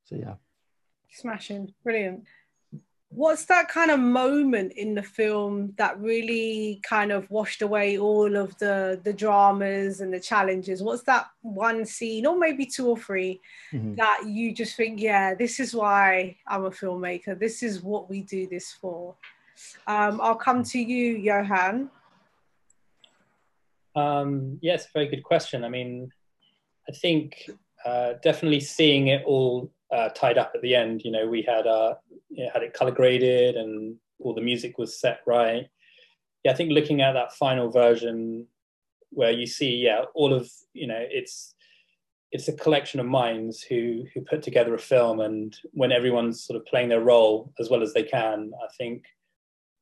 So 0.05 0.15
yeah, 0.15 0.35
smashing, 1.11 1.71
brilliant 1.83 2.25
what's 3.15 3.45
that 3.45 3.67
kind 3.67 3.91
of 3.91 3.99
moment 3.99 4.73
in 4.73 4.95
the 4.95 5.03
film 5.03 5.73
that 5.77 5.99
really 5.99 6.79
kind 6.83 7.11
of 7.11 7.29
washed 7.29 7.61
away 7.61 7.97
all 7.97 8.35
of 8.35 8.57
the 8.57 8.99
the 9.03 9.13
dramas 9.13 10.01
and 10.01 10.13
the 10.13 10.19
challenges 10.19 10.81
what's 10.81 11.03
that 11.03 11.27
one 11.41 11.85
scene 11.85 12.25
or 12.25 12.37
maybe 12.37 12.65
two 12.65 12.87
or 12.87 12.97
3 12.97 13.39
mm-hmm. 13.71 13.95
that 13.95 14.23
you 14.25 14.53
just 14.53 14.75
think 14.75 14.99
yeah 14.99 15.35
this 15.35 15.59
is 15.59 15.75
why 15.75 16.35
i'm 16.47 16.65
a 16.65 16.71
filmmaker 16.71 17.37
this 17.37 17.61
is 17.61 17.81
what 17.81 18.09
we 18.09 18.21
do 18.21 18.47
this 18.47 18.71
for 18.71 19.15
um, 19.87 20.19
i'll 20.21 20.35
come 20.35 20.63
to 20.63 20.79
you 20.79 21.17
johan 21.17 21.89
um, 23.95 24.57
yes 24.61 24.87
very 24.91 25.07
good 25.07 25.23
question 25.23 25.63
i 25.63 25.69
mean 25.69 26.11
i 26.89 26.91
think 26.91 27.49
uh, 27.85 28.13
definitely 28.23 28.61
seeing 28.61 29.07
it 29.07 29.23
all 29.25 29.69
uh, 29.93 30.09
tied 30.09 30.37
up 30.37 30.51
at 30.55 30.61
the 30.61 30.75
end. 30.75 31.03
You 31.03 31.11
know, 31.11 31.27
we 31.27 31.41
had 31.43 31.67
uh, 31.67 31.95
know, 32.37 32.49
had 32.53 32.63
it 32.63 32.73
color 32.73 32.91
graded 32.91 33.55
and 33.55 33.95
all 34.19 34.33
the 34.33 34.41
music 34.41 34.77
was 34.77 34.99
set 34.99 35.19
right. 35.25 35.67
Yeah, 36.43 36.51
I 36.51 36.55
think 36.55 36.71
looking 36.71 37.01
at 37.01 37.13
that 37.13 37.33
final 37.33 37.69
version 37.69 38.47
where 39.09 39.31
you 39.31 39.45
see, 39.45 39.75
yeah, 39.75 40.03
all 40.13 40.33
of 40.33 40.49
you 40.73 40.87
know, 40.87 40.99
it's 40.99 41.53
it's 42.31 42.47
a 42.47 42.53
collection 42.53 42.99
of 42.99 43.05
minds 43.05 43.61
who 43.61 44.05
who 44.13 44.21
put 44.21 44.41
together 44.41 44.73
a 44.73 44.79
film, 44.79 45.19
and 45.19 45.55
when 45.71 45.91
everyone's 45.91 46.43
sort 46.43 46.59
of 46.59 46.65
playing 46.65 46.89
their 46.89 47.01
role 47.01 47.53
as 47.59 47.69
well 47.69 47.83
as 47.83 47.93
they 47.93 48.03
can, 48.03 48.51
I 48.63 48.67
think 48.77 49.03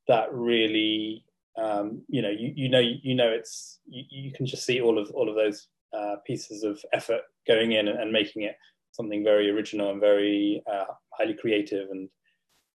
that 0.08 0.32
really, 0.32 1.24
um, 1.56 2.02
you 2.08 2.22
know, 2.22 2.30
you 2.30 2.52
you 2.54 2.68
know 2.68 2.80
you 2.80 3.14
know 3.14 3.30
it's 3.30 3.80
you, 3.86 4.04
you 4.10 4.32
can 4.32 4.46
just 4.46 4.64
see 4.64 4.80
all 4.80 4.98
of 4.98 5.10
all 5.12 5.28
of 5.28 5.34
those 5.34 5.68
uh, 5.96 6.16
pieces 6.26 6.62
of 6.62 6.82
effort 6.92 7.22
going 7.46 7.72
in 7.72 7.88
and, 7.88 7.98
and 7.98 8.12
making 8.12 8.42
it 8.42 8.56
something 8.92 9.24
very 9.24 9.50
original 9.50 9.90
and 9.90 10.00
very 10.00 10.62
uh, 10.70 10.84
highly 11.12 11.34
creative. 11.34 11.90
And 11.90 12.08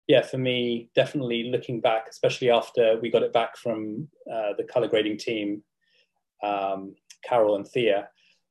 yeah, 0.07 0.23
for 0.23 0.38
me, 0.38 0.91
definitely 0.95 1.45
looking 1.45 1.81
back, 1.81 2.07
especially 2.09 2.51
after 2.51 2.99
we 3.01 3.11
got 3.11 3.23
it 3.23 3.33
back 3.33 3.57
from 3.57 4.09
uh, 4.31 4.53
the 4.57 4.65
color 4.65 4.88
grading 4.88 5.19
team, 5.19 5.62
um, 6.43 6.95
Carol 7.25 7.57
and 7.57 7.67
Thea, 7.67 8.09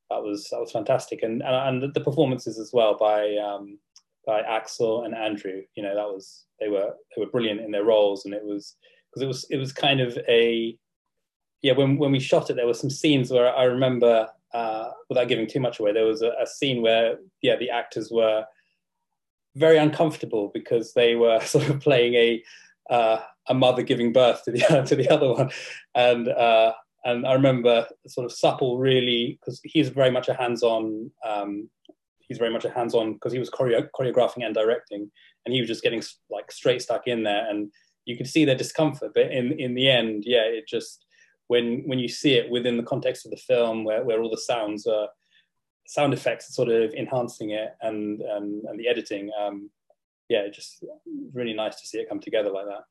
that 0.10 0.22
was 0.22 0.48
that 0.52 0.60
was 0.60 0.72
fantastic. 0.72 1.24
And 1.24 1.42
and 1.44 1.94
the 1.94 2.02
performances 2.02 2.60
as 2.60 2.72
well 2.74 2.98
by 2.98 3.36
um, 3.38 3.80
by 4.26 4.42
Axel 4.42 5.04
and 5.04 5.16
Andrew. 5.16 5.62
You 5.76 5.84
know, 5.84 5.96
that 5.96 6.08
was 6.08 6.46
they 6.60 6.70
were 6.70 6.94
they 7.16 7.22
were 7.22 7.32
brilliant 7.32 7.62
in 7.62 7.72
their 7.72 7.86
roles, 7.86 8.26
and 8.26 8.34
it 8.34 8.44
was 8.44 8.76
because 9.10 9.24
it 9.24 9.28
was 9.28 9.46
it 9.50 9.58
was 9.58 9.74
kind 9.74 10.00
of 10.00 10.18
a 10.28 10.78
yeah 11.62 11.74
when 11.74 11.98
when 11.98 12.12
we 12.12 12.20
shot 12.20 12.50
it 12.50 12.56
there 12.56 12.66
were 12.68 12.74
some 12.74 12.90
scenes 12.90 13.32
where 13.32 13.54
I 13.54 13.64
remember 13.64 14.28
uh, 14.54 14.92
without 15.10 15.28
giving 15.28 15.48
too 15.48 15.60
much 15.60 15.80
away, 15.80 15.94
there 15.94 16.06
was 16.06 16.22
a, 16.22 16.32
a, 16.42 16.46
scene 16.46 16.82
where, 16.82 17.18
yeah, 17.42 17.56
the 17.56 17.70
actors 17.70 18.10
were 18.12 18.44
very 19.56 19.78
uncomfortable 19.78 20.52
because 20.54 20.94
they 20.94 21.16
were 21.16 21.40
sort 21.46 21.70
of 21.70 21.80
playing 21.80 22.14
a 22.16 22.44
uh, 22.90 23.22
a 23.48 23.54
mother 23.54 23.82
giving 23.84 24.12
birth 24.12 24.44
to 24.44 24.52
the 24.52 24.60
to 24.88 24.96
the 24.96 25.10
other 25.10 25.34
one, 25.34 25.52
and 25.96 26.28
uh, 26.30 26.74
and 27.06 27.26
I 27.26 27.34
remember 27.34 27.88
sort 28.08 28.26
of 28.26 28.32
Supple 28.32 28.78
really 28.78 29.40
because 29.40 29.60
he's 29.64 29.90
very 29.90 30.12
much 30.12 30.28
a 30.28 30.34
hands-on. 30.34 31.12
Um, 31.28 31.70
he's 32.20 32.38
very 32.38 32.52
much 32.52 32.66
a 32.66 32.72
hands-on 32.72 33.14
because 33.14 33.34
he 33.34 33.40
was 33.40 33.50
choreo- 33.50 33.90
choreographing 33.98 34.46
and 34.46 34.54
directing, 34.54 35.10
and 35.46 35.54
he 35.54 35.62
was 35.62 35.68
just 35.68 35.84
getting 35.84 36.04
like 36.30 36.52
straight 36.52 36.82
stuck 36.82 37.08
in 37.08 37.24
there, 37.24 37.50
and 37.50 37.72
you 38.06 38.18
could 38.18 38.28
see 38.28 38.46
their 38.46 38.56
discomfort. 38.56 39.12
But 39.14 39.32
in 39.32 39.54
in 39.60 39.74
the 39.74 39.90
end, 39.90 40.24
yeah, 40.26 40.44
it 40.44 40.68
just 40.68 41.06
when 41.48 41.84
when 41.86 42.00
you 42.00 42.08
see 42.08 42.34
it 42.34 42.50
within 42.50 42.78
the 42.78 42.84
context 42.84 43.26
of 43.26 43.32
the 43.32 43.38
film, 43.38 43.84
where, 43.84 44.04
where 44.04 44.22
all 44.22 44.30
the 44.30 44.38
sounds 44.38 44.86
are 44.88 45.10
sound 45.91 46.13
effects 46.13 46.56
sort 46.56 46.69
of 46.69 46.93
enhancing 46.93 47.49
it 47.49 47.75
and 47.82 48.21
and, 48.21 48.63
and 48.63 48.80
the 48.80 48.88
editing, 48.88 49.30
um, 49.38 49.69
yeah, 50.30 50.47
just 50.47 50.86
really 51.34 51.54
nice 51.54 51.75
to 51.82 51.86
see 51.86 51.97
it 51.97 52.08
come 52.08 52.21
together 52.21 52.49
like 52.49 52.65
that. 52.65 52.84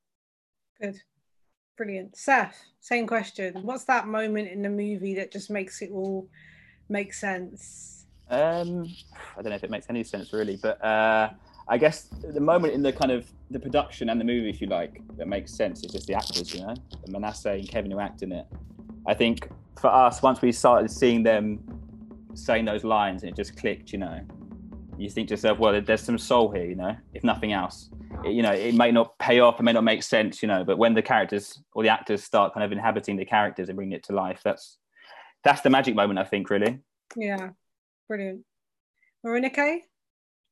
Good, 0.78 1.00
brilliant. 1.78 2.14
Seth, 2.14 2.62
same 2.80 3.06
question. 3.06 3.54
What's 3.62 3.84
that 3.84 4.06
moment 4.06 4.48
in 4.48 4.60
the 4.60 4.68
movie 4.68 5.14
that 5.14 5.32
just 5.32 5.48
makes 5.48 5.80
it 5.80 5.90
all 5.90 6.28
make 6.90 7.14
sense? 7.14 8.04
Um, 8.28 8.86
I 9.34 9.40
don't 9.40 9.48
know 9.48 9.56
if 9.56 9.64
it 9.64 9.70
makes 9.70 9.86
any 9.88 10.04
sense 10.04 10.34
really, 10.34 10.58
but 10.60 10.84
uh, 10.84 11.30
I 11.68 11.78
guess 11.78 12.10
the 12.22 12.38
moment 12.38 12.74
in 12.74 12.82
the 12.82 12.92
kind 12.92 13.12
of 13.12 13.26
the 13.50 13.58
production 13.58 14.10
and 14.10 14.20
the 14.20 14.26
movie, 14.26 14.50
if 14.50 14.60
you 14.60 14.66
like, 14.66 15.00
that 15.16 15.26
makes 15.26 15.54
sense 15.54 15.82
is 15.84 15.90
just 15.90 16.06
the 16.06 16.14
actors, 16.14 16.54
you 16.54 16.60
know, 16.60 16.74
Manasseh 17.08 17.52
and 17.52 17.66
Kevin 17.66 17.90
who 17.92 17.98
act 17.98 18.20
in 18.20 18.30
it. 18.32 18.46
I 19.06 19.14
think 19.14 19.48
for 19.80 19.88
us, 19.88 20.20
once 20.20 20.42
we 20.42 20.52
started 20.52 20.90
seeing 20.90 21.22
them 21.22 21.79
saying 22.34 22.64
those 22.64 22.84
lines 22.84 23.22
and 23.22 23.30
it 23.30 23.36
just 23.36 23.56
clicked, 23.56 23.92
you 23.92 23.98
know, 23.98 24.20
you 24.98 25.08
think 25.08 25.28
to 25.28 25.32
yourself, 25.34 25.58
well, 25.58 25.80
there's 25.80 26.02
some 26.02 26.18
soul 26.18 26.50
here, 26.50 26.64
you 26.64 26.74
know, 26.74 26.96
if 27.14 27.24
nothing 27.24 27.52
else. 27.52 27.90
It, 28.24 28.32
you 28.32 28.42
know, 28.42 28.52
it 28.52 28.74
may 28.74 28.92
not 28.92 29.18
pay 29.18 29.40
off, 29.40 29.58
it 29.58 29.62
may 29.62 29.72
not 29.72 29.84
make 29.84 30.02
sense, 30.02 30.42
you 30.42 30.48
know, 30.48 30.64
but 30.64 30.78
when 30.78 30.94
the 30.94 31.02
characters 31.02 31.58
or 31.72 31.82
the 31.82 31.88
actors 31.88 32.22
start 32.22 32.52
kind 32.52 32.64
of 32.64 32.72
inhabiting 32.72 33.16
the 33.16 33.24
characters 33.24 33.68
and 33.68 33.76
bringing 33.76 33.96
it 33.96 34.04
to 34.04 34.12
life, 34.12 34.40
that's 34.44 34.78
that's 35.42 35.62
the 35.62 35.70
magic 35.70 35.94
moment, 35.94 36.18
I 36.18 36.24
think, 36.24 36.50
really. 36.50 36.80
Yeah, 37.16 37.50
brilliant. 38.08 38.44
Moronike? 39.24 39.82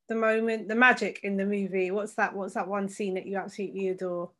the 0.09 0.15
moment, 0.15 0.67
the 0.67 0.75
magic 0.75 1.21
in 1.23 1.37
the 1.37 1.45
movie? 1.45 1.91
What's 1.91 2.15
that? 2.15 2.35
What's 2.35 2.55
that 2.55 2.67
one 2.67 2.89
scene 2.89 3.13
that 3.13 3.25
you 3.25 3.37
absolutely 3.37 3.89
adore? 3.89 4.31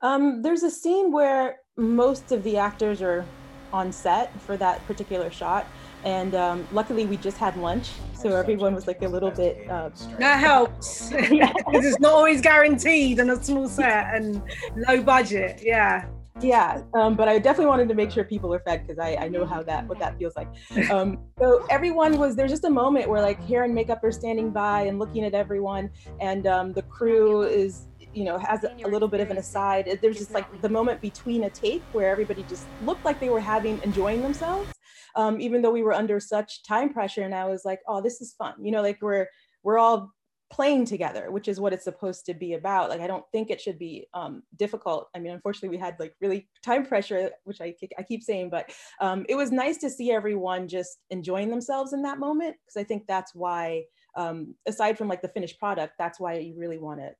Um, 0.00 0.40
there's 0.40 0.62
a 0.62 0.70
scene 0.70 1.12
where 1.12 1.58
most 1.76 2.32
of 2.32 2.42
the 2.42 2.56
actors 2.56 3.02
are 3.02 3.26
on 3.72 3.92
set 3.92 4.40
for 4.40 4.56
that 4.56 4.84
particular 4.86 5.30
shot, 5.30 5.66
and 6.04 6.34
um, 6.34 6.66
luckily 6.72 7.06
we 7.06 7.16
just 7.16 7.36
had 7.36 7.56
lunch, 7.56 7.90
so 8.14 8.36
everyone 8.36 8.74
was 8.74 8.86
like 8.86 9.02
a 9.02 9.08
little 9.08 9.30
bit. 9.30 9.68
Uh, 9.68 9.90
that 10.18 10.38
helps. 10.38 11.10
it's 11.14 12.00
not 12.00 12.12
always 12.12 12.40
guaranteed 12.40 13.20
on 13.20 13.30
a 13.30 13.42
small 13.42 13.68
set 13.68 14.14
and 14.14 14.42
low 14.88 15.02
budget. 15.02 15.60
Yeah 15.62 16.06
yeah 16.42 16.82
um, 16.94 17.14
but 17.14 17.28
i 17.28 17.38
definitely 17.38 17.66
wanted 17.66 17.88
to 17.88 17.94
make 17.94 18.10
sure 18.10 18.24
people 18.24 18.52
are 18.54 18.60
fed 18.60 18.86
because 18.86 18.98
I, 18.98 19.16
I 19.16 19.28
know 19.28 19.44
how 19.44 19.62
that 19.62 19.86
what 19.86 19.98
that 19.98 20.18
feels 20.18 20.34
like 20.36 20.48
um, 20.90 21.18
so 21.38 21.66
everyone 21.70 22.18
was 22.18 22.36
there's 22.36 22.50
just 22.50 22.64
a 22.64 22.70
moment 22.70 23.08
where 23.08 23.20
like 23.20 23.42
hair 23.44 23.64
and 23.64 23.74
makeup 23.74 24.02
are 24.04 24.12
standing 24.12 24.50
by 24.50 24.82
and 24.82 24.98
looking 24.98 25.24
at 25.24 25.34
everyone 25.34 25.90
and 26.20 26.46
um, 26.46 26.72
the 26.72 26.82
crew 26.82 27.42
is 27.42 27.86
you 28.14 28.24
know 28.24 28.38
has 28.38 28.64
a 28.64 28.88
little 28.88 29.08
bit 29.08 29.20
of 29.20 29.30
an 29.30 29.36
aside 29.36 29.98
there's 30.02 30.18
just 30.18 30.32
like 30.32 30.60
the 30.62 30.68
moment 30.68 31.00
between 31.00 31.44
a 31.44 31.50
take 31.50 31.82
where 31.92 32.10
everybody 32.10 32.44
just 32.48 32.66
looked 32.84 33.04
like 33.04 33.20
they 33.20 33.28
were 33.28 33.40
having 33.40 33.80
enjoying 33.84 34.22
themselves 34.22 34.68
um, 35.16 35.40
even 35.40 35.62
though 35.62 35.70
we 35.70 35.82
were 35.82 35.92
under 35.92 36.20
such 36.20 36.62
time 36.62 36.92
pressure 36.92 37.22
and 37.22 37.34
i 37.34 37.44
was 37.44 37.64
like 37.64 37.80
oh 37.88 38.00
this 38.00 38.20
is 38.20 38.34
fun. 38.34 38.54
You 38.62 38.70
know 38.70 38.82
like 38.82 38.98
we're 39.00 39.26
we're 39.62 39.78
all 39.78 40.12
playing 40.50 40.84
together 40.84 41.30
which 41.30 41.46
is 41.46 41.60
what 41.60 41.72
it's 41.72 41.84
supposed 41.84 42.26
to 42.26 42.34
be 42.34 42.54
about. 42.54 42.90
Like 42.90 43.00
i 43.00 43.06
don't 43.06 43.24
think 43.32 43.50
it 43.50 43.60
should 43.60 43.78
be 43.78 44.06
um, 44.14 44.42
difficult. 44.56 45.08
I 45.14 45.18
mean 45.18 45.32
unfortunately 45.32 45.76
we 45.76 45.80
had 45.80 45.96
like 46.00 46.14
really 46.20 46.48
time 46.64 46.84
pressure 46.84 47.30
which 47.44 47.60
i, 47.60 47.74
I 47.98 48.02
keep 48.02 48.22
saying 48.22 48.50
but 48.50 48.70
um, 49.00 49.24
it 49.28 49.36
was 49.36 49.52
nice 49.52 49.78
to 49.78 49.90
see 49.90 50.10
everyone 50.10 50.68
just 50.68 50.98
enjoying 51.10 51.50
themselves 51.50 51.92
in 51.92 52.02
that 52.02 52.18
moment 52.18 52.56
because 52.64 52.80
i 52.80 52.84
think 52.84 53.04
that's 53.06 53.34
why 53.34 53.84
um, 54.16 54.54
aside 54.66 54.98
from 54.98 55.08
like 55.08 55.22
the 55.22 55.28
finished 55.28 55.58
product 55.58 55.94
that's 55.98 56.18
why 56.18 56.34
you 56.38 56.54
really 56.58 56.78
want 56.78 57.00
to 57.00 57.10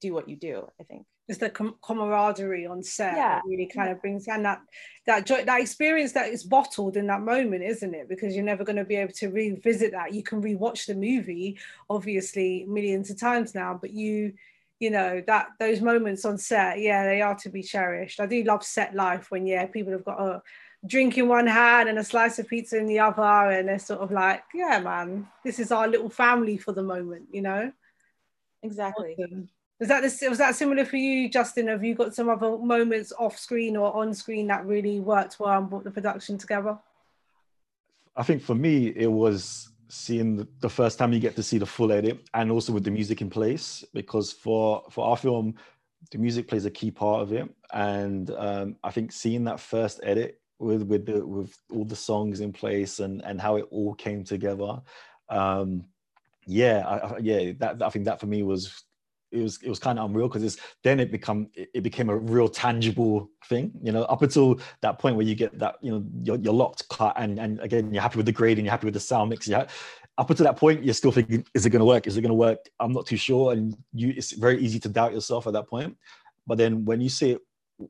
do 0.00 0.12
what 0.12 0.28
you 0.28 0.36
do 0.36 0.66
i 0.80 0.84
think. 0.84 1.06
It's 1.28 1.38
the 1.38 1.48
com- 1.48 1.76
camaraderie 1.80 2.66
on 2.66 2.82
set 2.82 3.14
yeah. 3.16 3.36
that 3.36 3.44
really 3.46 3.66
kind 3.66 3.92
of 3.92 4.00
brings 4.00 4.26
and 4.26 4.44
that 4.44 4.62
that 5.06 5.26
joy, 5.26 5.44
that 5.44 5.60
experience 5.60 6.10
that 6.14 6.28
is 6.28 6.42
bottled 6.42 6.96
in 6.96 7.06
that 7.06 7.20
moment 7.20 7.62
isn't 7.62 7.94
it? 7.94 8.08
Because 8.08 8.34
you're 8.34 8.44
never 8.44 8.64
going 8.64 8.82
to 8.82 8.84
be 8.84 8.96
able 8.96 9.12
to 9.12 9.28
revisit 9.28 9.92
that. 9.92 10.12
You 10.12 10.24
can 10.24 10.42
rewatch 10.42 10.86
the 10.86 10.96
movie 10.96 11.56
obviously 11.88 12.64
millions 12.66 13.10
of 13.10 13.20
times 13.20 13.54
now 13.54 13.78
but 13.80 13.92
you 13.92 14.32
you 14.80 14.90
know 14.90 15.22
that 15.28 15.50
those 15.60 15.80
moments 15.80 16.24
on 16.24 16.36
set 16.36 16.80
yeah 16.80 17.04
they 17.04 17.22
are 17.22 17.36
to 17.36 17.48
be 17.48 17.62
cherished. 17.62 18.18
I 18.18 18.26
do 18.26 18.42
love 18.42 18.64
set 18.64 18.96
life 18.96 19.30
when 19.30 19.46
yeah 19.46 19.66
people 19.66 19.92
have 19.92 20.04
got 20.04 20.20
a 20.20 20.42
drink 20.84 21.16
in 21.16 21.28
one 21.28 21.46
hand 21.46 21.88
and 21.88 21.98
a 22.00 22.02
slice 22.02 22.40
of 22.40 22.48
pizza 22.48 22.76
in 22.76 22.86
the 22.86 22.98
other 22.98 23.22
and 23.22 23.68
they're 23.68 23.78
sort 23.78 24.00
of 24.00 24.10
like 24.10 24.42
yeah 24.52 24.80
man 24.80 25.28
this 25.44 25.60
is 25.60 25.70
our 25.70 25.86
little 25.86 26.10
family 26.10 26.56
for 26.56 26.72
the 26.72 26.82
moment 26.82 27.28
you 27.30 27.42
know? 27.42 27.70
Exactly. 28.62 29.14
Awesome. 29.16 29.48
Was 29.80 29.88
that 29.88 30.02
this, 30.02 30.22
was 30.28 30.38
that 30.38 30.54
similar 30.54 30.84
for 30.84 30.96
you, 30.96 31.28
Justin? 31.28 31.68
Have 31.68 31.82
you 31.82 31.94
got 31.94 32.14
some 32.14 32.28
other 32.28 32.58
moments 32.58 33.12
off 33.18 33.38
screen 33.38 33.76
or 33.76 33.94
on 33.96 34.14
screen 34.14 34.46
that 34.48 34.66
really 34.66 35.00
worked 35.00 35.40
well 35.40 35.58
and 35.58 35.68
brought 35.68 35.84
the 35.84 35.90
production 35.90 36.36
together? 36.38 36.78
I 38.14 38.22
think 38.22 38.42
for 38.42 38.54
me, 38.54 38.88
it 38.88 39.10
was 39.10 39.70
seeing 39.88 40.46
the, 40.60 40.68
first 40.68 40.98
time 40.98 41.12
you 41.12 41.18
get 41.18 41.34
to 41.36 41.42
see 41.42 41.58
the 41.58 41.66
full 41.66 41.90
edit 41.90 42.28
and 42.34 42.52
also 42.52 42.72
with 42.72 42.84
the 42.84 42.90
music 42.90 43.22
in 43.22 43.30
place 43.30 43.82
because 43.92 44.32
for 44.32 44.84
for 44.88 45.04
our 45.04 45.16
film 45.16 45.52
the 46.12 46.18
music 46.18 46.46
plays 46.46 46.64
a 46.64 46.70
key 46.70 46.92
part 46.92 47.22
of 47.22 47.32
it 47.32 47.52
and 47.72 48.30
um, 48.38 48.76
i 48.84 48.90
think 48.92 49.10
seeing 49.10 49.42
that 49.42 49.58
first 49.58 49.98
edit 50.04 50.40
with 50.60 50.82
with 50.84 51.06
the 51.06 51.26
with 51.26 51.58
all 51.72 51.84
the 51.84 51.96
songs 51.96 52.38
in 52.38 52.52
place 52.52 53.00
and 53.00 53.20
and 53.24 53.40
how 53.40 53.56
it 53.56 53.66
all 53.72 53.92
came 53.94 54.22
together 54.22 54.80
um, 55.28 55.84
yeah, 56.46 56.86
I, 56.86 57.18
yeah, 57.18 57.52
that 57.58 57.82
I 57.82 57.90
think 57.90 58.06
that 58.06 58.20
for 58.20 58.26
me 58.26 58.42
was 58.42 58.82
it 59.32 59.42
was 59.42 59.62
it 59.62 59.68
was 59.68 59.78
kind 59.78 59.98
of 59.98 60.10
unreal 60.10 60.28
because 60.28 60.42
it's 60.42 60.56
then 60.82 60.98
it 60.98 61.12
become 61.12 61.48
it 61.54 61.82
became 61.82 62.10
a 62.10 62.16
real 62.16 62.48
tangible 62.48 63.30
thing 63.46 63.70
you 63.82 63.92
know 63.92 64.02
up 64.04 64.22
until 64.22 64.58
that 64.80 64.98
point 64.98 65.16
where 65.16 65.26
you 65.26 65.34
get 65.34 65.56
that 65.58 65.76
you 65.80 65.90
know 65.90 66.04
you're, 66.22 66.38
you're 66.38 66.52
locked 66.52 66.88
cut 66.88 67.14
and 67.16 67.38
and 67.38 67.60
again 67.60 67.92
you're 67.92 68.02
happy 68.02 68.16
with 68.16 68.26
the 68.26 68.32
grading 68.32 68.64
you're 68.64 68.72
happy 68.72 68.86
with 68.86 68.94
the 68.94 69.00
sound 69.00 69.30
mix 69.30 69.46
yeah 69.46 69.66
up 70.20 70.28
until 70.28 70.44
that 70.44 70.56
point 70.56 70.84
you're 70.84 70.94
still 70.94 71.10
thinking 71.10 71.44
is 71.54 71.64
it 71.64 71.70
going 71.70 71.80
to 71.80 71.86
work? 71.86 72.06
Is 72.06 72.16
it 72.16 72.20
going 72.20 72.28
to 72.28 72.34
work? 72.34 72.58
I'm 72.78 72.92
not 72.92 73.06
too 73.06 73.16
sure 73.16 73.52
and 73.52 73.74
you 73.94 74.12
it's 74.16 74.32
very 74.32 74.60
easy 74.60 74.78
to 74.80 74.88
doubt 74.88 75.12
yourself 75.12 75.46
at 75.46 75.54
that 75.54 75.66
point. 75.66 75.96
But 76.46 76.58
then 76.58 76.84
when 76.84 77.00
you 77.00 77.08
see 77.08 77.38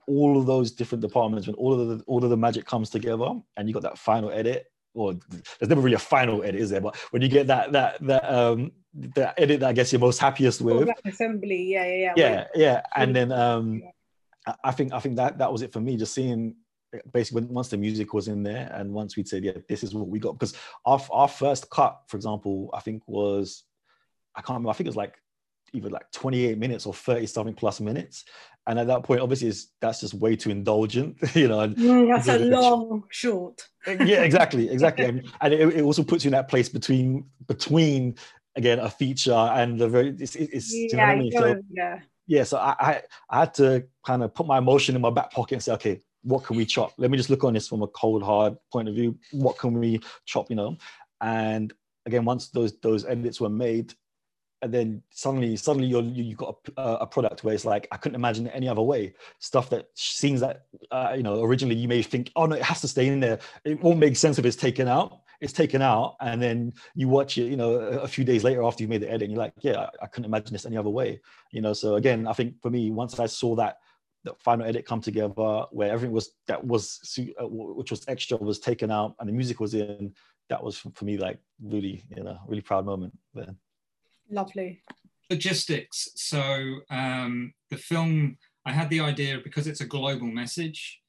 all 0.07 0.38
of 0.38 0.47
those 0.47 0.70
different 0.70 1.03
departments 1.03 1.49
when 1.49 1.57
all 1.57 1.78
of 1.78 1.88
the 1.88 2.05
all 2.05 2.22
of 2.22 2.30
the 2.30 2.36
magic 2.36 2.64
comes 2.64 2.88
together 2.88 3.32
and 3.57 3.68
you 3.68 3.74
got 3.74 3.82
that 3.82 3.99
final 3.99 4.30
edit 4.30 4.66
or 4.95 5.14
there's 5.59 5.68
never 5.68 5.80
really 5.80 5.97
a 5.97 5.99
final 5.99 6.43
edit, 6.45 6.61
is 6.61 6.70
there? 6.70 6.80
But 6.80 6.97
when 7.11 7.20
you 7.20 7.28
get 7.28 7.49
that 7.49 7.72
that 7.72 8.01
that 8.07 8.32
um 8.32 8.70
the 8.95 9.38
edit 9.41 9.61
that 9.61 9.68
I 9.68 9.72
guess 9.72 9.93
you're 9.93 10.01
most 10.01 10.18
happiest 10.18 10.61
with, 10.61 10.88
oh, 10.88 10.95
assembly, 11.05 11.72
yeah, 11.72 11.86
yeah, 11.86 11.97
yeah, 11.97 12.12
yeah, 12.16 12.45
yeah, 12.55 12.82
and 12.97 13.14
then 13.14 13.32
um, 13.32 13.82
I 14.64 14.72
think 14.72 14.93
I 14.93 15.01
think 15.01 15.16
that 15.16 15.38
that 15.38 15.53
was 15.53 15.62
it 15.62 15.72
for 15.72 15.80
me. 15.80 15.97
Just 15.97 16.14
seeing 16.14 16.57
basically 17.12 17.43
once 17.43 17.68
the 17.68 17.76
music 17.76 18.12
was 18.12 18.28
in 18.28 18.43
there, 18.43 18.70
and 18.74 18.93
once 18.93 19.16
we'd 19.16 19.28
said, 19.28 19.45
yeah, 19.45 19.53
this 19.68 19.84
is 19.84 19.95
what 19.95 20.09
we 20.09 20.18
got, 20.18 20.32
because 20.32 20.55
our 20.84 21.01
our 21.11 21.28
first 21.28 21.70
cut, 21.70 22.01
for 22.09 22.16
example, 22.16 22.70
I 22.74 22.80
think 22.80 23.03
was 23.07 23.64
I 24.34 24.41
can't 24.41 24.51
remember. 24.57 24.70
I 24.70 24.72
think 24.72 24.86
it 24.86 24.91
was 24.91 24.97
like 24.97 25.16
either 25.72 25.88
like 25.88 26.11
28 26.12 26.59
minutes 26.59 26.86
or 26.86 26.95
30 26.95 27.26
something 27.26 27.55
plus 27.55 27.80
minutes. 27.80 28.24
And 28.66 28.78
at 28.78 28.86
that 28.88 29.03
point 29.03 29.20
obviously 29.20 29.49
it's, 29.49 29.68
that's 29.80 30.01
just 30.01 30.14
way 30.14 30.36
too 30.36 30.51
indulgent 30.51 31.16
you 31.34 31.49
know 31.49 31.68
mm, 31.68 32.09
that's 32.09 32.28
a 32.28 32.38
long 32.38 33.05
short. 33.11 33.68
Yeah 33.86 34.22
exactly 34.22 34.68
exactly. 34.68 35.05
And, 35.09 35.22
and 35.41 35.55
it, 35.55 35.76
it, 35.76 35.82
also 35.82 36.03
puts 36.03 36.24
you 36.24 36.28
in 36.28 36.32
that 36.32 36.49
place 36.49 36.68
between 36.68 37.24
between 37.47 38.16
again 38.57 38.78
a 38.78 38.90
feature 38.90 39.32
and 39.32 39.78
the 39.78 39.88
very 39.88 40.11
it's, 40.18 40.34
it's 40.34 40.74
yeah, 40.74 40.80
you 40.80 40.96
know 40.96 41.03
what 41.03 41.11
I 41.11 41.16
mean? 41.16 41.32
so, 41.32 41.62
yeah. 41.70 42.01
yeah 42.26 42.44
so 42.44 42.59
I, 42.59 42.74
I 42.78 43.03
i 43.30 43.40
had 43.40 43.55
to 43.55 43.84
kind 44.05 44.22
of 44.22 44.34
put 44.34 44.46
my 44.46 44.59
emotion 44.59 44.96
in 44.96 45.03
my 45.03 45.11
back 45.11 45.30
pocket 45.30 45.55
and 45.55 45.62
say 45.62 45.72
okay 45.72 46.01
what 46.22 46.44
can 46.44 46.57
we 46.57 46.66
chop? 46.66 46.92
Let 46.98 47.11
me 47.11 47.16
just 47.16 47.30
look 47.30 47.44
on 47.44 47.55
this 47.55 47.68
from 47.68 47.82
a 47.82 47.86
cold 47.88 48.22
hard 48.22 48.57
point 48.72 48.88
of 48.88 48.94
view. 48.94 49.18
What 49.32 49.59
can 49.59 49.72
we 49.72 50.01
chop 50.26 50.51
you 50.51 50.57
know? 50.57 50.76
And 51.20 51.72
again 52.07 52.24
once 52.24 52.48
those 52.48 52.78
those 52.80 53.05
edits 53.05 53.40
were 53.40 53.51
made 53.51 53.94
and 54.62 54.72
then 54.72 55.03
suddenly 55.11 55.57
suddenly 55.57 55.88
you're 55.88 56.03
you, 56.03 56.24
you 56.24 56.36
got 56.36 56.57
a, 56.76 56.82
a, 56.82 57.07
product 57.07 57.44
where 57.44 57.55
it's 57.55 57.64
like 57.64 57.86
i 57.92 57.96
couldn't 57.96 58.16
imagine 58.16 58.46
it 58.46 58.53
any 58.55 58.68
other 58.68 58.82
way. 58.82 59.14
Stuff 59.38 59.70
that 59.70 59.86
seems 59.94 60.40
that 60.40 60.64
uh, 60.90 61.12
you 61.16 61.22
know 61.22 61.42
originally 61.42 61.76
you 61.76 61.88
may 61.88 62.03
think 62.03 62.30
oh 62.36 62.46
no 62.46 62.57
it 62.57 62.62
has 62.62 62.80
to 62.82 62.88
stay 62.88 63.07
in 63.07 63.20
there. 63.20 63.38
It 63.64 63.82
won't 63.82 63.98
make 63.98 64.16
sense 64.16 64.38
if 64.38 64.44
it's 64.44 64.57
taken 64.57 64.88
out 64.88 65.20
it's 65.41 65.53
taken 65.53 65.80
out 65.80 66.16
and 66.20 66.41
then 66.41 66.72
you 66.95 67.09
watch 67.09 67.38
it 67.38 67.45
you 67.45 67.57
know 67.57 67.74
a, 67.74 67.99
a 68.01 68.09
few 68.09 68.24
days 68.24 68.45
later 68.45 68.62
after 68.62 68.82
you 68.82 68.88
made 68.88 69.01
the 69.01 69.11
edit 69.11 69.22
and 69.22 69.32
you're 69.32 69.43
like 69.43 69.55
yeah 69.61 69.80
I, 69.80 70.05
I, 70.05 70.07
couldn't 70.07 70.26
imagine 70.26 70.53
this 70.53 70.66
any 70.66 70.76
other 70.76 70.91
way 70.91 71.20
you 71.51 71.62
know 71.62 71.72
so 71.72 71.95
again 71.95 72.26
i 72.26 72.32
think 72.32 72.61
for 72.61 72.70
me 72.70 72.91
once 72.91 73.18
i 73.18 73.26
saw 73.26 73.55
that 73.57 73.78
the 74.24 74.34
final 74.38 74.66
edit 74.66 74.84
come 74.84 75.01
together 75.01 75.64
where 75.70 75.91
everything 75.91 76.12
was 76.12 76.32
that 76.47 76.62
was 76.62 77.01
uh, 77.41 77.47
which 77.49 77.91
was 77.91 78.05
extra 78.07 78.36
was 78.36 78.59
taken 78.59 78.91
out 78.91 79.14
and 79.18 79.28
the 79.28 79.32
music 79.32 79.61
was 79.61 79.72
in 79.74 80.12
that 80.51 80.62
was 80.62 80.76
for 80.76 81.05
me 81.05 81.16
like 81.16 81.38
really 81.62 82.05
you 82.14 82.22
know 82.22 82.38
really 82.47 82.61
proud 82.61 82.84
moment 82.84 83.16
then 83.34 83.57
Lovely. 84.30 84.80
Logistics. 85.28 86.09
So 86.14 86.80
um, 86.91 87.53
the 87.70 87.76
film, 87.76 88.38
I 88.64 88.72
had 88.72 88.88
the 88.91 89.01
idea 89.01 89.38
because 89.43 89.66
it's 89.66 89.80
a 89.80 89.86
global 89.86 90.26
message. 90.26 91.01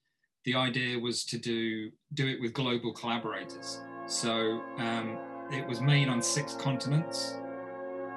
The 0.45 0.55
idea 0.55 0.97
was 0.97 1.23
to 1.25 1.37
do 1.37 1.91
do 2.13 2.27
it 2.27 2.41
with 2.41 2.53
global 2.53 2.93
collaborators. 2.93 3.79
So 4.07 4.61
um, 4.77 5.17
it 5.51 5.65
was 5.67 5.81
made 5.81 6.07
on 6.07 6.21
six 6.21 6.53
continents. 6.55 7.35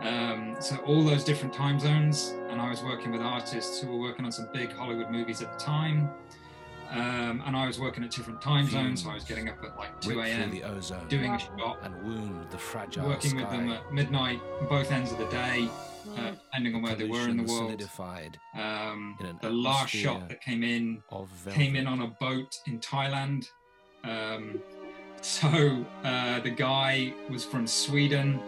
Um, 0.00 0.56
so 0.60 0.76
all 0.86 1.02
those 1.02 1.24
different 1.24 1.54
time 1.54 1.78
zones, 1.80 2.34
and 2.50 2.60
I 2.60 2.68
was 2.68 2.82
working 2.82 3.10
with 3.12 3.22
artists 3.22 3.80
who 3.80 3.88
were 3.88 3.98
working 3.98 4.24
on 4.24 4.32
some 4.32 4.48
big 4.52 4.72
Hollywood 4.72 5.10
movies 5.10 5.40
at 5.40 5.58
the 5.58 5.64
time. 5.64 6.10
Um, 6.90 7.42
and 7.46 7.56
I 7.56 7.66
was 7.66 7.80
working 7.80 8.04
at 8.04 8.10
different 8.10 8.40
time 8.40 8.68
zones, 8.68 9.02
so 9.02 9.10
I 9.10 9.14
was 9.14 9.24
getting 9.24 9.48
up 9.48 9.56
at 9.64 9.76
like 9.76 10.00
2 10.00 10.20
a.m. 10.20 10.50
doing 11.08 11.32
a 11.32 11.38
shot 11.38 11.78
and 11.82 11.94
wound 12.04 12.50
the 12.50 12.58
fragile 12.58 13.08
working 13.08 13.30
sky. 13.30 13.40
with 13.40 13.50
them 13.50 13.70
at 13.70 13.92
midnight, 13.92 14.40
both 14.68 14.92
ends 14.92 15.10
of 15.10 15.18
the 15.18 15.26
day, 15.26 15.68
uh, 16.16 16.32
depending 16.32 16.74
on 16.76 16.82
where 16.82 16.94
they 16.94 17.08
were 17.08 17.28
in 17.28 17.36
the 17.36 17.42
world. 17.42 17.70
Solidified 17.70 18.38
um, 18.54 19.16
the 19.42 19.50
last 19.50 19.90
shot 19.90 20.28
that 20.28 20.40
came 20.40 20.62
in 20.62 21.02
came 21.50 21.74
in 21.74 21.86
on 21.86 22.02
a 22.02 22.06
boat 22.06 22.60
in 22.66 22.78
Thailand. 22.78 23.48
Um, 24.04 24.60
so 25.24 25.84
uh, 26.04 26.40
the 26.40 26.50
guy 26.50 27.12
was 27.30 27.44
from 27.44 27.66
Sweden. 27.66 28.40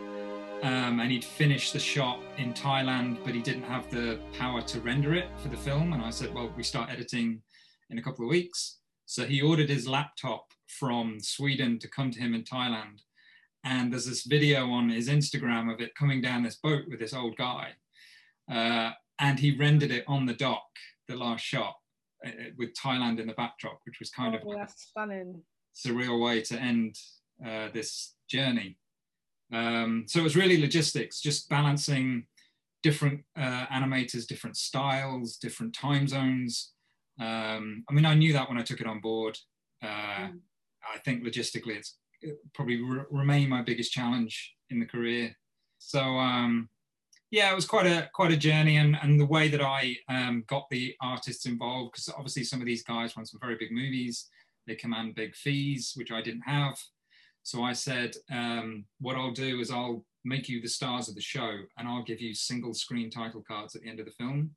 Um, 0.62 1.00
and 1.00 1.12
he'd 1.12 1.24
finished 1.24 1.74
the 1.74 1.78
shot 1.78 2.18
in 2.38 2.54
Thailand, 2.54 3.18
but 3.22 3.34
he 3.34 3.42
didn't 3.42 3.64
have 3.64 3.90
the 3.90 4.18
power 4.38 4.62
to 4.62 4.80
render 4.80 5.14
it 5.14 5.26
for 5.36 5.48
the 5.48 5.56
film. 5.56 5.92
And 5.92 6.02
I 6.02 6.08
said, 6.08 6.32
"Well, 6.32 6.50
we 6.56 6.62
start 6.62 6.88
editing 6.90 7.42
in 7.90 7.98
a 7.98 8.02
couple 8.02 8.24
of 8.24 8.30
weeks. 8.30 8.78
So 9.04 9.24
he 9.24 9.40
ordered 9.40 9.68
his 9.68 9.86
laptop 9.86 10.46
from 10.66 11.20
Sweden 11.20 11.78
to 11.78 11.88
come 11.88 12.10
to 12.10 12.20
him 12.20 12.34
in 12.34 12.42
Thailand. 12.42 13.00
And 13.64 13.92
there's 13.92 14.06
this 14.06 14.24
video 14.24 14.70
on 14.70 14.88
his 14.88 15.08
Instagram 15.08 15.72
of 15.72 15.80
it 15.80 15.94
coming 15.94 16.20
down 16.20 16.42
this 16.42 16.56
boat 16.56 16.84
with 16.88 17.00
this 17.00 17.14
old 17.14 17.36
guy. 17.36 17.70
Uh, 18.50 18.92
and 19.18 19.38
he 19.38 19.56
rendered 19.56 19.90
it 19.90 20.04
on 20.06 20.26
the 20.26 20.34
dock, 20.34 20.66
the 21.08 21.16
last 21.16 21.44
shot, 21.44 21.74
uh, 22.24 22.30
with 22.56 22.70
Thailand 22.74 23.18
in 23.18 23.26
the 23.26 23.34
backdrop, 23.34 23.80
which 23.84 23.98
was 23.98 24.10
kind 24.10 24.34
oh, 24.34 24.50
of 24.50 24.56
that's 24.56 24.88
stunning. 24.88 25.42
Surreal 25.76 26.22
way 26.22 26.40
to 26.42 26.58
end 26.58 26.96
uh, 27.46 27.68
this 27.72 28.14
journey. 28.28 28.78
Um, 29.52 30.04
so 30.08 30.20
it 30.20 30.24
was 30.24 30.36
really 30.36 30.60
logistics, 30.60 31.20
just 31.20 31.48
balancing 31.48 32.26
different 32.82 33.22
uh, 33.36 33.66
animators, 33.66 34.26
different 34.26 34.56
styles, 34.56 35.36
different 35.36 35.74
time 35.74 36.08
zones, 36.08 36.72
um, 37.18 37.84
I 37.88 37.92
mean, 37.92 38.04
I 38.04 38.14
knew 38.14 38.32
that 38.34 38.48
when 38.48 38.58
I 38.58 38.62
took 38.62 38.80
it 38.80 38.86
on 38.86 39.00
board. 39.00 39.38
Uh, 39.82 39.86
mm. 39.86 40.38
I 40.94 40.98
think 41.04 41.24
logistically, 41.24 41.76
it's 41.76 41.96
it 42.20 42.36
probably 42.54 42.82
re- 42.82 43.04
remain 43.10 43.48
my 43.48 43.62
biggest 43.62 43.92
challenge 43.92 44.54
in 44.70 44.80
the 44.80 44.86
career. 44.86 45.34
So 45.78 46.00
um, 46.00 46.68
yeah, 47.30 47.50
it 47.50 47.54
was 47.54 47.66
quite 47.66 47.86
a 47.86 48.08
quite 48.14 48.32
a 48.32 48.36
journey, 48.36 48.76
and 48.76 48.96
and 49.02 49.18
the 49.18 49.26
way 49.26 49.48
that 49.48 49.62
I 49.62 49.96
um, 50.08 50.44
got 50.46 50.66
the 50.70 50.94
artists 51.00 51.46
involved, 51.46 51.92
because 51.92 52.08
obviously 52.10 52.44
some 52.44 52.60
of 52.60 52.66
these 52.66 52.82
guys 52.82 53.16
run 53.16 53.26
some 53.26 53.40
very 53.40 53.56
big 53.56 53.72
movies, 53.72 54.28
they 54.66 54.74
command 54.74 55.14
big 55.14 55.34
fees, 55.34 55.92
which 55.96 56.10
I 56.10 56.22
didn't 56.22 56.42
have. 56.42 56.78
So 57.42 57.62
I 57.62 57.72
said, 57.72 58.16
um, 58.30 58.84
what 59.00 59.16
I'll 59.16 59.32
do 59.32 59.60
is 59.60 59.70
I'll 59.70 60.04
make 60.24 60.48
you 60.48 60.60
the 60.60 60.68
stars 60.68 61.08
of 61.08 61.14
the 61.14 61.20
show, 61.20 61.58
and 61.78 61.88
I'll 61.88 62.02
give 62.02 62.20
you 62.20 62.34
single 62.34 62.74
screen 62.74 63.10
title 63.10 63.44
cards 63.46 63.76
at 63.76 63.82
the 63.82 63.88
end 63.88 64.00
of 64.00 64.06
the 64.06 64.12
film. 64.12 64.50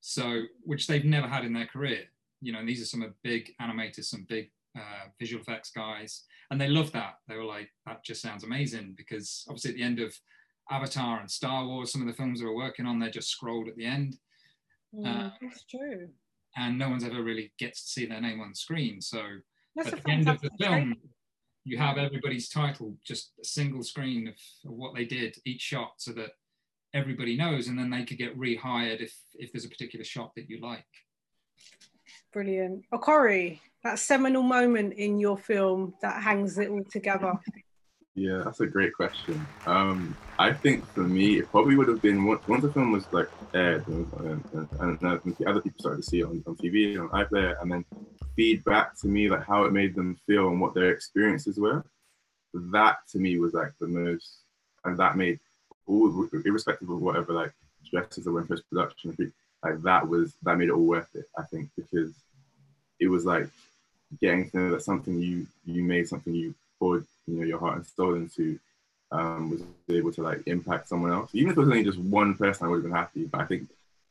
So, 0.00 0.42
which 0.62 0.86
they've 0.86 1.04
never 1.04 1.26
had 1.26 1.44
in 1.44 1.52
their 1.52 1.66
career. 1.66 2.04
You 2.40 2.52
know, 2.52 2.64
these 2.64 2.80
are 2.80 2.86
some 2.86 3.02
of 3.02 3.12
big 3.22 3.52
animators, 3.60 4.04
some 4.04 4.24
big 4.28 4.50
uh, 4.78 5.08
visual 5.18 5.42
effects 5.42 5.70
guys, 5.72 6.24
and 6.50 6.60
they 6.60 6.68
loved 6.68 6.92
that. 6.92 7.14
They 7.28 7.36
were 7.36 7.44
like, 7.44 7.68
that 7.86 8.04
just 8.04 8.22
sounds 8.22 8.44
amazing 8.44 8.94
because 8.96 9.44
obviously 9.48 9.72
at 9.72 9.76
the 9.76 9.82
end 9.82 9.98
of 9.98 10.14
Avatar 10.70 11.20
and 11.20 11.30
Star 11.30 11.66
Wars, 11.66 11.92
some 11.92 12.00
of 12.00 12.06
the 12.06 12.14
films 12.14 12.40
they 12.40 12.46
were 12.46 12.54
working 12.54 12.86
on, 12.86 12.98
they 12.98 13.10
just 13.10 13.30
scrolled 13.30 13.68
at 13.68 13.76
the 13.76 13.84
end. 13.84 14.16
Mm, 14.94 15.06
uh, 15.06 15.30
that's 15.42 15.64
true. 15.64 16.08
And 16.56 16.78
no 16.78 16.88
one's 16.88 17.04
ever 17.04 17.22
really 17.22 17.52
gets 17.58 17.82
to 17.82 17.88
see 17.88 18.06
their 18.06 18.20
name 18.20 18.40
on 18.40 18.54
screen. 18.54 19.00
So 19.00 19.22
that's 19.76 19.92
at 19.92 20.02
the 20.02 20.10
end 20.10 20.28
of 20.28 20.40
the 20.40 20.50
film, 20.60 20.96
you 21.64 21.78
have 21.78 21.98
everybody's 21.98 22.48
title, 22.48 22.96
just 23.04 23.32
a 23.40 23.44
single 23.44 23.82
screen 23.82 24.28
of, 24.28 24.34
of 24.64 24.76
what 24.76 24.94
they 24.94 25.04
did, 25.04 25.36
each 25.44 25.60
shot, 25.60 25.92
so 25.98 26.12
that 26.12 26.30
everybody 26.92 27.36
knows, 27.36 27.68
and 27.68 27.78
then 27.78 27.90
they 27.90 28.04
could 28.04 28.18
get 28.18 28.36
rehired 28.38 29.00
if 29.00 29.14
if 29.34 29.52
there's 29.52 29.64
a 29.64 29.68
particular 29.68 30.04
shot 30.04 30.32
that 30.34 30.50
you 30.50 30.60
like. 30.60 30.84
Brilliant, 32.32 32.84
Okori. 32.92 33.60
That 33.84 33.98
seminal 33.98 34.42
moment 34.42 34.94
in 34.94 35.18
your 35.18 35.38
film 35.38 35.94
that 36.02 36.22
hangs 36.22 36.58
it 36.58 36.68
all 36.68 36.84
together. 36.84 37.32
Yeah, 38.14 38.42
that's 38.44 38.60
a 38.60 38.66
great 38.66 38.92
question. 38.92 39.46
Um, 39.66 40.16
I 40.38 40.52
think 40.52 40.84
for 40.92 41.02
me, 41.02 41.38
it 41.38 41.50
probably 41.50 41.76
would 41.76 41.88
have 41.88 42.02
been 42.02 42.24
once, 42.24 42.42
the 42.46 42.72
film 42.72 42.92
was 42.92 43.10
like 43.12 43.28
aired 43.54 43.86
and, 43.86 44.12
and, 44.18 44.68
and, 44.80 45.02
and 45.02 45.46
other 45.46 45.60
people 45.60 45.78
started 45.78 46.02
to 46.02 46.02
see 46.02 46.20
it 46.20 46.24
on, 46.24 46.42
on 46.46 46.56
TV 46.56 46.98
and 46.98 47.08
on 47.08 47.24
iPlayer, 47.24 47.60
and 47.62 47.70
then 47.70 47.84
feedback 48.34 48.98
to 49.00 49.06
me 49.06 49.30
like 49.30 49.44
how 49.44 49.64
it 49.64 49.72
made 49.72 49.94
them 49.94 50.18
feel 50.26 50.48
and 50.48 50.60
what 50.60 50.74
their 50.74 50.90
experiences 50.90 51.58
were. 51.58 51.84
That 52.52 52.98
to 53.12 53.18
me 53.18 53.38
was 53.38 53.54
like 53.54 53.72
the 53.80 53.86
most, 53.86 54.40
and 54.84 54.98
that 54.98 55.16
made 55.16 55.38
all 55.86 56.28
irrespective 56.44 56.90
of 56.90 57.00
whatever 57.00 57.32
like 57.32 57.52
stresses 57.84 58.24
that 58.24 58.32
went 58.32 58.48
post 58.48 58.64
production, 58.68 59.16
like 59.62 59.82
that 59.82 60.08
was 60.08 60.34
that 60.42 60.58
made 60.58 60.68
it 60.68 60.72
all 60.72 60.84
worth 60.84 61.14
it. 61.14 61.26
I 61.38 61.42
think 61.44 61.70
because 61.76 62.12
it 62.98 63.06
was 63.08 63.24
like 63.24 63.48
getting 64.20 64.50
to 64.50 64.56
know 64.58 64.70
that 64.72 64.82
something 64.82 65.20
you 65.20 65.46
you 65.64 65.84
made 65.84 66.08
something 66.08 66.34
you 66.34 66.54
poured 66.80 67.06
you 67.30 67.38
know 67.38 67.46
your 67.46 67.58
heart 67.58 67.76
and 67.76 67.86
soul 67.86 68.14
into 68.14 68.58
um, 69.12 69.50
was 69.50 69.62
able 69.88 70.12
to 70.12 70.22
like 70.22 70.42
impact 70.46 70.88
someone 70.88 71.12
else. 71.12 71.30
Even 71.32 71.50
if 71.50 71.56
it 71.56 71.60
was 71.60 71.68
only 71.68 71.84
just 71.84 71.98
one 71.98 72.34
person, 72.34 72.66
I 72.66 72.70
would 72.70 72.76
have 72.76 72.84
been 72.84 72.92
happy. 72.92 73.24
But 73.24 73.40
I 73.40 73.46
think 73.46 73.68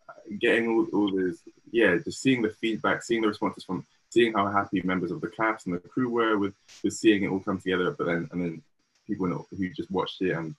uh, 0.08 0.14
getting 0.40 0.68
all, 0.68 0.88
all 0.94 1.12
this, 1.12 1.40
yeah, 1.72 1.98
just 1.98 2.22
seeing 2.22 2.42
the 2.42 2.50
feedback, 2.50 3.04
seeing 3.04 3.22
the 3.22 3.28
responses 3.28 3.64
from, 3.64 3.86
seeing 4.10 4.34
how 4.34 4.48
happy 4.48 4.82
members 4.82 5.12
of 5.12 5.22
the 5.22 5.30
cast 5.30 5.68
and 5.68 5.76
the 5.76 5.80
crew 5.80 6.10
were 6.10 6.38
with, 6.38 6.54
with 6.84 6.94
seeing 6.94 7.24
it 7.24 7.30
all 7.30 7.40
come 7.40 7.60
together. 7.60 7.92
But 7.92 8.08
then 8.08 8.30
and 8.32 8.42
then 8.42 8.62
people 9.08 9.28
who 9.28 9.70
just 9.70 9.92
watched 9.92 10.22
it 10.22 10.32
and 10.32 10.56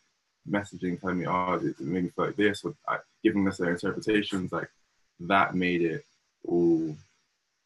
messaging, 0.49 1.01
telling 1.01 1.19
me, 1.19 1.27
oh, 1.27 1.55
it 1.55 1.79
made 1.81 2.05
me 2.05 2.11
feel 2.11 2.27
like 2.27 2.37
this, 2.37 2.65
or 2.65 2.75
like, 2.89 3.01
giving 3.23 3.47
us 3.47 3.59
their 3.59 3.73
interpretations, 3.73 4.53
like 4.53 4.71
that 5.21 5.55
made 5.55 5.83
it 5.83 6.05
all 6.47 6.97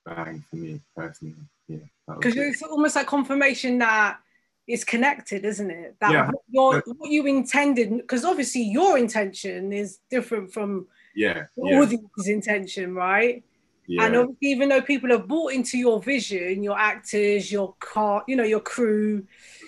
bang 0.05 0.45
for 0.51 0.57
me 0.57 0.80
personally. 0.97 1.36
Yeah, 1.68 1.78
Because 2.09 2.36
it. 2.36 2.40
it's 2.40 2.62
almost 2.62 2.97
like 2.97 3.07
confirmation 3.07 3.78
that 3.78 4.18
it's 4.67 4.85
connected, 4.85 5.45
isn't 5.45 5.71
it? 5.71 5.97
That 6.01 6.12
Yeah. 6.12 6.31
what, 6.31 6.43
your, 6.49 6.95
what 6.97 7.11
you 7.11 7.27
intended, 7.27 7.97
because 7.97 8.25
obviously 8.25 8.62
your 8.62 8.97
intention 8.99 9.73
is 9.73 9.99
different 10.11 10.53
from 10.53 10.87
yeah, 11.15 11.45
the 11.57 11.69
yeah, 11.71 11.81
audience's 11.81 12.29
intention, 12.29 12.95
right? 12.95 13.45
And 13.87 14.15
yeah, 14.15 14.21
obviously, 14.21 14.49
even 14.49 14.71
though 14.71 14.81
people 14.81 15.11
have 15.11 15.29
bought 15.29 15.53
into 15.53 15.77
your 15.77 16.01
vision, 16.01 16.62
your 16.62 16.79
actors, 16.79 17.53
your 17.53 17.75
car, 17.81 18.25
you 18.27 18.35
know, 18.35 18.45
your 18.45 18.61
crew, 18.61 19.27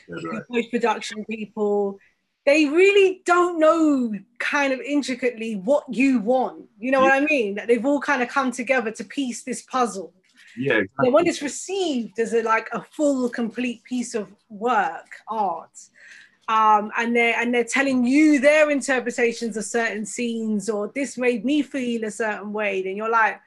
yeah, 0.09 0.17
your 0.23 0.33
right. 0.33 0.43
post 0.51 0.71
production 0.71 1.23
people, 1.27 1.99
they 2.47 2.65
really 2.65 3.23
don't 3.27 3.59
know 3.59 4.15
kind 4.39 4.73
of 4.73 4.81
intricately 4.81 5.57
what 5.57 5.85
you 5.93 6.21
want. 6.21 6.65
You 6.79 6.93
know 6.93 7.01
what 7.01 7.13
I 7.13 7.21
mean? 7.21 7.57
That 7.57 7.67
they've 7.69 7.85
all 7.85 8.01
kind 8.01 8.23
of 8.23 8.29
come 8.29 8.53
together 8.53 8.91
to 8.93 9.05
piece 9.05 9.43
this 9.43 9.63
puzzle. 9.63 10.15
Yeah, 10.57 10.75
exactly. 10.75 11.11
when 11.11 11.27
it's 11.27 11.43
received 11.43 12.19
as 12.19 12.33
a 12.33 12.43
like 12.43 12.69
a 12.73 12.83
full, 12.83 13.29
complete 13.29 13.83
piece 13.85 14.15
of 14.15 14.35
work, 14.49 15.07
art, 15.29 15.77
um, 16.49 16.93
and 16.97 17.15
they're 17.15 17.35
and 17.39 17.53
they're 17.53 17.65
telling 17.65 18.05
you 18.05 18.41
their 18.41 18.71
interpretations 18.71 19.57
of 19.57 19.65
certain 19.65 20.07
scenes, 20.07 20.69
or 20.69 20.91
this 20.95 21.19
made 21.19 21.45
me 21.45 21.63
feel 21.63 22.05
a 22.05 22.11
certain 22.11 22.53
way, 22.53 22.83
then 22.83 22.97
you're 22.97 23.11
like, 23.11 23.41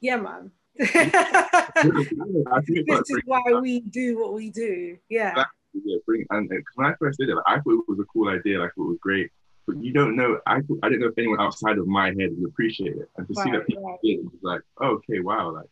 yeah, 0.00 0.16
man. 0.16 0.50
This 1.78 3.10
is 3.10 3.22
why 3.24 3.42
we 3.60 3.80
do 3.80 4.18
what 4.18 4.32
we 4.32 4.50
do. 4.50 4.96
Yeah. 5.08 5.30
Exactly, 5.30 5.82
yeah, 5.84 5.96
bring 6.06 6.26
and, 6.30 6.50
and 6.50 6.64
when 6.74 6.86
I 6.86 6.94
first 6.98 7.18
did 7.18 7.28
it, 7.28 7.34
like, 7.34 7.44
I 7.46 7.60
thought 7.60 7.84
it 7.86 7.88
was 7.88 8.00
a 8.00 8.04
cool 8.04 8.28
idea, 8.28 8.58
like 8.58 8.72
it 8.76 8.80
was 8.80 8.98
great. 9.00 9.30
But 9.66 9.82
you 9.82 9.92
don't 9.92 10.16
know. 10.16 10.40
I 10.46 10.56
I 10.82 10.88
didn't 10.88 11.00
know 11.00 11.08
if 11.08 11.18
anyone 11.18 11.40
outside 11.40 11.78
of 11.78 11.86
my 11.86 12.08
head 12.08 12.30
would 12.36 12.48
appreciate 12.48 12.96
it, 12.96 13.10
and 13.16 13.28
to 13.28 13.34
see 13.34 13.50
that 13.50 13.66
people 13.66 13.84
right. 13.84 13.98
did, 14.02 14.20
it 14.20 14.24
was 14.24 14.42
like, 14.42 14.62
oh, 14.80 14.94
okay, 14.96 15.20
wow, 15.20 15.52
like 15.52 15.68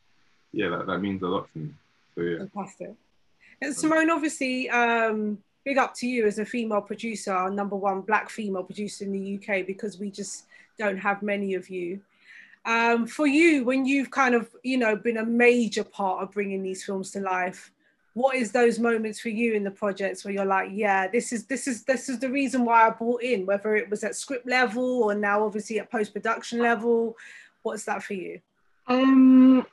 yeah, 0.52 0.68
that, 0.70 0.86
that 0.86 0.98
means 0.98 1.22
a 1.22 1.26
lot 1.26 1.48
to 1.52 1.58
me. 1.58 1.70
So 2.14 2.22
yeah, 2.22 2.38
Fantastic. 2.38 2.94
And 3.62 3.74
Simone, 3.74 4.10
obviously, 4.10 4.68
um, 4.70 5.38
big 5.64 5.78
up 5.78 5.94
to 5.94 6.06
you 6.06 6.26
as 6.26 6.38
a 6.38 6.44
female 6.44 6.80
producer, 6.80 7.32
our 7.32 7.50
number 7.50 7.76
one 7.76 8.02
black 8.02 8.30
female 8.30 8.62
producer 8.62 9.04
in 9.04 9.12
the 9.12 9.36
UK, 9.36 9.66
because 9.66 9.98
we 9.98 10.10
just 10.10 10.44
don't 10.78 10.98
have 10.98 11.22
many 11.22 11.54
of 11.54 11.68
you. 11.70 12.00
Um, 12.66 13.06
for 13.06 13.26
you, 13.26 13.64
when 13.64 13.86
you've 13.86 14.10
kind 14.10 14.34
of, 14.34 14.48
you 14.62 14.76
know, 14.76 14.96
been 14.96 15.18
a 15.18 15.24
major 15.24 15.84
part 15.84 16.22
of 16.22 16.32
bringing 16.32 16.62
these 16.62 16.84
films 16.84 17.12
to 17.12 17.20
life, 17.20 17.70
what 18.14 18.34
is 18.34 18.50
those 18.50 18.78
moments 18.78 19.20
for 19.20 19.28
you 19.28 19.52
in 19.52 19.62
the 19.62 19.70
projects 19.70 20.24
where 20.24 20.32
you're 20.32 20.44
like, 20.44 20.70
yeah, 20.72 21.06
this 21.06 21.32
is 21.32 21.44
this 21.44 21.68
is 21.68 21.84
this 21.84 22.08
is 22.08 22.18
the 22.18 22.30
reason 22.30 22.64
why 22.64 22.86
I 22.86 22.90
bought 22.90 23.22
in, 23.22 23.44
whether 23.44 23.76
it 23.76 23.90
was 23.90 24.02
at 24.04 24.16
script 24.16 24.48
level 24.48 25.02
or 25.02 25.14
now 25.14 25.44
obviously 25.44 25.78
at 25.78 25.90
post 25.90 26.14
production 26.14 26.58
level. 26.60 27.14
What's 27.62 27.84
that 27.84 28.02
for 28.02 28.14
you? 28.14 28.40
Um, 28.86 29.66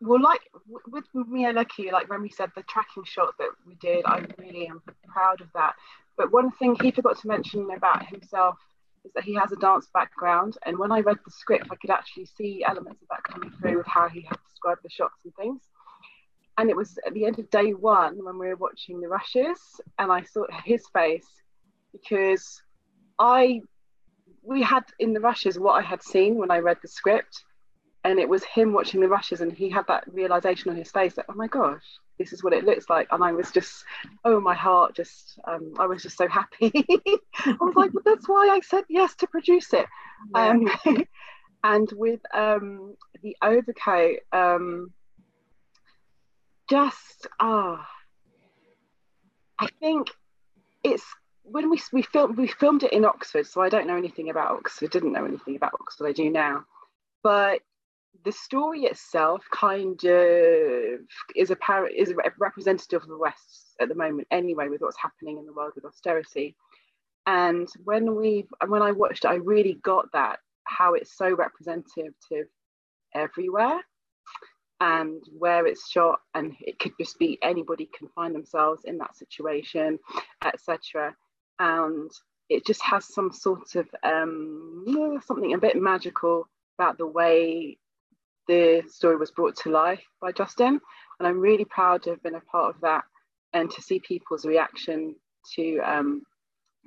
well, 0.00 0.20
like 0.20 0.40
with 0.88 1.04
Mia 1.14 1.52
Lucky, 1.52 1.90
like 1.90 2.08
Remy 2.08 2.28
said, 2.30 2.50
the 2.54 2.62
tracking 2.62 3.04
shot 3.04 3.34
that 3.38 3.48
we 3.66 3.74
did, 3.76 4.04
I 4.04 4.24
really 4.38 4.66
am 4.68 4.82
proud 5.06 5.40
of 5.40 5.48
that. 5.54 5.74
But 6.16 6.32
one 6.32 6.50
thing 6.52 6.76
he 6.80 6.90
forgot 6.90 7.18
to 7.20 7.28
mention 7.28 7.68
about 7.70 8.06
himself 8.06 8.56
is 9.04 9.12
that 9.14 9.24
he 9.24 9.34
has 9.34 9.52
a 9.52 9.56
dance 9.56 9.88
background. 9.92 10.58
And 10.66 10.78
when 10.78 10.92
I 10.92 11.00
read 11.00 11.18
the 11.24 11.30
script, 11.30 11.68
I 11.70 11.76
could 11.76 11.90
actually 11.90 12.26
see 12.26 12.64
elements 12.66 13.02
of 13.02 13.08
that 13.08 13.22
coming 13.24 13.50
through 13.60 13.78
with 13.78 13.86
how 13.86 14.08
he 14.08 14.22
had 14.22 14.38
described 14.48 14.80
the 14.82 14.90
shots 14.90 15.20
and 15.24 15.34
things. 15.34 15.62
And 16.58 16.70
it 16.70 16.76
was 16.76 16.98
at 17.06 17.14
the 17.14 17.26
end 17.26 17.38
of 17.38 17.50
day 17.50 17.72
one 17.72 18.24
when 18.24 18.38
we 18.38 18.48
were 18.48 18.56
watching 18.56 19.00
the 19.00 19.08
rushes, 19.08 19.58
and 19.98 20.10
I 20.10 20.22
saw 20.22 20.46
his 20.64 20.86
face 20.92 21.28
because 21.92 22.62
I 23.18 23.60
we 24.42 24.62
had 24.62 24.84
in 24.98 25.12
the 25.12 25.20
rushes 25.20 25.58
what 25.58 25.72
I 25.72 25.82
had 25.82 26.02
seen 26.02 26.36
when 26.36 26.50
I 26.50 26.58
read 26.58 26.78
the 26.80 26.88
script, 26.88 27.44
and 28.06 28.20
it 28.20 28.28
was 28.28 28.44
him 28.44 28.72
watching 28.72 29.00
the 29.00 29.08
rushes, 29.08 29.40
and 29.40 29.52
he 29.52 29.68
had 29.68 29.86
that 29.88 30.04
realization 30.12 30.70
on 30.70 30.76
his 30.76 30.90
face 30.90 31.14
that 31.14 31.26
oh 31.28 31.34
my 31.34 31.48
gosh, 31.48 31.82
this 32.18 32.32
is 32.32 32.42
what 32.42 32.52
it 32.52 32.64
looks 32.64 32.88
like, 32.88 33.08
and 33.10 33.22
I 33.22 33.32
was 33.32 33.50
just 33.50 33.84
oh 34.24 34.40
my 34.40 34.54
heart 34.54 34.94
just 34.94 35.38
um, 35.44 35.74
I 35.78 35.86
was 35.86 36.02
just 36.02 36.16
so 36.16 36.28
happy. 36.28 36.72
I 37.44 37.56
was 37.60 37.74
like, 37.74 37.92
well, 37.92 38.02
that's 38.04 38.28
why 38.28 38.48
I 38.48 38.60
said 38.60 38.84
yes 38.88 39.14
to 39.16 39.26
produce 39.26 39.72
it. 39.72 39.86
Um, 40.34 40.70
and 41.64 41.88
with 41.92 42.20
um, 42.32 42.94
the 43.22 43.36
overcoat, 43.42 44.20
um, 44.32 44.92
just 46.70 47.26
ah, 47.40 47.88
I 49.58 49.66
think 49.80 50.10
it's 50.84 51.04
when 51.42 51.70
we 51.70 51.80
we 51.92 52.02
filmed 52.02 52.36
we 52.36 52.46
filmed 52.46 52.84
it 52.84 52.92
in 52.92 53.04
Oxford, 53.04 53.48
so 53.48 53.62
I 53.62 53.68
don't 53.68 53.88
know 53.88 53.96
anything 53.96 54.30
about 54.30 54.52
Oxford. 54.52 54.90
Didn't 54.90 55.12
know 55.12 55.24
anything 55.24 55.56
about 55.56 55.74
Oxford. 55.74 56.06
I 56.06 56.12
do 56.12 56.30
now, 56.30 56.64
but 57.24 57.62
the 58.24 58.32
story 58.32 58.84
itself 58.84 59.44
kind 59.52 60.02
of 60.04 61.00
is 61.34 61.50
a 61.50 61.56
par- 61.56 61.88
is 61.88 62.10
a 62.10 62.14
representative 62.38 63.02
of 63.02 63.08
the 63.08 63.18
West 63.18 63.74
at 63.80 63.88
the 63.88 63.94
moment, 63.94 64.28
anyway, 64.30 64.68
with 64.68 64.80
what's 64.80 65.00
happening 65.00 65.38
in 65.38 65.46
the 65.46 65.52
world 65.52 65.72
with 65.74 65.84
austerity. 65.84 66.56
And 67.26 67.68
when 67.84 68.14
we 68.14 68.46
when 68.66 68.82
I 68.82 68.92
watched 68.92 69.24
it, 69.24 69.28
I 69.28 69.34
really 69.36 69.74
got 69.82 70.10
that 70.12 70.38
how 70.64 70.94
it's 70.94 71.16
so 71.16 71.34
representative 71.34 72.14
everywhere 73.14 73.80
and 74.80 75.22
where 75.38 75.66
it's 75.66 75.88
shot 75.88 76.20
and 76.34 76.54
it 76.60 76.78
could 76.78 76.92
just 77.00 77.18
be 77.18 77.38
anybody 77.42 77.88
can 77.96 78.08
find 78.14 78.34
themselves 78.34 78.82
in 78.84 78.98
that 78.98 79.16
situation 79.16 79.98
etc 80.44 81.14
and 81.58 82.10
it 82.48 82.66
just 82.66 82.82
has 82.82 83.12
some 83.12 83.32
sort 83.32 83.74
of 83.74 83.88
um, 84.02 84.84
something 85.24 85.54
a 85.54 85.58
bit 85.58 85.80
magical 85.80 86.46
about 86.78 86.98
the 86.98 87.06
way 87.06 87.78
the 88.48 88.82
story 88.88 89.16
was 89.16 89.30
brought 89.30 89.56
to 89.56 89.70
life 89.70 90.02
by 90.20 90.32
Justin 90.32 90.80
and 91.18 91.26
I'm 91.26 91.40
really 91.40 91.64
proud 91.64 92.02
to 92.04 92.10
have 92.10 92.22
been 92.22 92.34
a 92.34 92.40
part 92.40 92.74
of 92.74 92.80
that 92.82 93.04
and 93.52 93.70
to 93.70 93.82
see 93.82 94.00
people's 94.00 94.44
reaction 94.44 95.14
to 95.54 95.78
um, 95.78 96.22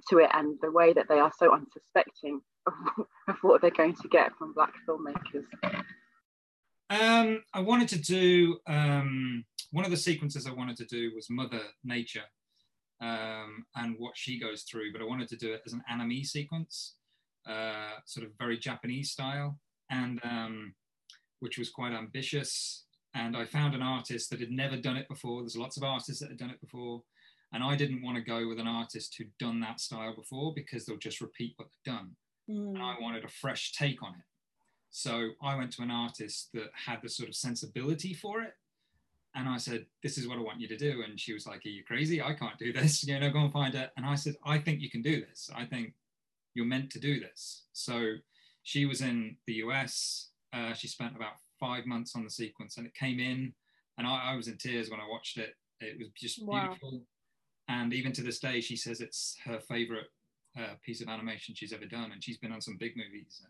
to 0.10 0.20
it 0.20 0.30
and 0.34 0.58
the 0.62 0.72
way 0.72 0.94
that 0.94 1.08
they 1.10 1.20
are 1.20 1.32
so 1.38 1.54
unsuspecting 1.54 2.42
of, 2.68 2.74
of 3.28 3.36
what 3.42 3.62
they're 3.62 3.72
going 3.72 3.96
to 3.96 4.08
get 4.08 4.32
from 4.38 4.54
black 4.54 4.74
filmmakers. 4.88 5.46
Um, 6.90 7.44
I 7.54 7.60
wanted 7.60 7.90
to 7.90 8.00
do 8.00 8.58
um, 8.68 9.46
one 9.72 9.86
of 9.86 9.92
the 9.92 9.98
sequences 9.98 10.48
I 10.48 10.54
wanted 10.54 10.78
to 10.78 10.86
do 10.86 11.12
was 11.16 11.30
Mother 11.30 11.62
Nature 11.84 12.24
um, 13.02 13.66
and 13.76 13.96
what 14.00 14.14
she 14.16 14.40
goes 14.40 14.64
through, 14.64 14.92
but 14.92 15.02
I 15.02 15.06
wanted 15.06 15.30
to 15.30 15.38
do 15.38 15.54
it 15.54 15.62
as 15.66 15.74
an 15.74 15.84
anime 15.90 16.24
sequence, 16.24 16.96
uh, 17.48 17.98
sort 18.06 18.26
of 18.26 18.32
very 18.40 18.58
Japanese 18.58 19.12
style, 19.12 19.60
and 19.92 20.20
um, 20.24 20.74
which 21.40 21.58
was 21.58 21.70
quite 21.70 21.94
ambitious. 21.94 22.84
And 23.14 23.36
I 23.36 23.46
found 23.46 23.74
an 23.74 23.82
artist 23.82 24.30
that 24.30 24.40
had 24.40 24.52
never 24.52 24.78
done 24.78 24.98
it 24.98 25.08
before. 25.08 25.42
There's 25.42 25.58
lots 25.58 25.78
of 25.78 25.84
artists 25.84 26.22
that 26.22 26.30
had 26.30 26.38
done 26.38 26.52
it 26.52 26.62
before, 26.62 27.02
and 27.52 27.64
I 27.64 27.76
didn't 27.76 28.04
want 28.04 28.18
to 28.18 28.24
go 28.24 28.48
with 28.48 28.60
an 28.60 28.68
artist 28.68 29.16
who'd 29.18 29.36
done 29.40 29.60
that 29.62 29.80
style 29.80 30.16
before 30.16 30.54
because 30.54 30.86
they'll 30.86 30.98
just 30.98 31.22
repeat 31.22 31.54
what 31.56 31.70
they've 31.70 31.94
done. 31.94 32.12
Mm. 32.50 32.76
And 32.76 32.84
I 32.84 32.96
wanted 33.00 33.26
a 33.26 33.30
fresh 33.30 33.72
take 33.74 34.04
on 34.04 34.14
it. 34.14 34.26
So 34.92 35.30
I 35.42 35.56
went 35.56 35.72
to 35.74 35.82
an 35.82 35.92
artist 35.92 36.50
that 36.54 36.70
had 36.86 37.00
the 37.02 37.10
sort 37.10 37.30
of 37.30 37.36
sensibility 37.36 38.14
for 38.14 38.42
it. 38.42 38.54
And 39.36 39.48
I 39.48 39.58
said, 39.58 39.86
This 40.02 40.18
is 40.18 40.28
what 40.28 40.38
I 40.38 40.42
want 40.42 40.60
you 40.60 40.68
to 40.68 40.78
do. 40.78 41.04
And 41.08 41.20
she 41.20 41.34
was 41.34 41.46
like, 41.46 41.66
Are 41.66 41.70
you 41.70 41.84
crazy? 41.84 42.22
I 42.22 42.34
can't 42.34 42.58
do 42.58 42.74
this. 42.74 43.04
You 43.08 43.20
know, 43.20 43.30
go 43.30 43.40
and 43.40 43.54
find 43.54 43.76
it. 43.76 43.92
And 43.98 44.06
I 44.06 44.16
said, 44.16 44.36
I 44.44 44.58
think 44.58 44.82
you 44.82 44.90
can 44.90 45.02
do 45.02 45.22
this. 45.22 45.50
I 45.56 45.66
think 45.66 45.94
you're 46.54 46.66
meant 46.66 46.90
to 46.92 47.00
do 47.00 47.20
this. 47.20 47.64
So 47.74 48.16
she 48.64 48.86
was 48.86 49.02
in 49.02 49.38
the 49.46 49.54
US. 49.54 50.29
Uh, 50.54 50.74
she 50.74 50.88
spent 50.88 51.16
about 51.16 51.34
five 51.60 51.86
months 51.86 52.16
on 52.16 52.24
the 52.24 52.30
sequence 52.30 52.78
and 52.78 52.88
it 52.88 52.94
came 52.96 53.20
in. 53.20 53.54
And 53.98 54.08
I, 54.08 54.32
I 54.32 54.36
was 54.36 54.48
in 54.48 54.58
tears 54.58 54.90
when 54.90 55.00
I 55.00 55.08
watched 55.08 55.38
it. 55.38 55.56
It 55.82 55.98
was 56.00 56.10
just 56.18 56.46
Wow. 56.46 56.68
beautiful. 56.70 57.02
And 57.68 57.94
even 57.94 58.12
to 58.14 58.22
this 58.22 58.40
day, 58.40 58.62
she 58.62 58.76
says 58.76 59.02
it's 59.02 59.38
her 59.46 59.60
favorite 59.60 60.08
uh, 60.58 60.74
piece 60.84 61.02
of 61.02 61.08
animation 61.08 61.54
she's 61.54 61.74
ever 61.74 61.86
done. 61.86 62.12
And 62.12 62.24
she's 62.24 62.38
been 62.38 62.52
on 62.52 62.62
some 62.62 62.78
big 62.78 62.98
movies. 62.98 63.42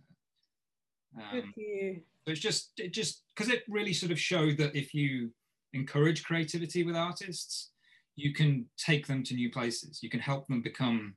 Good 1.32 1.44
Um, 1.44 1.52
for 1.54 1.60
you. 1.62 2.02
so 2.26 2.32
it's 2.32 2.40
just 2.40 2.72
it 2.78 2.94
just 2.94 3.24
because 3.36 3.52
it 3.52 3.64
really 3.68 3.94
sort 3.94 4.12
of 4.12 4.20
showed 4.20 4.58
that 4.58 4.76
if 4.76 4.94
you 4.94 5.32
encourage 5.74 6.24
creativity 6.24 6.84
with 6.84 6.96
artists, 6.96 7.72
you 8.16 8.34
can 8.34 8.66
take 8.78 9.08
them 9.08 9.24
to 9.24 9.34
new 9.34 9.50
places. 9.52 10.04
You 10.04 10.10
can 10.10 10.20
help 10.20 10.48
them 10.48 10.62
become 10.62 11.16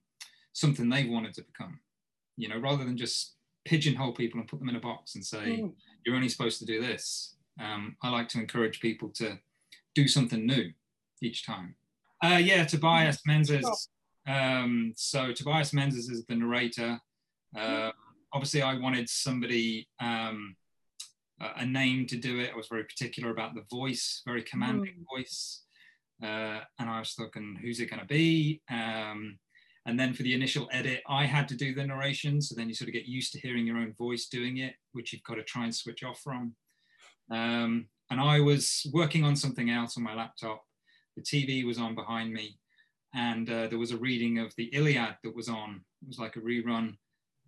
something 0.53 0.89
they 0.89 1.05
wanted 1.05 1.35
to 1.35 1.43
become. 1.43 1.80
You 2.37 2.49
know, 2.49 2.59
rather 2.59 2.85
than 2.85 2.97
just 2.97 3.35
pigeonhole 3.64 4.12
people 4.12 4.40
and 4.40 4.48
put 4.48 4.58
them 4.58 4.68
in 4.68 4.76
a 4.76 4.80
box 4.80 5.14
and 5.14 5.24
say 5.24 5.58
Mm. 5.58 5.74
you're 6.04 6.16
only 6.16 6.28
supposed 6.28 6.58
to 6.60 6.64
do 6.66 6.80
this. 6.80 7.36
Um, 7.60 7.96
I 8.02 8.08
like 8.10 8.28
to 8.30 8.38
encourage 8.40 8.80
people 8.80 9.10
to 9.10 9.38
do 9.94 10.08
something 10.08 10.46
new 10.46 10.72
each 11.20 11.44
time. 11.44 11.76
Uh, 12.24 12.38
yeah, 12.42 12.64
Tobias 12.64 13.20
Menzies. 13.26 13.88
Um, 14.26 14.92
so 14.96 15.32
Tobias 15.32 15.72
Menzies 15.72 16.08
is 16.08 16.24
the 16.26 16.34
narrator. 16.36 17.00
Uh, 17.56 17.90
obviously, 18.32 18.62
I 18.62 18.78
wanted 18.78 19.08
somebody, 19.08 19.88
um, 20.00 20.56
a 21.40 21.66
name 21.66 22.06
to 22.06 22.16
do 22.16 22.38
it. 22.38 22.50
I 22.52 22.56
was 22.56 22.68
very 22.68 22.84
particular 22.84 23.30
about 23.30 23.54
the 23.54 23.62
voice, 23.70 24.22
very 24.24 24.42
commanding 24.44 25.04
voice. 25.12 25.64
Uh, 26.22 26.60
and 26.78 26.88
I 26.88 27.00
was 27.00 27.14
thinking, 27.14 27.58
who's 27.60 27.80
it 27.80 27.90
going 27.90 27.98
to 28.00 28.06
be? 28.06 28.62
Um, 28.70 29.38
And 29.87 29.99
then 29.99 30.14
for 30.14 30.22
the 30.22 30.35
initial 30.35 30.68
edit, 30.70 31.03
I 31.09 31.26
had 31.26 31.49
to 31.49 31.57
do 31.57 31.74
the 31.74 31.85
narration. 31.85 32.41
So 32.41 32.55
then 32.55 32.68
you 32.68 32.74
sort 32.74 32.89
of 32.89 32.95
get 32.95 33.07
used 33.07 33.33
to 33.33 33.41
hearing 33.41 33.66
your 33.66 33.78
own 33.78 33.95
voice 33.95 34.26
doing 34.26 34.59
it, 34.59 34.74
which 34.93 35.12
you've 35.12 35.24
got 35.24 35.35
to 35.35 35.43
try 35.43 35.64
and 35.64 35.74
switch 35.74 36.05
off 36.05 36.20
from. 36.20 36.55
Um, 37.30 37.87
and 38.11 38.20
I 38.20 38.41
was 38.41 38.87
working 38.93 39.24
on 39.24 39.35
something 39.35 39.70
else 39.70 39.97
on 39.97 40.05
my 40.05 40.14
laptop. 40.14 40.62
The 41.16 41.22
TV 41.22 41.64
was 41.64 41.78
on 41.78 41.95
behind 41.95 42.33
me, 42.33 42.59
and 43.14 43.49
uh, 43.51 43.68
there 43.68 43.78
was 43.78 43.91
a 43.91 43.97
reading 43.97 44.39
of 44.39 44.55
the 44.57 44.64
Iliad 44.74 45.16
that 45.24 45.35
was 45.35 45.49
on. 45.49 45.83
It 46.03 46.09
was 46.09 46.18
like 46.18 46.37
a 46.37 46.41
rerun, 46.41 46.97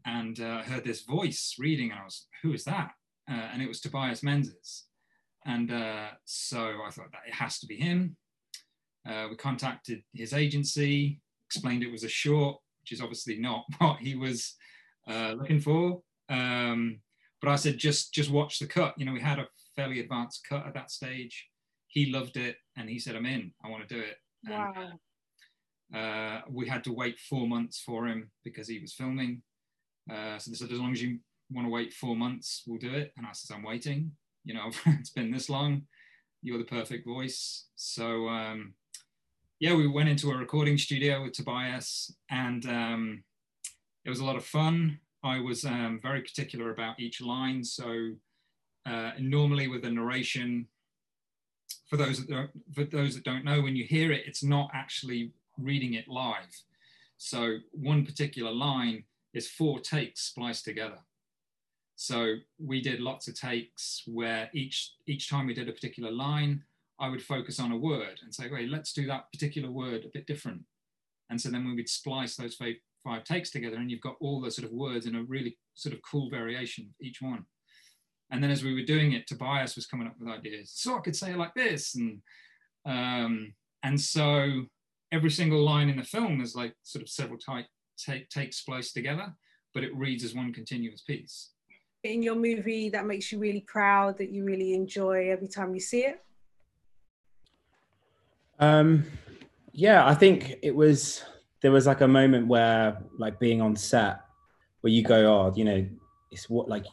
and 0.05 0.39
uh, 0.41 0.61
I 0.61 0.63
heard 0.63 0.85
this 0.85 1.03
voice 1.03 1.55
reading, 1.59 1.91
and 1.91 2.01
I 2.01 2.05
was, 2.05 2.27
"Who 2.43 2.53
is 2.53 2.65
that?" 2.65 2.93
Uh, 3.31 3.49
and 3.53 3.63
it 3.63 3.69
was 3.69 3.81
Tobias 3.81 4.23
Menzies. 4.23 4.85
And 5.47 5.71
uh, 5.71 6.09
so 6.25 6.81
I 6.87 6.91
thought 6.91 7.13
that 7.13 7.29
it 7.29 7.35
has 7.35 7.59
to 7.61 7.67
be 7.67 7.77
him. 7.77 8.17
Uh, 9.09 9.27
we 9.31 9.37
contacted 9.37 10.03
his 10.15 10.33
agency, 10.33 11.21
explained 11.55 11.83
it 11.83 11.93
was 11.93 12.05
a 12.05 12.09
short, 12.09 12.59
which 12.83 12.93
is 12.93 13.01
obviously 13.01 13.39
not 13.39 13.65
what 13.79 13.99
he 13.99 14.15
was 14.15 14.55
uh, 15.09 15.35
looking 15.37 15.61
for. 15.61 16.01
Um, 16.29 17.01
but 17.41 17.51
I 17.51 17.57
said, 17.57 17.79
just 17.79 18.15
just 18.15 18.31
watch 18.31 18.59
the 18.59 18.67
cut. 18.67 18.95
You 18.97 19.05
know, 19.05 19.13
we 19.13 19.21
had 19.21 19.39
a 19.39 19.49
fairly 19.77 20.01
advanced 20.01 20.47
cut 20.49 20.67
at 20.67 20.75
that 20.75 20.91
stage. 20.91 21.49
He 21.89 22.11
loved 22.11 22.37
it, 22.37 22.57
and 22.77 22.89
he 22.89 22.99
said, 22.99 23.17
"I'm 23.17 23.27
in. 23.27 23.53
I 23.65 23.69
want 23.69 23.87
to 23.87 23.95
do 23.95 24.01
it." 24.01 24.17
Wow. 24.49 24.73
And, 24.77 24.99
uh, 25.95 26.41
we 26.51 26.67
had 26.67 26.83
to 26.85 26.93
wait 26.93 27.19
four 27.19 27.47
months 27.47 27.81
for 27.81 28.07
him 28.07 28.31
because 28.43 28.67
he 28.67 28.79
was 28.79 28.95
filming. 28.95 29.43
Uh, 30.11 30.39
so 30.39 30.51
they 30.51 30.57
said, 30.57 30.73
as 30.73 30.79
long 30.79 30.93
as 30.93 31.03
you 31.03 31.19
want 31.51 31.67
to 31.67 31.71
wait 31.71 31.93
four 31.93 32.17
months, 32.17 32.63
we'll 32.67 32.79
do 32.79 32.93
it. 32.93 33.13
And 33.17 33.27
I 33.27 33.31
said, 33.33 33.55
I'm 33.55 33.63
waiting. 33.63 34.13
You 34.45 34.55
know, 34.55 34.71
it's 34.87 35.11
been 35.11 35.31
this 35.31 35.49
long. 35.49 35.83
You're 36.43 36.59
the 36.59 36.65
perfect 36.65 37.07
voice. 37.07 37.67
So 37.77 38.29
um, 38.29 38.75
yeah, 39.61 39.75
we 39.75 39.87
went 39.87 40.09
into 40.09 40.31
a 40.31 40.37
recording 40.37 40.77
studio 40.79 41.23
with 41.23 41.33
Tobias, 41.33 42.15
and 42.31 42.67
um, 42.67 43.25
it 44.05 44.11
was 44.11 44.21
a 44.21 44.25
lot 44.25 44.37
of 44.37 44.45
fun. 44.45 44.99
I 45.23 45.41
was 45.41 45.65
um, 45.65 46.01
very 46.03 46.21
particular 46.21 46.71
about 46.71 47.01
each 47.01 47.21
line. 47.21 47.65
So 47.65 48.11
uh, 48.85 49.13
normally 49.19 49.69
with 49.69 49.83
the 49.83 49.91
narration, 49.91 50.67
for 51.89 51.97
those 51.97 52.19
that 52.19 52.29
don't, 52.29 52.51
for 52.75 52.85
those 52.85 53.15
that 53.15 53.25
don't 53.25 53.45
know, 53.45 53.63
when 53.63 53.77
you 53.77 53.85
hear 53.85 54.13
it, 54.13 54.25
it's 54.27 54.43
not 54.43 54.71
actually 54.75 55.33
reading 55.57 55.95
it 55.95 56.09
live. 56.09 56.51
So 57.17 57.59
one 57.73 58.05
particular 58.05 58.51
line 58.51 59.05
is 59.33 59.49
four 59.49 59.81
takes 59.81 60.23
spliced 60.23 60.65
together. 60.65 60.99
So 61.97 62.35
we 62.59 62.81
did 62.81 63.01
lots 63.01 63.29
of 63.29 63.39
takes 63.39 64.03
where 64.07 64.51
each 64.53 64.95
each 65.07 65.31
time 65.31 65.47
we 65.47 65.55
did 65.55 65.69
a 65.69 65.73
particular 65.73 66.11
line, 66.11 66.65
I 67.01 67.09
would 67.09 67.23
focus 67.23 67.59
on 67.59 67.73
a 67.73 67.77
word 67.77 68.21
and 68.23 68.35
say, 68.35 68.49
"Wait, 68.51 68.69
let's 68.69 68.93
do 68.93 69.07
that 69.07 69.31
particular 69.33 69.71
word 69.71 70.05
a 70.05 70.11
bit 70.13 70.27
different." 70.27 70.65
And 71.31 71.41
so 71.41 71.51
then 71.51 71.65
we 71.65 71.75
would 71.75 71.89
splice 71.89 72.37
those 72.37 72.55
five, 72.55 72.77
five 73.03 73.25
takes 73.25 73.51
together, 73.51 73.77
and 73.77 73.91
you've 73.91 74.01
got 74.01 74.17
all 74.21 74.41
the 74.41 74.51
sort 74.51 74.67
of 74.67 74.73
words 74.73 75.07
in 75.07 75.15
a 75.15 75.23
really 75.25 75.59
sort 75.75 75.95
of 75.95 76.03
cool 76.03 76.31
variation 76.31 76.85
of 76.87 76.95
each 77.01 77.21
one. 77.21 77.47
And 78.31 78.43
then 78.43 78.51
as 78.51 78.65
we 78.65 78.75
were 78.75 78.83
doing 78.83 79.13
it, 79.13 79.27
Tobias 79.27 79.77
was 79.77 79.87
coming 79.87 80.07
up 80.07 80.19
with 80.19 80.29
ideas. 80.29 80.73
So 80.75 80.97
I 80.97 81.01
could 81.01 81.17
say 81.17 81.33
it 81.33 81.39
like 81.39 81.55
this, 81.55 81.95
and 81.95 82.23
um, 82.87 83.55
and 83.83 84.01
so 84.01 84.67
every 85.13 85.31
single 85.31 85.63
line 85.65 85.89
in 85.89 85.97
the 85.97 86.05
film 86.05 86.41
is 86.41 86.55
like 86.55 86.75
sort 86.83 87.03
of 87.03 87.09
several 87.09 87.39
take, 87.39 87.67
take 87.97 88.29
takes 88.29 88.59
spliced 88.59 88.95
together, 88.95 89.35
but 89.73 89.85
it 89.85 89.97
reads 89.97 90.25
as 90.25 90.35
one 90.35 90.53
continuous 90.53 91.03
piece 91.03 91.51
in 92.05 92.23
your 92.23 92.35
movie 92.35 92.91
that 92.91 93.07
makes 93.07 93.33
you 93.33 93.39
really 93.39 93.63
proud 93.63 94.19
that 94.19 94.31
you 94.31 94.45
really 94.45 94.75
enjoy 94.75 95.31
every 95.31 95.49
time 95.49 95.75
you 95.75 95.81
see 95.81 96.01
it? 96.01 96.23
Um, 98.59 99.05
yeah, 99.73 100.07
I 100.07 100.15
think 100.15 100.57
it 100.63 100.75
was 100.75 101.23
there 101.63 101.73
was 101.73 101.87
like 101.87 102.01
a 102.01 102.09
moment 102.09 102.47
where 102.47 102.99
like 103.19 103.41
being 103.41 103.61
on 103.61 103.75
set 103.77 104.21
where 104.81 104.93
you 104.93 105.03
go, 105.03 105.33
oh, 105.33 105.53
you 105.57 105.65
know, 105.65 105.87
it's 106.31 106.49
what 106.51 106.69
like 106.69 106.85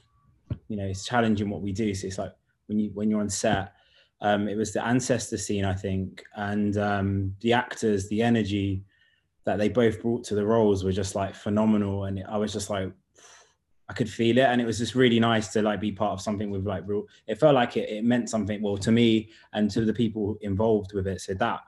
you 0.67 0.77
know, 0.77 0.85
it's 0.85 1.05
challenging 1.05 1.49
what 1.49 1.61
we 1.61 1.71
do. 1.71 1.93
So 1.93 2.07
it's 2.07 2.17
like 2.17 2.33
when 2.67 2.79
you 2.79 2.91
when 2.93 3.09
you're 3.09 3.19
on 3.19 3.29
set, 3.29 3.73
um, 4.21 4.47
it 4.47 4.55
was 4.55 4.73
the 4.73 4.85
ancestor 4.85 5.37
scene, 5.37 5.65
I 5.65 5.73
think, 5.73 6.23
and 6.35 6.77
um, 6.77 7.35
the 7.41 7.53
actors, 7.53 8.07
the 8.07 8.21
energy 8.21 8.83
that 9.43 9.57
they 9.57 9.69
both 9.69 10.01
brought 10.01 10.23
to 10.25 10.35
the 10.35 10.45
roles 10.45 10.83
were 10.83 10.91
just 10.91 11.15
like 11.15 11.35
phenomenal, 11.35 12.05
and 12.05 12.23
I 12.29 12.37
was 12.37 12.53
just 12.53 12.69
like, 12.69 12.91
I 13.91 13.93
could 13.93 14.09
feel 14.09 14.37
it, 14.37 14.45
and 14.45 14.61
it 14.61 14.65
was 14.65 14.77
just 14.77 14.95
really 14.95 15.19
nice 15.19 15.49
to 15.49 15.61
like 15.61 15.81
be 15.81 15.91
part 15.91 16.13
of 16.13 16.21
something 16.21 16.49
with 16.49 16.65
like 16.65 16.83
real. 16.87 17.07
It 17.27 17.41
felt 17.41 17.55
like 17.55 17.75
it, 17.75 17.89
it 17.89 18.05
meant 18.05 18.29
something 18.29 18.61
well 18.61 18.77
to 18.77 18.89
me 18.89 19.31
and 19.51 19.69
to 19.69 19.83
the 19.83 19.91
people 19.93 20.37
involved 20.39 20.93
with 20.93 21.07
it. 21.07 21.19
So 21.19 21.33
that 21.33 21.59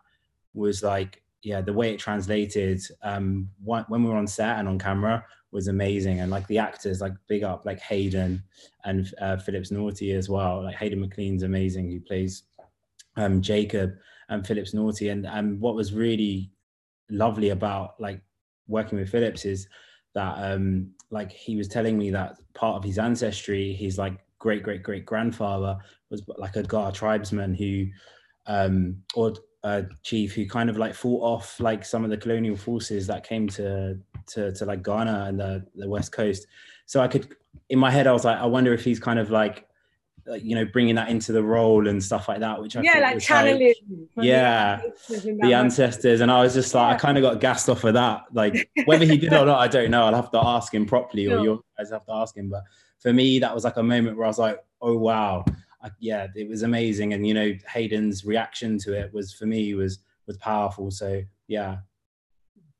was 0.53 0.81
like, 0.83 1.21
yeah, 1.41 1.59
the 1.59 1.73
way 1.73 1.93
it 1.93 1.99
translated 1.99 2.81
um, 3.01 3.49
when 3.61 3.85
we 3.89 4.09
were 4.09 4.15
on 4.15 4.25
set 4.25 4.57
and 4.57 4.69
on 4.69 4.79
camera 4.79 5.25
was 5.51 5.67
amazing, 5.67 6.21
and 6.21 6.31
like 6.31 6.47
the 6.47 6.59
actors, 6.59 7.01
like 7.01 7.11
big 7.27 7.43
up 7.43 7.65
like 7.65 7.81
Hayden 7.81 8.41
and 8.85 9.13
uh, 9.19 9.35
Phillips 9.35 9.69
Naughty 9.69 10.13
as 10.13 10.29
well. 10.29 10.63
Like 10.63 10.77
Hayden 10.77 11.01
McLean's 11.01 11.43
amazing, 11.43 11.91
who 11.91 11.99
plays 11.99 12.43
um, 13.17 13.41
Jacob 13.41 13.95
and 14.29 14.47
Phillips 14.47 14.73
Naughty, 14.73 15.09
and 15.09 15.27
and 15.27 15.59
what 15.59 15.75
was 15.75 15.91
really 15.91 16.51
lovely 17.09 17.49
about 17.49 17.99
like 17.99 18.21
working 18.69 18.97
with 18.97 19.09
Phillips 19.09 19.43
is 19.43 19.67
that 20.13 20.51
um 20.51 20.91
like 21.09 21.31
he 21.31 21.55
was 21.55 21.67
telling 21.67 21.97
me 21.97 22.11
that 22.11 22.37
part 22.53 22.75
of 22.75 22.83
his 22.83 22.97
ancestry 22.97 23.73
his 23.73 23.97
like 23.97 24.17
great 24.39 24.63
great 24.63 24.83
great 24.83 25.05
grandfather 25.05 25.77
was 26.09 26.23
like 26.37 26.55
a 26.55 26.63
Ga 26.63 26.91
tribesman 26.91 27.55
who 27.55 27.85
um 28.45 28.97
or 29.15 29.33
a 29.63 29.85
chief 30.03 30.33
who 30.33 30.45
kind 30.45 30.69
of 30.69 30.77
like 30.77 30.93
fought 30.93 31.21
off 31.21 31.59
like 31.59 31.85
some 31.85 32.03
of 32.03 32.09
the 32.09 32.17
colonial 32.17 32.57
forces 32.57 33.07
that 33.07 33.25
came 33.25 33.47
to 33.47 33.97
to, 34.27 34.51
to 34.53 34.65
like 34.65 34.83
Ghana 34.83 35.25
and 35.27 35.39
the, 35.39 35.65
the 35.75 35.87
west 35.89 36.11
coast. 36.11 36.47
So 36.85 37.01
I 37.01 37.07
could 37.07 37.35
in 37.69 37.79
my 37.79 37.89
head 37.89 38.07
I 38.07 38.11
was 38.11 38.25
like 38.25 38.37
I 38.37 38.45
wonder 38.45 38.73
if 38.73 38.83
he's 38.83 38.99
kind 38.99 39.19
of 39.19 39.31
like 39.31 39.67
you 40.41 40.55
know 40.55 40.65
bringing 40.65 40.95
that 40.95 41.09
into 41.09 41.31
the 41.31 41.43
role 41.43 41.87
and 41.87 42.01
stuff 42.01 42.27
like 42.27 42.39
that 42.39 42.61
which 42.61 42.75
I 42.77 42.81
yeah 42.81 42.99
like 42.99 43.19
channeling 43.19 43.73
like, 44.15 44.25
yeah 44.25 44.81
the, 45.09 45.53
ancestors. 45.53 46.21
And 46.21 46.31
I 46.31 46.41
was 46.41 46.53
just 46.53 46.73
like 46.73 46.91
yeah. 46.91 46.95
I 46.95 46.97
kind 46.97 47.17
of 47.17 47.21
got 47.23 47.41
gassed 47.41 47.69
off 47.69 47.83
of 47.83 47.93
that. 47.95 48.25
Like 48.31 48.69
whether 48.85 49.05
he 49.05 49.17
did 49.17 49.33
or 49.33 49.45
not 49.45 49.59
I 49.59 49.67
don't 49.67 49.91
know. 49.91 50.05
I'll 50.05 50.15
have 50.15 50.31
to 50.31 50.39
ask 50.39 50.73
him 50.73 50.85
properly 50.85 51.27
or 51.27 51.43
you 51.43 51.63
guys 51.77 51.91
have 51.91 52.05
to 52.05 52.13
ask 52.13 52.37
him. 52.37 52.49
But 52.49 52.63
for 52.99 53.11
me 53.11 53.39
that 53.39 53.53
was 53.53 53.63
like 53.63 53.77
a 53.77 53.83
moment 53.83 54.17
where 54.17 54.25
I 54.25 54.29
was 54.29 54.39
like 54.39 54.59
oh 54.81 54.97
wow. 54.97 55.43
I, 55.81 55.89
yeah 55.99 56.27
it 56.35 56.47
was 56.47 56.63
amazing. 56.63 57.13
And 57.13 57.27
you 57.27 57.33
know 57.33 57.53
Hayden's 57.67 58.23
reaction 58.23 58.77
to 58.79 58.93
it 58.93 59.13
was 59.13 59.33
for 59.33 59.45
me 59.45 59.73
was 59.73 59.99
was 60.27 60.37
powerful. 60.37 60.89
So 60.91 61.21
yeah. 61.47 61.77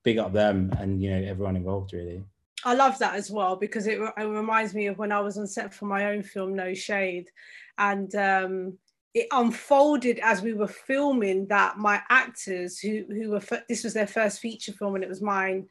Big 0.04 0.18
up 0.18 0.34
them 0.34 0.70
and 0.80 1.02
you 1.02 1.10
know 1.10 1.28
everyone 1.28 1.56
involved 1.56 1.94
really 1.94 2.26
I 2.66 2.74
love 2.74 2.98
that 3.00 3.16
as 3.16 3.30
well 3.30 3.56
because 3.56 3.88
it, 3.88 4.00
it, 4.00 4.24
reminds 4.24 4.74
me 4.74 4.88
of 4.88 4.98
when 4.98 5.12
I 5.12 5.20
was 5.20 5.38
on 5.38 5.48
set 5.48 5.74
for 5.74 5.86
my 5.86 6.12
own 6.12 6.24
film, 6.24 6.56
No 6.56 6.74
Shade, 6.74 7.30
and 7.78 8.14
um, 8.16 8.78
it 9.14 9.28
unfolded 9.32 10.20
as 10.20 10.42
we 10.42 10.54
were 10.54 10.68
filming 10.68 11.48
that 11.48 11.78
my 11.78 12.02
actors 12.10 12.80
who 12.80 13.04
who 13.10 13.32
were 13.32 13.42
this 13.68 13.84
was 13.84 13.94
their 13.94 14.08
first 14.08 14.40
feature 14.40 14.72
film 14.74 14.96
and 14.96 15.04
it 15.04 15.10
was 15.10 15.22
mine, 15.22 15.68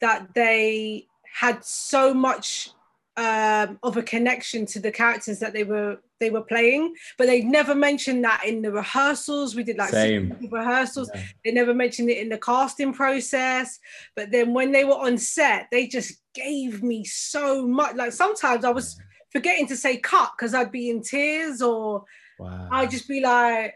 that 0.00 0.34
they 0.34 1.06
had 1.32 1.64
so 1.64 2.12
much 2.12 2.70
um, 3.18 3.80
of 3.82 3.96
a 3.96 4.02
connection 4.02 4.64
to 4.64 4.78
the 4.78 4.92
characters 4.92 5.40
that 5.40 5.52
they 5.52 5.64
were 5.64 5.98
they 6.20 6.30
were 6.30 6.42
playing, 6.42 6.94
but 7.16 7.26
they 7.26 7.42
never 7.42 7.74
mentioned 7.74 8.22
that 8.22 8.44
in 8.46 8.62
the 8.62 8.70
rehearsals. 8.70 9.56
We 9.56 9.64
did 9.64 9.76
like 9.76 9.92
rehearsals. 9.92 11.10
Yeah. 11.12 11.22
They 11.44 11.50
never 11.50 11.74
mentioned 11.74 12.10
it 12.10 12.18
in 12.18 12.28
the 12.28 12.38
casting 12.38 12.92
process. 12.92 13.80
But 14.14 14.30
then 14.30 14.54
when 14.54 14.70
they 14.70 14.84
were 14.84 14.94
on 14.94 15.18
set, 15.18 15.66
they 15.72 15.88
just 15.88 16.20
gave 16.32 16.82
me 16.84 17.04
so 17.04 17.66
much. 17.66 17.96
Like 17.96 18.12
sometimes 18.12 18.64
I 18.64 18.70
was 18.70 19.00
forgetting 19.30 19.66
to 19.66 19.76
say 19.76 19.96
cut 19.96 20.30
because 20.38 20.54
I'd 20.54 20.70
be 20.70 20.88
in 20.88 21.02
tears, 21.02 21.60
or 21.60 22.04
wow. 22.38 22.68
I'd 22.70 22.90
just 22.90 23.08
be 23.08 23.20
like, 23.20 23.74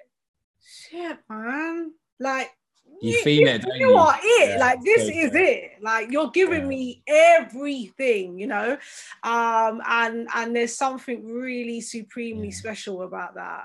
"Shit, 0.63 1.19
man!" 1.29 1.93
Like 2.21 2.51
you 3.03 3.23
feel 3.23 3.49
it. 3.49 3.65
You, 3.75 3.89
you 3.89 3.97
are 3.97 4.19
it. 4.23 4.51
Yeah, 4.51 4.57
like 4.59 4.83
this 4.83 5.03
is 5.03 5.35
it. 5.35 5.73
Like 5.81 6.11
you're 6.11 6.31
giving 6.31 6.63
yeah. 6.63 6.69
me 6.69 7.03
everything, 7.07 8.39
you 8.39 8.47
know. 8.47 8.79
Um, 9.23 9.83
and 9.87 10.29
and 10.35 10.55
there's 10.55 10.77
something 10.77 11.27
really 11.27 11.81
supremely 11.81 12.49
yeah. 12.49 12.55
special 12.55 13.03
about 13.03 13.35
that, 13.35 13.65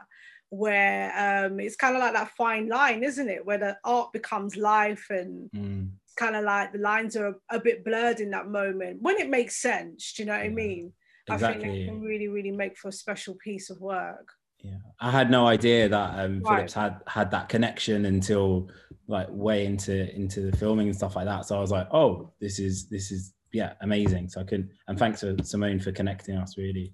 where 0.49 1.45
um, 1.45 1.59
it's 1.59 1.75
kind 1.75 1.95
of 1.95 2.01
like 2.01 2.13
that 2.13 2.31
fine 2.31 2.67
line, 2.67 3.03
isn't 3.03 3.29
it? 3.29 3.45
Where 3.45 3.57
the 3.57 3.77
art 3.83 4.11
becomes 4.13 4.55
life 4.57 5.05
and. 5.09 5.49
Mm. 5.51 5.89
Kind 6.17 6.35
of 6.35 6.45
like 6.45 6.73
the 6.73 6.79
lines 6.79 7.15
are 7.15 7.27
a, 7.27 7.35
a, 7.51 7.59
bit 7.59 7.85
blurred 7.85 8.21
in 8.21 8.31
that 8.31 8.47
moment 8.47 9.03
when 9.03 9.17
it 9.17 9.29
makes 9.29 9.57
sense. 9.57 10.13
Do 10.13 10.23
you 10.23 10.25
know 10.25 10.33
what 10.33 10.41
I 10.41 10.49
mean? 10.49 10.91
Exactly. 11.29 11.47
I 11.47 11.51
think 11.51 11.85
that 11.85 11.91
can 11.91 12.01
really, 12.01 12.27
really 12.27 12.49
make 12.49 12.75
for 12.75 12.88
a 12.88 12.91
special 12.91 13.35
piece 13.35 13.69
of 13.69 13.79
work. 13.81 14.31
Yeah, 14.60 14.78
I 14.99 15.12
had 15.12 15.30
no 15.30 15.47
idea 15.47 15.88
that 15.89 16.20
um, 16.20 16.41
right. 16.41 16.55
Phillips 16.55 16.74
had 16.74 17.01
had 17.08 17.32
that 17.32 17.49
connection 17.49 18.05
until 18.05 18.70
like 19.08 19.28
way 19.30 19.66
into 19.66 20.14
into 20.16 20.49
the 20.49 20.58
filming 20.58 20.88
and 20.88 20.95
stuff 20.95 21.16
like 21.16 21.26
that. 21.26 21.45
So 21.45 21.58
I 21.58 21.62
was 21.62 21.72
like, 21.72 21.88
oh, 21.93 22.32
this 22.39 22.60
is 22.60 22.89
this 22.89 23.12
is 23.12 23.34
yeah, 23.53 23.74
amazing. 23.82 24.30
So 24.30 24.41
I 24.41 24.43
could 24.43 24.70
and 24.88 24.97
thanks 24.97 25.22
to 25.22 25.41
Simone 25.43 25.80
for 25.80 25.91
connecting 25.91 26.38
us 26.38 26.58
really. 26.58 26.93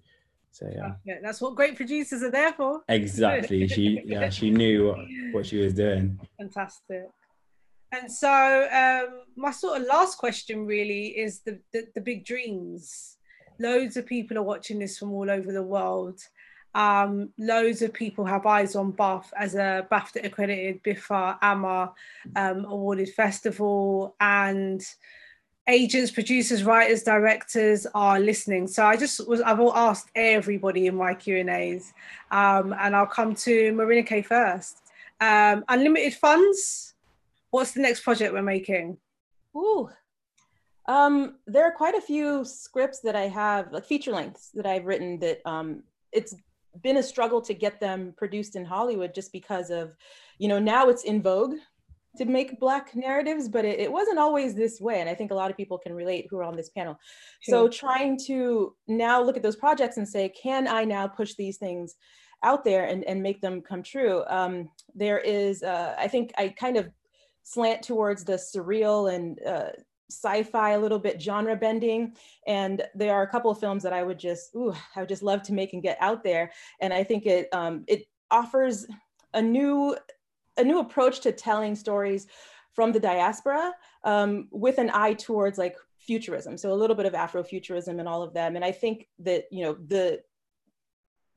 So 0.52 0.70
yeah. 0.72 0.92
yeah 1.04 1.16
that's 1.24 1.42
what 1.42 1.56
great 1.56 1.76
producers 1.76 2.22
are 2.22 2.32
there 2.32 2.54
for. 2.54 2.82
Exactly. 2.88 3.68
she 3.68 4.02
yeah, 4.06 4.30
she 4.30 4.52
knew 4.52 4.88
what, 4.88 4.98
what 5.32 5.46
she 5.46 5.58
was 5.58 5.74
doing. 5.74 6.20
Fantastic. 6.38 7.06
And 7.92 8.12
so 8.12 8.68
um, 8.72 9.22
my 9.36 9.52
sort 9.52 9.82
of 9.82 9.88
last 9.88 10.18
question 10.18 10.66
really 10.66 11.08
is 11.08 11.42
the, 11.42 11.60
the, 11.74 11.84
the 11.94 12.02
big 12.02 12.26
dreams. 12.26 13.18
Loads 13.60 13.98
of 13.98 14.08
people 14.08 14.38
are 14.38 14.44
watching 14.44 14.80
this 14.80 14.98
from 14.98 15.12
all 15.12 15.30
over 15.30 15.52
the 15.52 15.62
world. 15.62 16.20
Um, 16.76 17.30
loads 17.38 17.82
of 17.82 17.94
people 17.94 18.26
have 18.26 18.46
eyes 18.46 18.76
on 18.76 18.92
Bath 18.92 19.32
as 19.38 19.56
a 19.56 19.88
BAFTA 19.92 20.26
accredited 20.26 20.84
BIFA 20.84 21.38
AMA 21.42 21.94
um, 22.36 22.66
awarded 22.66 23.10
festival 23.10 24.16
and 24.20 24.84
agents, 25.68 26.12
producers, 26.12 26.64
writers, 26.64 27.04
directors 27.04 27.88
are 27.94 28.20
listening. 28.20 28.68
So 28.68 28.86
I 28.86 28.98
just 28.98 29.28
was 29.28 29.42
I've 29.42 29.60
all 29.60 29.76
asked 29.76 30.10
everybody 30.16 30.88
in 30.88 30.96
my 30.96 31.14
Q 31.14 31.38
and 31.38 31.50
A's, 31.50 31.94
um, 32.32 32.74
and 32.80 32.96
I'll 32.96 33.06
come 33.06 33.36
to 33.36 33.72
Moronike 33.74 34.26
first. 34.26 34.82
Um, 35.22 35.64
unlimited 35.70 36.16
funds. 36.16 36.96
What's 37.52 37.72
the 37.72 37.82
next 37.82 38.02
project 38.02 38.34
we're 38.34 38.42
making? 38.42 38.98
Ooh, 39.56 39.90
um, 40.88 41.36
there 41.46 41.66
are 41.66 41.72
quite 41.72 41.96
a 41.96 42.02
few 42.02 42.44
scripts 42.44 43.00
that 43.02 43.16
I 43.16 43.28
have, 43.28 43.72
like 43.72 43.86
feature 43.86 44.12
lengths 44.12 44.50
that 44.56 44.66
I've 44.66 44.86
written 44.86 45.20
that 45.20 45.40
um, 45.46 45.84
it's 46.12 46.36
been 46.82 46.98
a 46.98 47.04
struggle 47.04 47.42
to 47.42 47.54
get 47.54 47.80
them 47.80 48.14
produced 48.18 48.56
in 48.56 48.66
Hollywood 48.66 49.14
just 49.14 49.32
because 49.32 49.70
of, 49.70 49.96
you 50.40 50.48
know, 50.48 50.60
now 50.60 50.90
it's 50.90 51.04
in 51.04 51.22
vogue 51.22 51.56
to 52.18 52.26
make 52.26 52.60
black 52.60 52.96
narratives 52.96 53.50
but 53.50 53.66
it, 53.66 53.80
it, 53.80 53.92
wasn't 53.92 54.20
always 54.20 54.54
this 54.54 54.80
way 54.80 55.00
and 55.00 55.10
i 55.10 55.16
think 55.16 55.32
a 55.32 55.36
lot 55.36 55.50
of 55.50 55.58
people 55.58 55.78
can 55.78 55.94
relate 55.94 56.28
who 56.30 56.38
are 56.38 56.44
on 56.44 56.56
this 56.56 56.70
panel. 56.70 56.98
So 57.42 57.68
trying 57.68 58.20
to 58.28 58.76
now 58.88 59.22
look 59.22 59.36
at 59.36 59.44
those 59.44 59.56
projects 59.56 59.98
and 59.98 60.08
say 60.08 60.30
can 60.30 60.68
i 60.68 60.84
now 60.84 61.08
push 61.08 61.34
these 61.36 61.58
things 61.58 61.96
out 62.44 62.64
there 62.64 62.86
and, 62.86 63.04
and 63.06 63.24
make 63.24 63.42
them 63.42 63.62
come 63.62 63.82
true? 63.82 64.24
Um, 64.28 64.70
there 64.94 65.20
is 65.20 65.64
uh, 65.64 65.96
i 65.98 66.08
think 66.08 66.32
i 66.38 66.50
kind 66.50 66.78
of 66.78 66.90
slant 67.44 67.82
towards 67.82 68.24
the 68.24 68.34
surreal 68.34 69.14
and 69.14 69.40
uh, 69.46 69.72
sci-fi 70.14 70.72
a 70.72 70.80
little 70.80 71.00
bit 71.00 71.22
genre 71.22 71.56
bending. 71.56 72.16
And 72.48 72.84
there 72.96 73.14
are 73.14 73.24
a 73.24 73.28
couple 73.28 73.52
of 73.52 73.60
films 73.60 73.84
that 73.84 73.94
i 73.94 74.04
would 74.04 74.20
just 74.20 74.54
ooh 74.56 74.74
i 74.96 75.00
would 75.00 75.10
just 75.10 75.24
love 75.24 75.42
to 75.44 75.54
make 75.54 75.74
and 75.74 75.84
get 75.84 75.98
out 76.00 76.24
there. 76.24 76.52
And 76.80 76.94
i 76.94 77.04
think 77.04 77.26
it 77.26 77.54
um, 77.54 77.84
it 77.88 78.06
offers 78.32 78.86
a 79.34 79.42
new 79.42 79.96
a 80.58 80.64
new 80.64 80.80
approach 80.80 81.22
to 81.22 81.32
telling 81.32 81.76
stories 81.76 82.28
from 82.74 82.92
the 82.92 83.00
diaspora 83.00 83.74
um, 84.04 84.48
with 84.52 84.78
an 84.78 84.92
eye 84.94 85.14
towards 85.14 85.58
like 85.58 85.76
futurism. 86.00 86.58
So 86.58 86.74
a 86.74 86.76
little 86.76 86.96
bit 86.96 87.06
of 87.06 87.14
afrofuturism 87.14 88.00
and 88.00 88.08
all 88.08 88.24
of 88.24 88.34
them. 88.34 88.56
And 88.56 88.66
i 88.66 88.72
think 88.72 89.08
that 89.20 89.46
you 89.52 89.64
know 89.64 89.74
the 89.88 90.22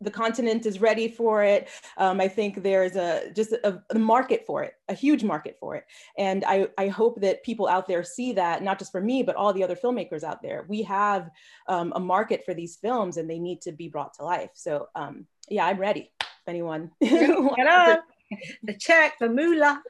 the 0.00 0.10
continent 0.10 0.66
is 0.66 0.80
ready 0.80 1.08
for 1.08 1.42
it. 1.42 1.68
Um, 1.96 2.20
I 2.20 2.28
think 2.28 2.62
there's 2.62 2.96
a 2.96 3.30
just 3.34 3.52
a, 3.52 3.82
a, 3.90 3.98
market 3.98 4.44
for 4.46 4.62
it, 4.62 4.74
a 4.88 4.94
huge 4.94 5.24
market 5.24 5.56
for 5.58 5.74
it. 5.76 5.84
And 6.18 6.44
I, 6.46 6.68
I 6.76 6.88
hope 6.88 7.20
that 7.22 7.42
people 7.42 7.66
out 7.66 7.88
there 7.88 8.02
see 8.04 8.32
that, 8.34 8.62
not 8.62 8.78
just 8.78 8.92
for 8.92 9.00
me, 9.00 9.22
but 9.22 9.36
all 9.36 9.52
the 9.52 9.64
other 9.64 9.76
filmmakers 9.76 10.22
out 10.22 10.42
there. 10.42 10.66
We 10.68 10.82
have 10.82 11.30
um, 11.66 11.92
a 11.96 12.00
market 12.00 12.44
for 12.44 12.52
these 12.52 12.76
films 12.76 13.16
and 13.16 13.28
they 13.28 13.38
need 13.38 13.62
to 13.62 13.72
be 13.72 13.88
brought 13.88 14.14
to 14.14 14.24
life. 14.24 14.50
So 14.54 14.88
um, 14.94 15.26
yeah, 15.48 15.66
I'm 15.66 15.78
ready. 15.78 16.10
If 16.20 16.48
anyone. 16.48 16.90
the 17.00 18.76
check, 18.78 19.18
the 19.18 19.28
moolah. 19.28 19.82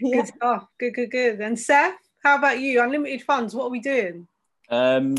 Yeah. 0.00 0.16
Good 0.16 0.26
stuff. 0.28 0.66
Good, 0.78 0.94
good, 0.94 1.10
good. 1.10 1.40
And 1.40 1.58
Seth, 1.58 1.96
how 2.22 2.36
about 2.36 2.60
you? 2.60 2.82
Unlimited 2.82 3.22
funds. 3.22 3.54
What 3.54 3.66
are 3.66 3.70
we 3.70 3.80
doing? 3.80 4.28
Um, 4.68 5.16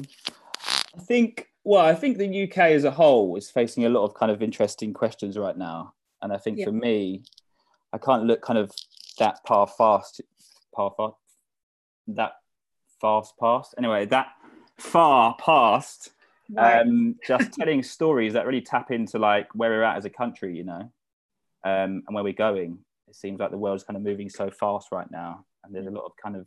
I 0.96 1.02
think. 1.02 1.48
Well, 1.66 1.86
I 1.86 1.96
think 1.96 2.18
the 2.18 2.44
UK 2.44 2.58
as 2.58 2.84
a 2.84 2.92
whole 2.92 3.36
is 3.36 3.50
facing 3.50 3.86
a 3.86 3.90
lot 3.90 4.06
of 4.06 4.14
kind 4.14 4.32
of 4.32 4.42
interesting 4.42 4.94
questions 4.94 5.38
right 5.38 5.58
now, 5.58 5.94
and 6.22 6.32
I 6.32 6.38
think 6.38 6.60
yeah. 6.60 6.66
for 6.66 6.72
me, 6.72 7.24
I 7.92 7.98
can't 7.98 8.24
look 8.24 8.42
kind 8.42 8.60
of 8.60 8.72
that 9.20 9.40
far 9.46 9.68
fast, 9.68 10.22
far 10.76 10.94
fast, 10.96 11.16
that 12.08 12.34
fast 13.02 13.34
past. 13.40 13.76
Anyway, 13.78 14.06
that 14.06 14.28
far 14.78 15.36
past. 15.44 16.12
Right. 16.48 16.82
Um, 16.82 17.16
just 17.26 17.54
telling 17.54 17.82
stories 17.98 18.34
that 18.34 18.46
really 18.46 18.62
tap 18.62 18.92
into 18.92 19.18
like 19.18 19.48
where 19.56 19.72
we're 19.72 19.82
at 19.82 19.98
as 19.98 20.06
a 20.06 20.12
country, 20.12 20.56
you 20.56 20.64
know 20.64 20.92
um, 21.66 22.04
and 22.08 22.14
where 22.14 22.24
we're 22.24 22.34
going. 22.34 22.78
It 23.08 23.16
seems 23.16 23.40
like 23.40 23.52
the 23.52 23.58
world's 23.58 23.84
kind 23.84 23.98
of 23.98 24.04
moving 24.04 24.30
so 24.30 24.50
fast 24.50 24.90
right 24.92 25.10
now, 25.12 25.46
and 25.64 25.76
there's 25.76 25.88
a 25.88 25.92
lot 25.92 26.06
of 26.06 26.12
kind 26.22 26.36
of 26.36 26.46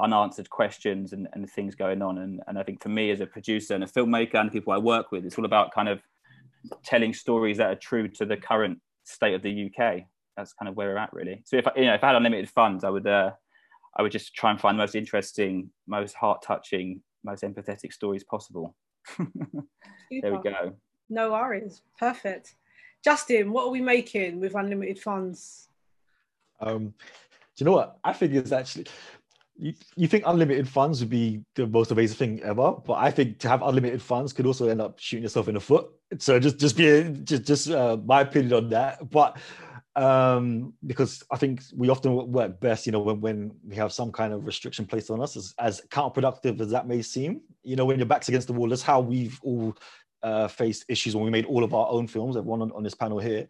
unanswered 0.00 0.50
questions 0.50 1.12
and, 1.12 1.28
and 1.32 1.48
things 1.50 1.74
going 1.74 2.02
on. 2.02 2.18
And, 2.18 2.40
and 2.46 2.58
I 2.58 2.62
think 2.62 2.82
for 2.82 2.88
me 2.88 3.10
as 3.10 3.20
a 3.20 3.26
producer 3.26 3.74
and 3.74 3.84
a 3.84 3.86
filmmaker 3.86 4.34
and 4.34 4.48
the 4.48 4.52
people 4.52 4.72
I 4.72 4.78
work 4.78 5.12
with, 5.12 5.24
it's 5.24 5.38
all 5.38 5.44
about 5.44 5.72
kind 5.72 5.88
of 5.88 6.00
telling 6.84 7.14
stories 7.14 7.58
that 7.58 7.70
are 7.70 7.76
true 7.76 8.08
to 8.08 8.24
the 8.24 8.36
current 8.36 8.78
state 9.04 9.34
of 9.34 9.42
the 9.42 9.70
UK. 9.70 10.02
That's 10.36 10.52
kind 10.52 10.68
of 10.68 10.76
where 10.76 10.88
we're 10.88 10.96
at, 10.96 11.12
really. 11.12 11.42
So 11.46 11.56
if 11.56 11.66
I, 11.68 11.72
you 11.76 11.84
know, 11.84 11.94
if 11.94 12.02
I 12.02 12.08
had 12.08 12.16
unlimited 12.16 12.50
funds, 12.50 12.82
I 12.82 12.90
would, 12.90 13.06
uh, 13.06 13.30
I 13.96 14.02
would 14.02 14.12
just 14.12 14.34
try 14.34 14.50
and 14.50 14.60
find 14.60 14.76
the 14.76 14.82
most 14.82 14.96
interesting, 14.96 15.70
most 15.86 16.14
heart 16.14 16.42
touching, 16.42 17.00
most 17.22 17.44
empathetic 17.44 17.92
stories 17.92 18.24
possible. 18.24 18.74
there 19.18 20.32
we 20.34 20.38
go. 20.42 20.74
No 21.08 21.32
worries. 21.32 21.82
Perfect. 21.98 22.56
Justin, 23.04 23.52
what 23.52 23.66
are 23.66 23.70
we 23.70 23.80
making 23.80 24.40
with 24.40 24.54
unlimited 24.54 24.98
funds? 24.98 25.68
Um, 26.60 26.94
do 27.56 27.64
you 27.64 27.66
know 27.66 27.72
what? 27.72 27.98
I 28.02 28.12
think 28.12 28.32
it's 28.32 28.50
actually 28.50 28.86
you, 29.56 29.72
you 29.96 30.08
think 30.08 30.24
unlimited 30.26 30.68
funds 30.68 31.00
would 31.00 31.10
be 31.10 31.42
the 31.54 31.66
most 31.66 31.90
amazing 31.90 32.16
thing 32.16 32.42
ever, 32.42 32.72
but 32.72 32.94
I 32.94 33.10
think 33.10 33.38
to 33.40 33.48
have 33.48 33.62
unlimited 33.62 34.02
funds 34.02 34.32
could 34.32 34.46
also 34.46 34.68
end 34.68 34.80
up 34.80 34.98
shooting 34.98 35.22
yourself 35.22 35.48
in 35.48 35.54
the 35.54 35.60
foot. 35.60 35.88
So 36.18 36.38
just 36.38 36.58
just 36.58 36.76
be 36.76 37.02
just 37.24 37.44
just 37.44 37.70
uh, 37.70 37.96
my 38.04 38.22
opinion 38.22 38.52
on 38.52 38.68
that. 38.70 39.10
But 39.10 39.38
um, 39.96 40.74
because 40.86 41.22
I 41.30 41.36
think 41.36 41.62
we 41.76 41.88
often 41.88 42.32
work 42.32 42.58
best, 42.60 42.84
you 42.84 42.92
know, 42.92 42.98
when, 42.98 43.20
when 43.20 43.52
we 43.64 43.76
have 43.76 43.92
some 43.92 44.10
kind 44.10 44.32
of 44.32 44.44
restriction 44.44 44.86
placed 44.86 45.08
on 45.10 45.20
us, 45.20 45.36
as, 45.36 45.54
as 45.58 45.82
counterproductive 45.88 46.60
as 46.60 46.70
that 46.70 46.88
may 46.88 47.00
seem. 47.00 47.42
You 47.62 47.76
know, 47.76 47.84
when 47.84 47.98
your 47.98 48.06
back's 48.06 48.28
against 48.28 48.48
the 48.48 48.54
wall, 48.54 48.68
that's 48.68 48.82
how 48.82 49.00
we've 49.00 49.38
all 49.42 49.76
uh, 50.24 50.48
faced 50.48 50.84
issues 50.88 51.14
when 51.14 51.24
we 51.24 51.30
made 51.30 51.44
all 51.44 51.62
of 51.62 51.74
our 51.74 51.88
own 51.90 52.08
films. 52.08 52.36
Everyone 52.36 52.62
on, 52.62 52.72
on 52.72 52.82
this 52.82 52.94
panel 52.94 53.20
here, 53.20 53.46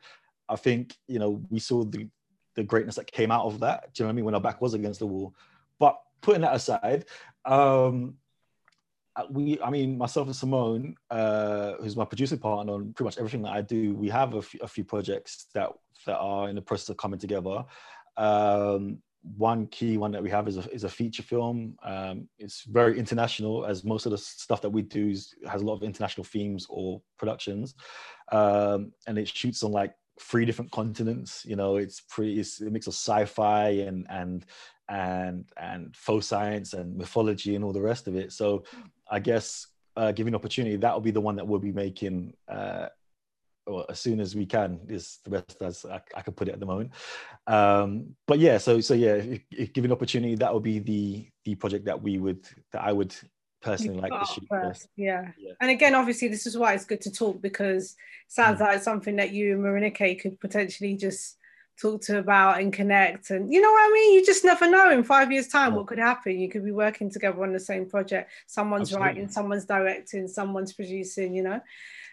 I 0.48 0.56
think 0.56 0.94
you 1.08 1.18
know 1.18 1.42
we 1.48 1.60
saw 1.60 1.84
the 1.84 2.08
the 2.56 2.62
greatness 2.62 2.96
that 2.96 3.10
came 3.10 3.30
out 3.30 3.46
of 3.46 3.60
that. 3.60 3.94
Do 3.94 4.02
you 4.02 4.04
know 4.04 4.08
what 4.08 4.12
I 4.12 4.16
mean? 4.16 4.24
When 4.26 4.34
our 4.34 4.40
back 4.40 4.60
was 4.60 4.74
against 4.74 5.00
the 5.00 5.06
wall. 5.06 5.34
But 5.78 5.98
putting 6.20 6.42
that 6.42 6.54
aside, 6.54 7.06
um, 7.44 8.14
uh, 9.16 9.24
we, 9.30 9.60
I 9.60 9.70
mean, 9.70 9.96
myself 9.96 10.26
and 10.26 10.36
Simone, 10.36 10.96
uh, 11.10 11.74
who's 11.80 11.96
my 11.96 12.04
producing 12.04 12.38
partner 12.38 12.72
on 12.72 12.92
pretty 12.94 13.04
much 13.04 13.18
everything 13.18 13.42
that 13.42 13.52
I 13.52 13.62
do, 13.62 13.94
we 13.94 14.08
have 14.08 14.34
a, 14.34 14.38
f- 14.38 14.56
a 14.62 14.68
few 14.68 14.84
projects 14.84 15.46
that 15.54 15.70
that 16.06 16.16
are 16.16 16.48
in 16.48 16.56
the 16.56 16.62
process 16.62 16.88
of 16.88 16.96
coming 16.96 17.20
together. 17.20 17.64
Um, 18.16 18.98
one 19.36 19.66
key 19.68 19.96
one 19.96 20.12
that 20.12 20.22
we 20.22 20.30
have 20.30 20.48
is 20.48 20.58
a, 20.58 20.70
is 20.70 20.84
a 20.84 20.88
feature 20.88 21.22
film. 21.22 21.76
Um, 21.82 22.28
it's 22.38 22.64
very 22.64 22.98
international, 22.98 23.64
as 23.64 23.84
most 23.84 24.04
of 24.04 24.12
the 24.12 24.18
stuff 24.18 24.60
that 24.62 24.70
we 24.70 24.82
do 24.82 25.08
is, 25.08 25.34
has 25.48 25.62
a 25.62 25.64
lot 25.64 25.74
of 25.74 25.82
international 25.82 26.24
themes 26.24 26.66
or 26.68 27.00
productions, 27.18 27.74
um, 28.32 28.92
and 29.06 29.16
it 29.16 29.28
shoots 29.28 29.62
on 29.62 29.72
like 29.72 29.94
three 30.20 30.44
different 30.44 30.70
continents. 30.70 31.44
You 31.46 31.56
know, 31.56 31.76
it's 31.76 32.00
pretty. 32.00 32.38
It's 32.40 32.60
a 32.60 32.70
mix 32.70 32.86
of 32.86 32.94
sci-fi 32.94 33.68
and 33.68 34.06
and 34.10 34.44
and 34.88 35.44
and 35.56 35.96
faux 35.96 36.26
science 36.26 36.74
and 36.74 36.96
mythology 36.96 37.54
and 37.54 37.64
all 37.64 37.72
the 37.72 37.80
rest 37.80 38.06
of 38.06 38.16
it. 38.16 38.32
So, 38.32 38.64
I 39.10 39.18
guess 39.18 39.66
uh, 39.96 40.12
given 40.12 40.34
opportunity, 40.34 40.76
that 40.76 40.92
will 40.92 41.00
be 41.00 41.10
the 41.10 41.20
one 41.20 41.36
that 41.36 41.46
we'll 41.46 41.60
be 41.60 41.72
making 41.72 42.34
uh, 42.48 42.88
or 43.66 43.86
as 43.88 44.00
soon 44.00 44.20
as 44.20 44.34
we 44.34 44.46
can 44.46 44.80
is 44.88 45.18
the 45.24 45.30
best 45.30 45.62
as 45.62 45.84
I, 45.84 46.00
I 46.14 46.22
can 46.22 46.34
put 46.34 46.48
it 46.48 46.52
at 46.52 46.60
the 46.60 46.66
moment. 46.66 46.90
Um, 47.46 48.14
but 48.26 48.38
yeah, 48.38 48.58
so 48.58 48.80
so 48.80 48.94
yeah, 48.94 49.14
if, 49.14 49.40
if 49.50 49.72
given 49.72 49.92
opportunity, 49.92 50.34
that 50.36 50.52
would 50.52 50.62
be 50.62 50.78
the 50.78 51.28
the 51.44 51.54
project 51.54 51.86
that 51.86 52.00
we 52.00 52.18
would 52.18 52.46
that 52.72 52.82
I 52.82 52.92
would 52.92 53.14
personally 53.64 54.00
like 54.00 54.12
to 54.12 54.26
shoot 54.32 54.46
first. 54.48 54.88
Yeah. 54.96 55.30
yeah. 55.38 55.52
And 55.60 55.70
again, 55.70 55.94
obviously, 55.94 56.28
this 56.28 56.46
is 56.46 56.56
why 56.56 56.74
it's 56.74 56.84
good 56.84 57.00
to 57.02 57.10
talk 57.10 57.40
because 57.40 57.96
sounds 58.28 58.60
mm. 58.60 58.64
like 58.64 58.82
something 58.82 59.16
that 59.16 59.32
you 59.32 59.54
and 59.54 59.64
Moronike 59.64 60.20
could 60.20 60.40
potentially 60.40 60.96
just 60.96 61.36
talk 61.80 62.00
to 62.02 62.18
about 62.18 62.60
and 62.60 62.72
connect 62.72 63.30
and 63.30 63.52
you 63.52 63.60
know 63.60 63.72
what 63.72 63.90
I 63.90 63.92
mean 63.92 64.14
you 64.14 64.24
just 64.24 64.44
never 64.44 64.70
know 64.70 64.92
in 64.92 65.02
five 65.02 65.32
years 65.32 65.48
time 65.48 65.72
yeah. 65.72 65.78
what 65.78 65.88
could 65.88 65.98
happen 65.98 66.38
you 66.38 66.48
could 66.48 66.64
be 66.64 66.70
working 66.70 67.10
together 67.10 67.42
on 67.42 67.52
the 67.52 67.58
same 67.58 67.90
project 67.90 68.30
someone's 68.46 68.90
Absolutely. 68.90 69.06
writing 69.08 69.28
someone's 69.28 69.64
directing 69.64 70.28
someone's 70.28 70.72
producing 70.72 71.34
you 71.34 71.42
know 71.42 71.60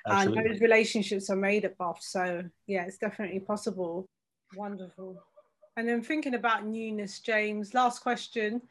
Absolutely. 0.08 0.38
and 0.38 0.50
those 0.50 0.62
relationships 0.62 1.30
are 1.30 1.36
made 1.36 1.66
at 1.66 1.78
Buff. 1.78 2.02
So 2.02 2.44
yeah, 2.68 2.86
it's 2.86 2.98
definitely 2.98 3.40
possible. 3.40 4.08
Wonderful. 4.56 5.22
And 5.78 5.88
then 5.88 6.02
thinking 6.02 6.36
about 6.36 6.66
newness, 6.66 7.20
James. 7.20 7.74
Last 7.74 8.02
question: 8.02 8.62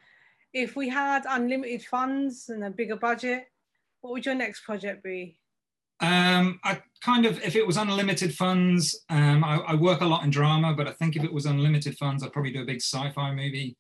If 0.52 0.76
we 0.76 0.88
had 0.88 1.24
unlimited 1.28 1.84
funds 1.84 2.48
and 2.48 2.64
a 2.64 2.70
bigger 2.70 2.96
budget, 2.96 3.46
what 4.00 4.12
would 4.12 4.26
your 4.26 4.34
next 4.34 4.64
project 4.64 5.02
be? 5.04 5.38
Um, 6.00 6.58
I 6.64 6.80
kind 7.02 7.26
of, 7.26 7.42
if 7.42 7.56
it 7.56 7.66
was 7.66 7.76
unlimited 7.76 8.34
funds, 8.34 9.04
um, 9.10 9.44
I, 9.44 9.56
I, 9.58 9.74
work 9.74 10.00
a 10.00 10.06
lot 10.06 10.24
in 10.24 10.30
drama, 10.30 10.72
but 10.74 10.88
I 10.88 10.92
think 10.92 11.14
if 11.14 11.24
it 11.24 11.32
was 11.32 11.44
unlimited 11.44 11.98
funds, 11.98 12.22
I'd 12.22 12.32
probably 12.32 12.52
do 12.52 12.62
a 12.62 12.64
big 12.64 12.80
sci-fi 12.80 13.34
movie. 13.34 13.76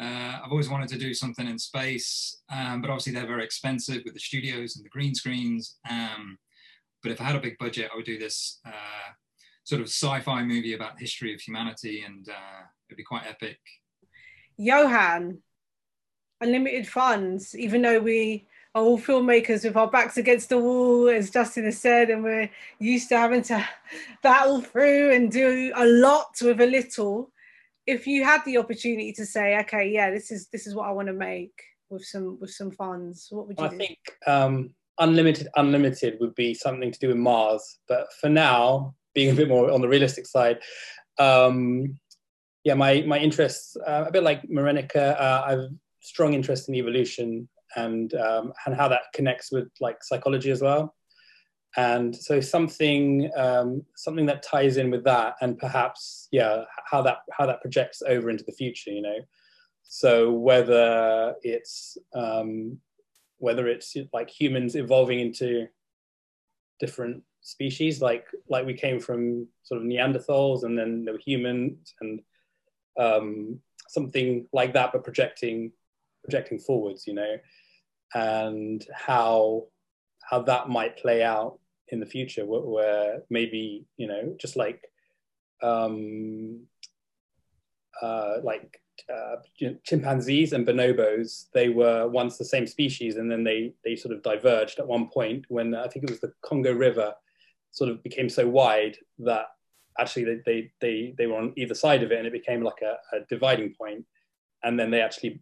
Uh, 0.00 0.38
I've 0.42 0.50
always 0.50 0.70
wanted 0.70 0.88
to 0.90 0.98
do 0.98 1.12
something 1.12 1.46
in 1.46 1.58
space, 1.58 2.40
um, 2.50 2.80
but 2.80 2.88
obviously 2.88 3.12
they're 3.12 3.26
very 3.26 3.44
expensive 3.44 4.02
with 4.04 4.14
the 4.14 4.20
studios 4.20 4.76
and 4.76 4.84
the 4.84 4.88
green 4.88 5.14
screens. 5.14 5.76
Um, 5.90 6.38
but 7.02 7.12
if 7.12 7.20
I 7.20 7.24
had 7.24 7.36
a 7.36 7.40
big 7.40 7.58
budget, 7.58 7.90
I 7.92 7.96
would 7.96 8.06
do 8.06 8.18
this 8.18 8.60
uh, 8.64 9.12
sort 9.64 9.82
of 9.82 9.88
sci-fi 9.88 10.42
movie 10.44 10.72
about 10.72 10.94
the 10.96 11.00
history 11.00 11.34
of 11.34 11.40
humanity, 11.40 12.02
and 12.06 12.26
uh, 12.28 12.62
it'd 12.88 12.96
be 12.96 13.04
quite 13.04 13.26
epic. 13.28 13.58
Johan, 14.56 15.38
unlimited 16.40 16.88
funds, 16.88 17.56
even 17.56 17.82
though 17.82 18.00
we 18.00 18.46
are 18.74 18.82
all 18.82 18.98
filmmakers 18.98 19.64
with 19.64 19.76
our 19.76 19.90
backs 19.90 20.16
against 20.16 20.48
the 20.48 20.58
wall, 20.58 21.08
as 21.08 21.30
Justin 21.30 21.64
has 21.64 21.78
said, 21.78 22.10
and 22.10 22.22
we're 22.22 22.50
used 22.78 23.08
to 23.08 23.18
having 23.18 23.42
to 23.42 23.66
battle 24.22 24.60
through 24.60 25.12
and 25.12 25.30
do 25.32 25.72
a 25.74 25.86
lot 25.86 26.36
with 26.42 26.60
a 26.60 26.66
little. 26.66 27.30
If 27.86 28.06
you 28.06 28.24
had 28.24 28.44
the 28.44 28.58
opportunity 28.58 29.12
to 29.14 29.24
say, 29.24 29.58
okay, 29.60 29.88
yeah, 29.90 30.10
this 30.10 30.30
is 30.30 30.48
this 30.48 30.66
is 30.66 30.74
what 30.74 30.88
I 30.88 30.92
want 30.92 31.08
to 31.08 31.14
make 31.14 31.62
with 31.90 32.04
some 32.04 32.38
with 32.40 32.50
some 32.50 32.70
funds, 32.70 33.28
what 33.30 33.48
would 33.48 33.58
you 33.58 33.64
I 33.64 33.68
do? 33.68 33.76
think 33.78 33.98
um, 34.26 34.74
unlimited, 34.98 35.48
unlimited 35.56 36.18
would 36.20 36.34
be 36.34 36.54
something 36.54 36.92
to 36.92 36.98
do 36.98 37.08
with 37.08 37.16
Mars. 37.16 37.78
But 37.88 38.08
for 38.20 38.28
now, 38.28 38.94
being 39.14 39.30
a 39.30 39.34
bit 39.34 39.48
more 39.48 39.70
on 39.70 39.80
the 39.80 39.88
realistic 39.88 40.26
side, 40.26 40.58
um, 41.18 41.98
yeah, 42.64 42.74
my 42.74 43.02
my 43.06 43.18
interests 43.18 43.76
uh, 43.86 44.04
a 44.06 44.12
bit 44.12 44.22
like 44.22 44.42
Moronike. 44.42 44.94
Uh, 44.94 45.42
I've 45.46 45.70
strong 46.08 46.32
interest 46.32 46.68
in 46.68 46.74
evolution 46.74 47.48
and 47.76 48.14
um, 48.14 48.52
and 48.64 48.74
how 48.74 48.88
that 48.88 49.12
connects 49.14 49.52
with 49.52 49.68
like 49.80 50.02
psychology 50.02 50.50
as 50.50 50.62
well. 50.62 50.94
And 51.76 52.16
so 52.16 52.40
something 52.40 53.30
um, 53.36 53.82
something 53.94 54.26
that 54.26 54.42
ties 54.42 54.78
in 54.78 54.90
with 54.90 55.04
that, 55.04 55.34
and 55.42 55.58
perhaps 55.58 56.28
yeah, 56.32 56.64
how 56.90 57.02
that 57.02 57.18
how 57.36 57.46
that 57.46 57.60
projects 57.60 58.02
over 58.02 58.30
into 58.30 58.44
the 58.44 58.52
future. 58.52 58.90
You 58.90 59.02
know, 59.02 59.18
so 59.82 60.32
whether 60.32 61.34
it's 61.42 61.98
um, 62.14 62.78
whether 63.36 63.68
it's 63.68 63.94
like 64.14 64.30
humans 64.30 64.76
evolving 64.76 65.20
into 65.20 65.66
different 66.80 67.22
species, 67.42 68.00
like 68.00 68.26
like 68.48 68.64
we 68.64 68.74
came 68.74 68.98
from 68.98 69.46
sort 69.62 69.80
of 69.80 69.86
Neanderthals, 69.86 70.64
and 70.64 70.76
then 70.76 71.04
there 71.04 71.14
were 71.14 71.20
humans, 71.24 71.94
and 72.00 72.22
um, 72.98 73.60
something 73.88 74.46
like 74.54 74.72
that, 74.72 74.92
but 74.92 75.04
projecting 75.04 75.72
projecting 76.28 76.58
forwards, 76.58 77.06
you 77.06 77.14
know, 77.14 77.36
and 78.14 78.86
how 78.94 79.64
how 80.28 80.42
that 80.42 80.68
might 80.68 80.98
play 80.98 81.22
out 81.22 81.58
in 81.88 82.00
the 82.00 82.06
future, 82.06 82.44
where, 82.44 82.60
where 82.60 83.22
maybe 83.30 83.86
you 83.96 84.06
know, 84.06 84.36
just 84.38 84.56
like 84.56 84.82
um, 85.62 86.60
uh, 88.02 88.36
like 88.42 88.80
uh, 89.12 89.36
chimpanzees 89.84 90.52
and 90.52 90.66
bonobos, 90.66 91.46
they 91.54 91.70
were 91.70 92.08
once 92.08 92.36
the 92.36 92.44
same 92.44 92.66
species, 92.66 93.16
and 93.16 93.30
then 93.30 93.42
they 93.42 93.72
they 93.84 93.96
sort 93.96 94.14
of 94.14 94.22
diverged 94.22 94.78
at 94.78 94.86
one 94.86 95.08
point 95.08 95.46
when 95.48 95.74
I 95.74 95.88
think 95.88 96.04
it 96.04 96.10
was 96.10 96.20
the 96.20 96.32
Congo 96.42 96.72
River 96.72 97.14
sort 97.70 97.90
of 97.90 98.02
became 98.02 98.28
so 98.28 98.48
wide 98.48 98.96
that 99.18 99.46
actually 99.98 100.24
they 100.24 100.40
they 100.44 100.72
they, 100.80 101.14
they 101.16 101.26
were 101.26 101.38
on 101.38 101.54
either 101.56 101.74
side 101.74 102.02
of 102.02 102.12
it, 102.12 102.18
and 102.18 102.26
it 102.26 102.32
became 102.32 102.62
like 102.62 102.82
a, 102.82 102.96
a 103.16 103.20
dividing 103.30 103.74
point, 103.80 104.04
and 104.62 104.78
then 104.78 104.90
they 104.90 105.00
actually 105.00 105.40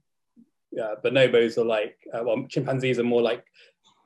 uh, 0.80 0.96
bonobos 1.04 1.58
are 1.58 1.64
like 1.64 1.96
uh, 2.12 2.22
well 2.24 2.44
chimpanzees 2.48 2.98
are 2.98 3.04
more 3.04 3.22
like 3.22 3.44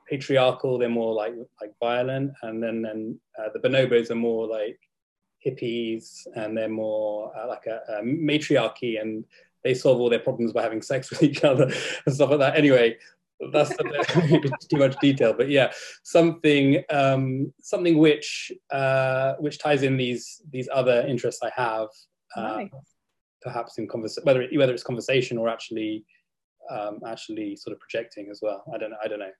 patriarchal, 0.09 0.77
they're 0.77 0.89
more 0.89 1.13
like 1.13 1.33
like 1.61 1.71
violent, 1.79 2.33
and 2.43 2.61
then 2.61 2.81
then 2.81 3.19
uh, 3.39 3.49
the 3.53 3.59
bonobos 3.59 4.11
are 4.11 4.15
more 4.15 4.47
like 4.47 4.79
hippies 5.45 6.27
and 6.35 6.55
they're 6.55 6.69
more 6.69 7.31
uh, 7.37 7.47
like 7.47 7.65
a, 7.65 7.79
a, 7.93 8.03
matriarchy 8.03 8.97
and 8.97 9.25
they 9.63 9.73
solve 9.73 9.99
all 9.99 10.09
their 10.09 10.19
problems 10.19 10.53
by 10.53 10.61
having 10.61 10.81
sex 10.81 11.09
with 11.09 11.23
each 11.23 11.43
other 11.43 11.63
and 12.05 12.15
stuff 12.15 12.29
like 12.29 12.39
that 12.39 12.55
anyway 12.55 12.95
that's 13.51 13.75
too 14.69 14.77
much 14.77 14.95
detail 15.01 15.33
but 15.35 15.49
yeah 15.49 15.71
something 16.03 16.83
um, 16.91 17.51
something 17.59 17.97
which 17.97 18.51
uh, 18.71 19.33
which 19.39 19.57
ties 19.57 19.81
in 19.81 19.97
these 19.97 20.41
these 20.51 20.69
other 20.71 21.05
interests 21.07 21.41
i 21.41 21.51
have 21.55 21.87
uh, 22.37 22.57
Nice. 22.57 22.69
perhaps 23.41 23.77
in 23.79 23.87
conversation 23.87 24.23
whether 24.25 24.43
it, 24.43 24.55
whether 24.57 24.73
it's 24.73 24.83
conversation 24.83 25.39
or 25.39 25.49
actually 25.49 26.05
um, 26.69 26.99
actually 27.05 27.55
sort 27.55 27.73
of 27.73 27.79
projecting 27.79 28.29
as 28.29 28.39
well 28.41 28.63
i 28.73 28.77
don't 28.77 28.91
know 28.91 28.97
i 29.03 29.07
don't 29.07 29.19
know 29.19 29.31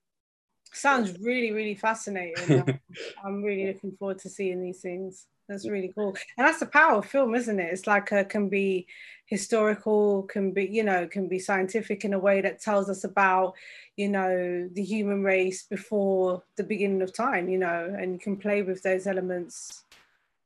Sounds 0.74 1.20
really, 1.20 1.52
really 1.52 1.76
fascinating. 1.76 2.80
I'm 3.26 3.44
really 3.44 3.68
looking 3.68 3.92
forward 3.92 4.20
to 4.20 4.30
seeing 4.30 4.62
these 4.62 4.80
things. 4.80 5.28
That's 5.50 5.68
really 5.68 5.92
cool. 5.94 6.16
And 6.38 6.48
that's 6.48 6.60
the 6.60 6.66
power 6.66 7.00
of 7.00 7.06
film, 7.06 7.36
isn't 7.36 7.60
it? 7.60 7.74
It's 7.74 7.88
like 7.88 8.14
uh 8.14 8.24
can 8.24 8.48
be 8.48 8.88
historical, 9.26 10.24
can 10.24 10.54
be, 10.54 10.66
you 10.72 10.84
know, 10.84 11.08
can 11.08 11.28
be 11.28 11.40
scientific 11.40 12.06
in 12.06 12.14
a 12.14 12.20
way 12.20 12.40
that 12.40 12.62
tells 12.62 12.90
us 12.90 13.04
about, 13.04 13.54
you 13.98 14.08
know, 14.08 14.70
the 14.72 14.84
human 14.84 15.24
race 15.24 15.64
before 15.64 16.42
the 16.56 16.64
beginning 16.64 17.02
of 17.02 17.14
time, 17.14 17.50
you 17.50 17.58
know, 17.58 17.94
and 18.00 18.14
you 18.14 18.20
can 18.20 18.38
play 18.38 18.62
with 18.62 18.82
those 18.82 19.08
elements. 19.08 19.84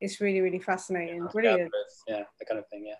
It's 0.00 0.20
really, 0.20 0.40
really 0.40 0.58
fascinating. 0.58 1.24
Brilliant. 1.26 1.70
yeah 2.08 2.24
that 2.38 2.46
kind 2.48 2.58
of 2.58 2.66
thing 2.68 2.84
yeah 2.86 2.96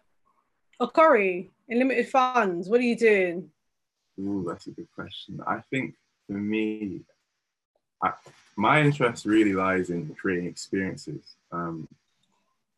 Oh, 0.78 0.88
Corey, 0.88 1.50
in 1.68 1.78
limited 1.78 2.08
funds, 2.10 2.68
what 2.68 2.80
are 2.80 2.84
you 2.84 2.96
doing? 2.96 3.50
Ooh, 4.20 4.44
that's 4.46 4.66
a 4.66 4.70
good 4.70 4.88
question. 4.94 5.40
I 5.46 5.60
think 5.70 5.94
for 6.26 6.34
me, 6.34 7.00
I, 8.02 8.12
my 8.56 8.82
interest 8.82 9.26
really 9.26 9.52
lies 9.52 9.90
in 9.90 10.14
creating 10.14 10.48
experiences. 10.48 11.36
Um, 11.52 11.88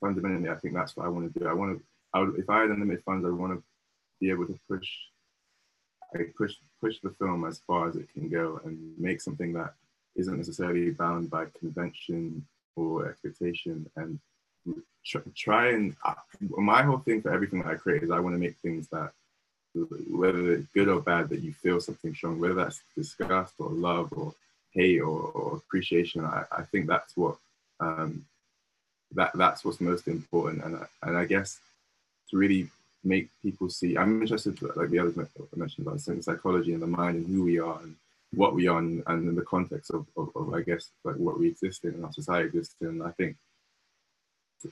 fundamentally, 0.00 0.50
I 0.50 0.56
think 0.56 0.74
that's 0.74 0.96
what 0.96 1.06
I 1.06 1.08
want 1.08 1.32
to 1.32 1.38
do. 1.38 1.46
I 1.46 1.52
want 1.52 1.78
to. 1.78 1.84
I 2.14 2.20
would, 2.20 2.38
if 2.38 2.48
I 2.48 2.60
had 2.60 2.70
unlimited 2.70 3.04
funds, 3.04 3.26
I 3.26 3.30
want 3.30 3.52
to 3.52 3.62
be 4.20 4.30
able 4.30 4.46
to 4.46 4.58
push, 4.68 4.88
I 6.14 6.20
push 6.36 6.54
push 6.80 6.96
the 7.02 7.10
film 7.10 7.44
as 7.44 7.60
far 7.66 7.88
as 7.88 7.96
it 7.96 8.12
can 8.12 8.28
go 8.28 8.60
and 8.64 8.98
make 8.98 9.20
something 9.20 9.52
that 9.52 9.74
isn't 10.16 10.36
necessarily 10.36 10.90
bound 10.90 11.30
by 11.30 11.46
convention 11.58 12.44
or 12.76 13.08
expectation 13.08 13.88
and 13.96 14.18
try, 15.04 15.20
try 15.34 15.68
and 15.70 15.96
my 16.40 16.82
whole 16.82 16.98
thing 16.98 17.22
for 17.22 17.32
everything 17.32 17.62
that 17.62 17.68
I 17.68 17.74
create 17.74 18.02
is 18.02 18.10
I 18.10 18.20
want 18.20 18.34
to 18.34 18.40
make 18.40 18.56
things 18.58 18.88
that 18.88 19.12
whether 20.10 20.52
it's 20.52 20.66
good 20.74 20.88
or 20.88 21.00
bad 21.00 21.28
that 21.28 21.40
you 21.40 21.52
feel 21.52 21.80
something 21.80 22.14
strong 22.14 22.38
whether 22.38 22.54
that's 22.54 22.80
disgust 22.96 23.54
or 23.58 23.70
love 23.70 24.12
or 24.12 24.34
hate 24.72 25.00
or, 25.00 25.20
or 25.20 25.56
appreciation 25.56 26.24
I, 26.24 26.44
I 26.52 26.62
think 26.62 26.86
that's 26.86 27.16
what 27.16 27.36
um, 27.80 28.24
that 29.14 29.30
that's 29.34 29.64
what's 29.64 29.80
most 29.80 30.08
important. 30.08 30.64
And, 30.64 30.78
and 31.02 31.16
I 31.16 31.24
guess 31.24 31.58
to 32.30 32.36
really 32.36 32.68
make 33.04 33.30
people 33.42 33.70
see 33.70 33.96
I'm 33.96 34.20
interested 34.20 34.60
like 34.76 34.90
the 34.90 34.98
others 34.98 35.16
mentioned 35.16 35.86
about 35.86 36.00
psychology 36.00 36.72
and 36.74 36.82
the 36.82 36.86
mind 36.86 37.16
and 37.16 37.26
who 37.26 37.44
we 37.44 37.58
are 37.58 37.78
and 37.80 37.94
what 38.34 38.54
we 38.54 38.68
are 38.68 38.78
and, 38.78 39.02
and 39.06 39.28
in 39.28 39.34
the 39.34 39.42
context 39.42 39.90
of, 39.92 40.06
of, 40.16 40.30
of 40.34 40.52
I 40.52 40.62
guess 40.62 40.90
like 41.04 41.16
what 41.16 41.38
we 41.38 41.48
exist 41.48 41.84
in 41.84 41.94
and 41.94 42.04
our 42.04 42.12
society 42.12 42.48
exists 42.48 42.74
in. 42.80 43.00
I 43.00 43.10
think 43.12 43.36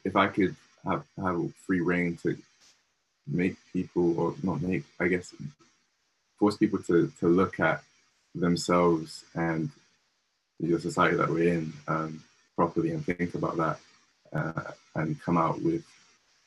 if 0.04 0.16
I 0.16 0.26
could 0.26 0.54
have 0.84 1.04
have 1.22 1.52
free 1.66 1.80
reign 1.80 2.18
to 2.22 2.36
make 3.26 3.56
people 3.72 4.18
or 4.18 4.34
not 4.42 4.62
make 4.62 4.84
I 5.00 5.08
guess 5.08 5.34
force 6.38 6.56
people 6.56 6.82
to 6.84 7.12
to 7.20 7.28
look 7.28 7.60
at 7.60 7.82
themselves 8.34 9.24
and 9.34 9.70
the 10.60 10.78
society 10.78 11.16
that 11.16 11.28
we're 11.28 11.52
in 11.52 11.72
um, 11.88 12.22
properly 12.56 12.90
and 12.90 13.04
think 13.04 13.34
about 13.34 13.56
that 13.56 13.78
uh, 14.32 14.72
and 14.94 15.20
come 15.22 15.36
out 15.36 15.60
with 15.62 15.84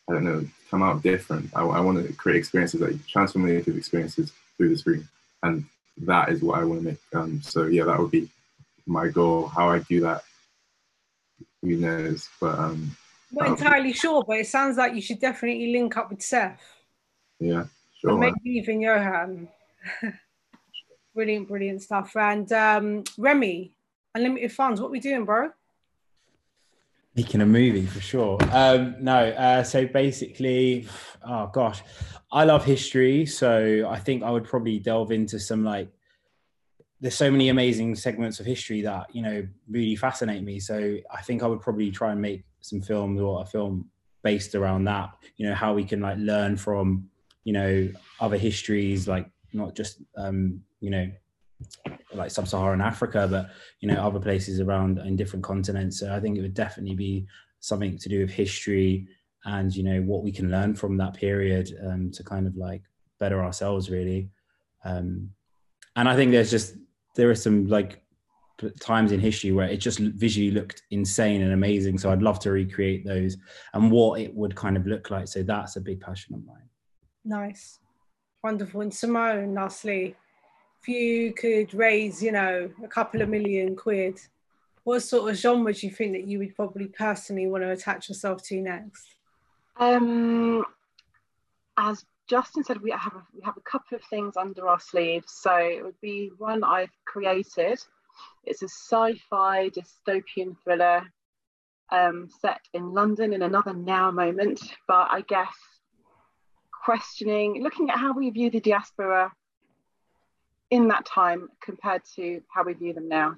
I 0.10 0.14
don't 0.14 0.24
know 0.24 0.46
come 0.70 0.84
out 0.84 1.04
different. 1.04 1.52
I, 1.56 1.62
I 1.62 1.80
want 1.80 2.06
to 2.06 2.14
create 2.14 2.38
experiences 2.38 2.82
like 2.82 2.96
transformative 3.08 3.78
experiences 3.78 4.32
through 4.58 4.70
the 4.70 4.78
screen 4.78 5.08
and 5.44 5.66
that 5.98 6.30
is 6.30 6.42
what 6.42 6.60
I 6.60 6.64
want 6.64 6.82
to 6.82 6.88
make. 6.88 7.00
Um, 7.14 7.42
so 7.42 7.66
yeah, 7.66 7.84
that 7.86 8.00
would 8.00 8.12
be 8.12 8.30
my 8.86 9.08
goal. 9.08 9.48
How 9.48 9.70
I 9.70 9.80
do 9.80 10.02
that, 10.02 10.24
who 11.62 11.76
knows? 11.76 12.28
But 12.40 12.58
um, 12.58 12.96
Not 13.32 13.48
um, 13.48 13.54
entirely 13.54 13.94
sure, 13.94 14.24
but 14.28 14.38
it 14.38 14.48
sounds 14.48 14.78
like 14.78 14.96
you 14.96 15.02
should 15.02 15.20
definitely 15.20 15.72
link 15.72 15.96
up 15.98 16.10
with 16.10 16.22
Seth. 16.22 16.62
yeah, 17.40 17.66
sure. 18.00 18.18
man. 18.18 18.34
maybe 18.44 18.58
even 18.58 18.82
Johan. 18.82 19.48
brilliant, 21.14 21.48
brilliant 21.48 21.82
stuff. 21.82 22.16
And 22.16 22.52
um, 22.54 23.04
Remy, 23.18 23.74
unlimited 24.16 24.52
funds. 24.52 24.82
What 24.82 24.92
we 24.92 25.00
doing, 25.00 25.26
bro? 25.26 25.50
Making 27.16 27.42
a 27.42 27.46
movie 27.46 27.86
for 27.86 28.00
sure. 28.00 28.38
Um, 28.52 28.96
no, 29.02 29.30
uh, 29.30 29.64
so 29.64 29.86
basically, 29.86 30.88
oh 31.26 31.48
gosh, 31.48 31.82
I 32.32 32.46
love 32.46 32.64
history, 32.64 33.26
so 33.26 33.88
I 33.90 34.00
think 34.00 34.24
I 34.24 34.32
would 34.32 34.46
probably 34.46 34.80
delve 34.80 35.12
into 35.12 35.40
some 35.40 35.64
like. 35.64 35.90
There's 37.02 37.16
so 37.16 37.32
many 37.32 37.48
amazing 37.48 37.96
segments 37.96 38.42
of 38.42 38.46
history 38.46 38.82
that 38.82 39.14
you 39.16 39.22
know 39.22 39.48
really 39.70 39.96
fascinate 39.96 40.44
me. 40.44 40.60
So 40.60 40.98
I 41.12 41.22
think 41.22 41.44
I 41.44 41.48
would 41.48 41.62
probably 41.62 41.92
try 41.92 42.12
and 42.12 42.22
make 42.22 42.44
some 42.70 42.82
films 42.82 43.20
or 43.20 43.42
a 43.42 43.46
film 43.46 43.90
based 44.24 44.56
around 44.56 44.86
that. 44.86 45.10
You 45.38 45.48
know 45.48 45.56
how 45.56 45.74
we 45.74 45.84
can 45.84 46.02
like 46.02 46.18
learn 46.18 46.58
from 46.58 47.10
you 47.44 47.54
know 47.54 47.90
other 48.20 48.38
histories, 48.38 49.08
like 49.08 49.30
not 49.54 49.76
just 49.76 50.02
um, 50.18 50.62
you 50.80 50.90
know 50.90 51.12
like 52.14 52.32
sub-Saharan 52.32 52.82
Africa, 52.82 53.28
but 53.30 53.50
you 53.80 53.88
know 53.88 54.02
other 54.02 54.20
places 54.20 54.60
around 54.60 55.00
in 55.00 55.16
different 55.16 55.44
continents. 55.44 56.00
So 56.00 56.14
I 56.14 56.20
think 56.20 56.38
it 56.38 56.42
would 56.42 56.54
definitely 56.54 56.96
be 56.96 57.26
something 57.60 57.98
to 57.98 58.10
do 58.10 58.22
with 58.22 58.32
history 58.32 59.08
and 59.46 59.74
you 59.76 59.84
know 59.84 60.02
what 60.02 60.24
we 60.24 60.32
can 60.32 60.52
learn 60.52 60.76
from 60.76 60.98
that 60.98 61.14
period 61.14 61.70
um, 61.86 62.12
to 62.12 62.24
kind 62.24 62.48
of 62.48 62.56
like 62.56 62.82
better 63.20 63.44
ourselves 63.44 63.90
really. 63.90 64.30
Um, 64.86 65.32
and 65.96 66.08
I 66.08 66.16
think 66.16 66.32
there's 66.32 66.52
just 66.52 66.76
there 67.16 67.30
are 67.30 67.36
some 67.36 67.68
like 67.68 68.02
times 68.80 69.12
in 69.12 69.20
history 69.20 69.52
where 69.52 69.68
it 69.68 69.78
just 69.78 70.00
visually 70.00 70.52
looked 70.52 70.84
insane 70.92 71.42
and 71.42 71.54
amazing. 71.54 71.98
So 71.98 72.12
I'd 72.12 72.22
love 72.22 72.40
to 72.40 72.52
recreate 72.52 73.06
those 73.06 73.38
and 73.74 73.92
what 73.92 74.22
it 74.22 74.34
would 74.34 74.56
kind 74.56 74.78
of 74.78 74.88
look 74.88 75.10
like. 75.12 75.28
So 75.28 75.44
that's 75.44 75.76
a 75.76 75.82
big 75.82 76.02
passion 76.02 76.36
of 76.36 76.46
mine. 76.46 76.70
Nice. 77.26 77.80
Wonderful. 78.44 78.82
And 78.82 78.94
Simone, 78.94 79.54
lastly, 79.54 80.16
if 80.82 80.88
you 80.88 81.34
could 81.34 81.74
raise, 81.74 82.24
you 82.24 82.32
know, 82.32 82.70
a 82.84 82.88
couple 82.88 83.22
of 83.22 83.30
million 83.30 83.76
quid, 83.76 84.20
what 84.84 85.02
sort 85.02 85.30
of 85.30 85.38
genre 85.38 85.74
do 85.74 85.86
you 85.86 85.94
think 85.94 86.14
that 86.14 86.26
you 86.26 86.40
would 86.40 86.56
probably 86.56 86.88
personally 86.88 87.48
want 87.48 87.64
to 87.64 87.72
attach 87.72 88.10
yourself 88.10 88.42
to 88.44 88.62
next? 88.62 89.16
Um, 89.78 90.66
as 91.78 92.06
Justin 92.28 92.64
said, 92.64 92.82
we 92.82 92.92
have 92.92 93.14
we 93.34 93.42
have 93.44 93.58
a 93.58 93.62
couple 93.62 93.98
of 93.98 94.04
things 94.06 94.38
under 94.38 94.68
our 94.68 94.80
sleeves. 94.80 95.32
So 95.32 95.56
it 95.56 95.84
would 95.84 96.00
be 96.02 96.32
one 96.38 96.64
I've 96.64 96.96
created. 97.06 97.80
It's 98.44 98.62
a 98.62 98.70
sci-fi 98.70 99.70
dystopian 99.70 100.56
thriller 100.64 101.04
um, 101.92 102.30
set 102.42 102.62
in 102.74 102.94
London 102.94 103.34
in 103.34 103.42
another 103.42 103.74
now 103.74 104.12
moment, 104.12 104.62
but 104.88 105.08
I 105.12 105.22
guess 105.22 105.54
questioning, 106.84 107.62
looking 107.62 107.90
at 107.90 107.98
how 107.98 108.14
we 108.14 108.30
view 108.30 108.50
the 108.50 108.60
diaspora 108.60 109.32
in 110.70 110.88
that 110.90 111.06
time 111.06 111.50
compared 111.62 112.04
to 112.16 112.42
how 112.54 112.64
we 112.64 112.74
view 112.74 112.94
them 112.94 113.08
now. 113.08 113.36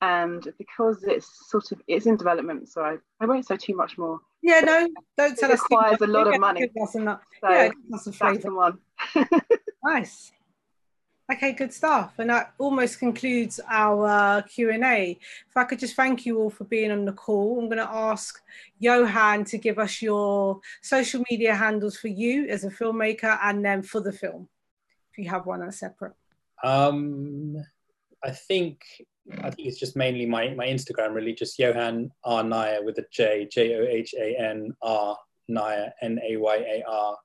And 0.00 0.46
because 0.58 1.02
it's 1.02 1.50
sort 1.50 1.72
of 1.72 1.82
it's 1.88 2.06
in 2.06 2.16
development, 2.16 2.68
so 2.68 2.82
I, 2.82 2.98
I 3.20 3.26
won't 3.26 3.46
say 3.46 3.56
too 3.56 3.74
much 3.74 3.98
more. 3.98 4.20
Yeah, 4.42 4.60
no, 4.60 4.88
don't 5.16 5.36
tell 5.36 5.50
us. 5.50 5.54
it 5.54 5.54
us. 5.54 5.62
requires 5.62 6.00
a 6.00 6.06
lot 6.06 6.32
of 6.32 6.38
money. 6.38 6.70
That's. 6.72 6.92
So 6.92 7.50
yeah, 7.50 7.70
that's 7.90 8.04
the 8.04 8.52
one. 8.54 8.78
Nice. 9.84 10.32
Okay, 11.30 11.52
good 11.52 11.74
stuff. 11.74 12.14
And 12.18 12.30
that 12.30 12.54
almost 12.56 12.98
concludes 12.98 13.60
our 13.68 14.40
Q&A. 14.42 15.18
If 15.48 15.56
I 15.56 15.64
could 15.64 15.78
just 15.78 15.94
thank 15.94 16.24
you 16.24 16.38
all 16.38 16.48
for 16.48 16.64
being 16.64 16.90
on 16.90 17.04
the 17.04 17.12
call. 17.12 17.58
I'm 17.58 17.66
going 17.66 17.76
to 17.78 17.90
ask 17.90 18.40
Johan 18.78 19.44
to 19.44 19.58
give 19.58 19.78
us 19.78 20.00
your 20.00 20.60
social 20.80 21.22
media 21.30 21.54
handles 21.54 21.98
for 21.98 22.08
you 22.08 22.48
as 22.48 22.64
a 22.64 22.70
filmmaker 22.70 23.38
and 23.42 23.62
then 23.62 23.82
for 23.82 24.00
the 24.00 24.12
film, 24.12 24.48
if 25.12 25.18
you 25.18 25.28
have 25.28 25.44
one 25.44 25.60
that's 25.60 25.80
separate. 25.80 26.14
Um, 26.64 27.62
I 28.24 28.30
think 28.30 28.82
I 29.42 29.50
think 29.50 29.68
it's 29.68 29.78
just 29.78 29.96
mainly 29.96 30.24
my 30.26 30.54
my 30.54 30.66
Instagram 30.66 31.14
really, 31.14 31.34
just 31.34 31.58
Johan 31.58 32.10
R 32.24 32.42
Naya 32.42 32.80
with 32.82 32.98
a 32.98 33.04
J, 33.12 33.46
J 33.50 33.76
O 33.76 33.82
H 33.82 34.14
A 34.18 34.34
N 34.40 34.72
R 34.82 35.16
Naya 35.48 35.90
N 36.00 36.18
A 36.26 36.36
Y 36.36 36.56
A 36.56 36.84
R. 36.88 37.16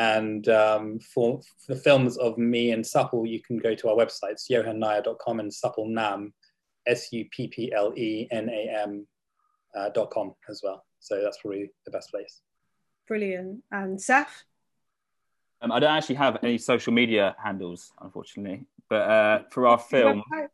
And 0.00 0.48
um, 0.48 0.98
for, 0.98 1.42
for 1.58 1.74
the 1.74 1.78
films 1.78 2.16
of 2.16 2.38
me 2.38 2.70
and 2.70 2.84
Supple, 2.84 3.26
you 3.26 3.38
can 3.42 3.58
go 3.58 3.74
to 3.74 3.90
our 3.90 3.94
websites, 3.94 4.50
johannaya.com 4.50 5.40
and 5.40 5.52
Supple 5.52 5.86
Nam, 5.86 6.32
S 6.86 7.12
U 7.12 7.26
P 7.30 7.48
P 7.48 7.70
L 7.76 7.92
E 7.98 8.26
N 8.30 8.48
A 8.48 8.82
M 8.82 9.06
uh, 9.76 9.90
dot 9.90 10.10
com 10.10 10.34
as 10.48 10.62
well. 10.64 10.86
So 11.00 11.22
that's 11.22 11.36
probably 11.42 11.70
the 11.84 11.90
best 11.90 12.10
place. 12.10 12.40
Brilliant. 13.08 13.62
And 13.72 14.00
Seth? 14.00 14.44
Um, 15.60 15.70
I 15.70 15.78
don't 15.78 15.94
actually 15.94 16.14
have 16.14 16.38
any 16.42 16.56
social 16.56 16.94
media 16.94 17.36
handles, 17.38 17.92
unfortunately. 18.00 18.64
But 18.88 19.02
uh, 19.02 19.42
for 19.50 19.66
our 19.66 19.78
film, 19.78 20.22
Do 20.32 20.48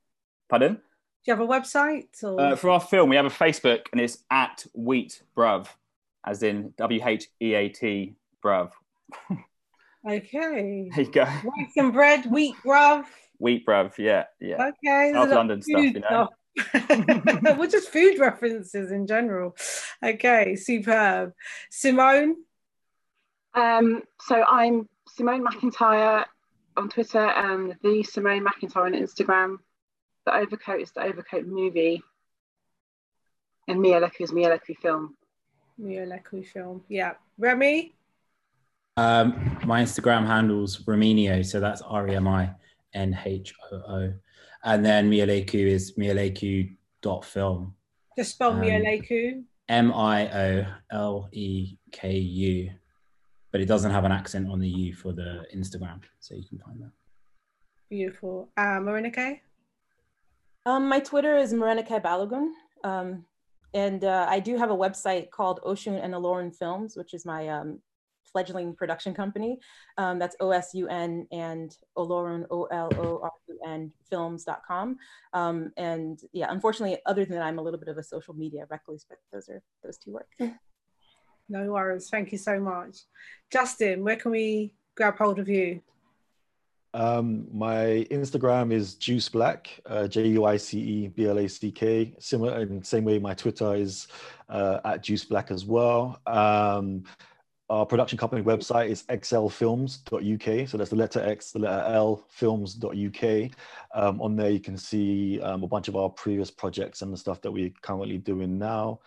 pardon? 0.50 0.80
you 1.24 1.36
have 1.36 1.40
a 1.40 1.46
website? 1.46 2.24
Or? 2.24 2.40
Uh, 2.40 2.56
for 2.56 2.70
our 2.70 2.80
film, 2.80 3.10
we 3.10 3.14
have 3.14 3.26
a 3.26 3.30
Facebook, 3.30 3.82
and 3.92 4.00
it's 4.00 4.24
at 4.28 4.66
Wheat 4.74 5.22
Bruv, 5.36 5.68
as 6.26 6.42
in 6.42 6.74
W 6.78 7.00
H 7.04 7.28
E 7.40 7.54
A 7.54 7.68
T 7.68 8.16
Bruv. 8.44 8.72
okay. 10.08 10.88
There 10.94 11.04
you 11.04 11.10
go. 11.10 11.22
Rice 11.22 11.76
and 11.76 11.92
bread, 11.92 12.26
wheat, 12.26 12.54
bruv. 12.64 13.04
Wheat 13.38 13.66
Bruv, 13.66 13.98
yeah, 13.98 14.24
yeah. 14.40 14.54
Okay. 14.54 15.12
South 15.12 15.12
there's 15.12 15.14
a 15.14 15.18
lot 15.18 15.28
of 15.28 15.36
London 15.36 15.62
stuff, 15.62 15.80
food 15.80 15.94
you 15.94 16.00
know. 16.00 16.06
stuff. 16.06 16.30
well, 17.58 17.68
just 17.68 17.90
food 17.90 18.18
references 18.18 18.90
in 18.90 19.06
general. 19.06 19.54
Okay, 20.02 20.56
superb. 20.56 21.32
Simone? 21.70 22.36
Um, 23.54 24.02
so 24.20 24.42
I'm 24.42 24.88
Simone 25.08 25.44
McIntyre 25.44 26.24
on 26.76 26.88
Twitter 26.88 27.26
and 27.26 27.76
the 27.82 28.02
Simone 28.02 28.44
McIntyre 28.44 28.86
on 28.86 28.92
Instagram. 28.92 29.56
The 30.24 30.34
Overcoat 30.34 30.80
is 30.80 30.92
the 30.92 31.02
Overcoat 31.02 31.46
movie. 31.46 32.02
And 33.68 33.80
Mia 33.80 34.00
Leku 34.00 34.20
is 34.20 34.32
Mia 34.32 34.48
Leku 34.48 34.76
film. 34.76 35.16
Mia 35.78 36.06
Leku 36.06 36.46
film. 36.46 36.82
Yeah. 36.88 37.14
Remy? 37.38 37.95
Um, 38.96 39.58
my 39.64 39.82
Instagram 39.82 40.26
handle's 40.26 40.78
Rominio, 40.84 41.44
so 41.44 41.60
that's 41.60 41.82
R 41.82 42.08
E 42.08 42.14
M 42.14 42.26
I 42.28 42.50
N 42.94 43.18
H 43.24 43.54
O 43.70 43.76
O. 43.76 44.12
And 44.64 44.84
then 44.84 45.10
Mialeku 45.10 45.54
is 45.66 45.94
mialeku 45.98 46.74
dot 47.02 47.24
film. 47.24 47.74
Just 48.16 48.32
spell 48.32 48.54
Mia 48.54 48.76
Um, 48.76 48.82
Leku. 48.82 49.44
M 49.68 49.92
I 49.92 50.28
O 50.28 50.66
L 50.90 51.28
E 51.32 51.76
K 51.92 52.16
U. 52.16 52.70
But 53.52 53.60
it 53.60 53.66
doesn't 53.66 53.90
have 53.90 54.04
an 54.04 54.12
accent 54.12 54.50
on 54.50 54.58
the 54.60 54.68
U 54.68 54.94
for 54.94 55.12
the 55.12 55.44
Instagram, 55.54 56.00
so 56.20 56.34
you 56.34 56.44
can 56.48 56.58
find 56.58 56.80
that. 56.82 56.90
Beautiful. 57.88 58.48
Uh, 58.56 58.80
Moronike? 58.80 59.40
Um, 60.64 60.88
my 60.88 61.00
Twitter 61.00 61.36
is 61.36 61.52
Moronike 61.52 62.02
Balogun. 62.02 62.50
Um, 62.82 63.24
and 63.72 64.04
uh, 64.04 64.26
I 64.28 64.40
do 64.40 64.56
have 64.56 64.70
a 64.70 64.76
website 64.76 65.30
called 65.30 65.60
Osun 65.64 66.02
and 66.02 66.14
Olorun 66.14 66.54
Films, 66.54 66.96
which 66.96 67.14
is 67.14 67.24
my 67.24 67.48
um, 67.48 67.78
fledgling 68.32 68.74
production 68.74 69.14
company. 69.14 69.58
Um, 69.98 70.18
that's 70.18 70.36
O-S-U-N 70.40 71.26
and 71.32 71.76
Olorun, 71.96 72.46
O-L-O-R-U-N 72.50 73.92
films.com. 74.10 74.96
Um, 75.32 75.72
and 75.76 76.20
yeah, 76.32 76.46
unfortunately, 76.50 76.98
other 77.06 77.24
than 77.24 77.36
that, 77.36 77.44
I'm 77.44 77.58
a 77.58 77.62
little 77.62 77.80
bit 77.80 77.88
of 77.88 77.98
a 77.98 78.02
social 78.02 78.34
media 78.34 78.66
recluse, 78.70 79.04
but 79.08 79.18
those 79.32 79.48
are 79.48 79.62
those 79.82 79.98
two 79.98 80.12
work. 80.12 80.28
No 81.48 81.72
worries. 81.72 82.08
Thank 82.10 82.32
you 82.32 82.38
so 82.38 82.58
much. 82.58 82.98
Justin, 83.52 84.02
where 84.02 84.16
can 84.16 84.32
we 84.32 84.74
grab 84.96 85.16
hold 85.16 85.38
of 85.38 85.48
you? 85.48 85.80
Um, 86.96 87.46
my 87.52 88.06
Instagram 88.10 88.72
is 88.72 88.94
Juice 88.94 89.28
Black, 89.28 89.80
uh, 89.84 90.08
J 90.08 90.28
U 90.28 90.46
I 90.46 90.56
C 90.56 90.80
E 90.80 91.08
B 91.08 91.26
L 91.26 91.38
A 91.38 91.46
C 91.46 91.70
K. 91.70 92.14
Similar 92.18 92.62
in 92.62 92.80
the 92.80 92.84
same 92.86 93.04
way, 93.04 93.18
my 93.18 93.34
Twitter 93.34 93.74
is 93.74 94.08
uh, 94.48 94.80
at 94.84 95.02
Juice 95.02 95.24
Black 95.24 95.50
as 95.50 95.66
well. 95.66 96.18
Um, 96.26 97.04
our 97.68 97.84
production 97.84 98.16
company 98.16 98.42
website 98.42 98.88
is 98.88 99.02
xlfilms.uk. 99.04 100.68
So 100.68 100.76
that's 100.78 100.90
the 100.90 100.96
letter 100.96 101.20
X, 101.20 101.52
the 101.52 101.58
letter 101.60 101.84
L, 101.92 102.24
films.uk. 102.28 103.50
Um, 103.94 104.20
on 104.20 104.36
there, 104.36 104.50
you 104.50 104.60
can 104.60 104.76
see 104.76 105.40
um, 105.40 105.64
a 105.64 105.66
bunch 105.66 105.88
of 105.88 105.96
our 105.96 106.08
previous 106.08 106.50
projects 106.50 107.02
and 107.02 107.12
the 107.12 107.16
stuff 107.16 107.40
that 107.42 107.50
we're 107.50 107.72
currently 107.82 108.18
doing 108.18 108.58
now. 108.58 109.00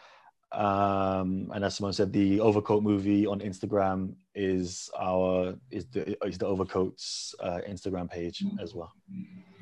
Um, 0.51 1.51
and 1.53 1.63
as 1.63 1.75
someone 1.75 1.93
said, 1.93 2.11
the 2.11 2.39
Overcoat 2.39 2.83
movie 2.83 3.27
on 3.27 3.39
Instagram 3.39 4.15
is 4.33 4.89
our 4.99 5.55
is 5.69 5.85
the 5.85 6.17
is 6.25 6.39
the 6.39 6.47
Overcoats 6.47 7.35
uh, 7.39 7.59
Instagram 7.69 8.09
page 8.09 8.43
as 8.59 8.73
well. 8.73 8.91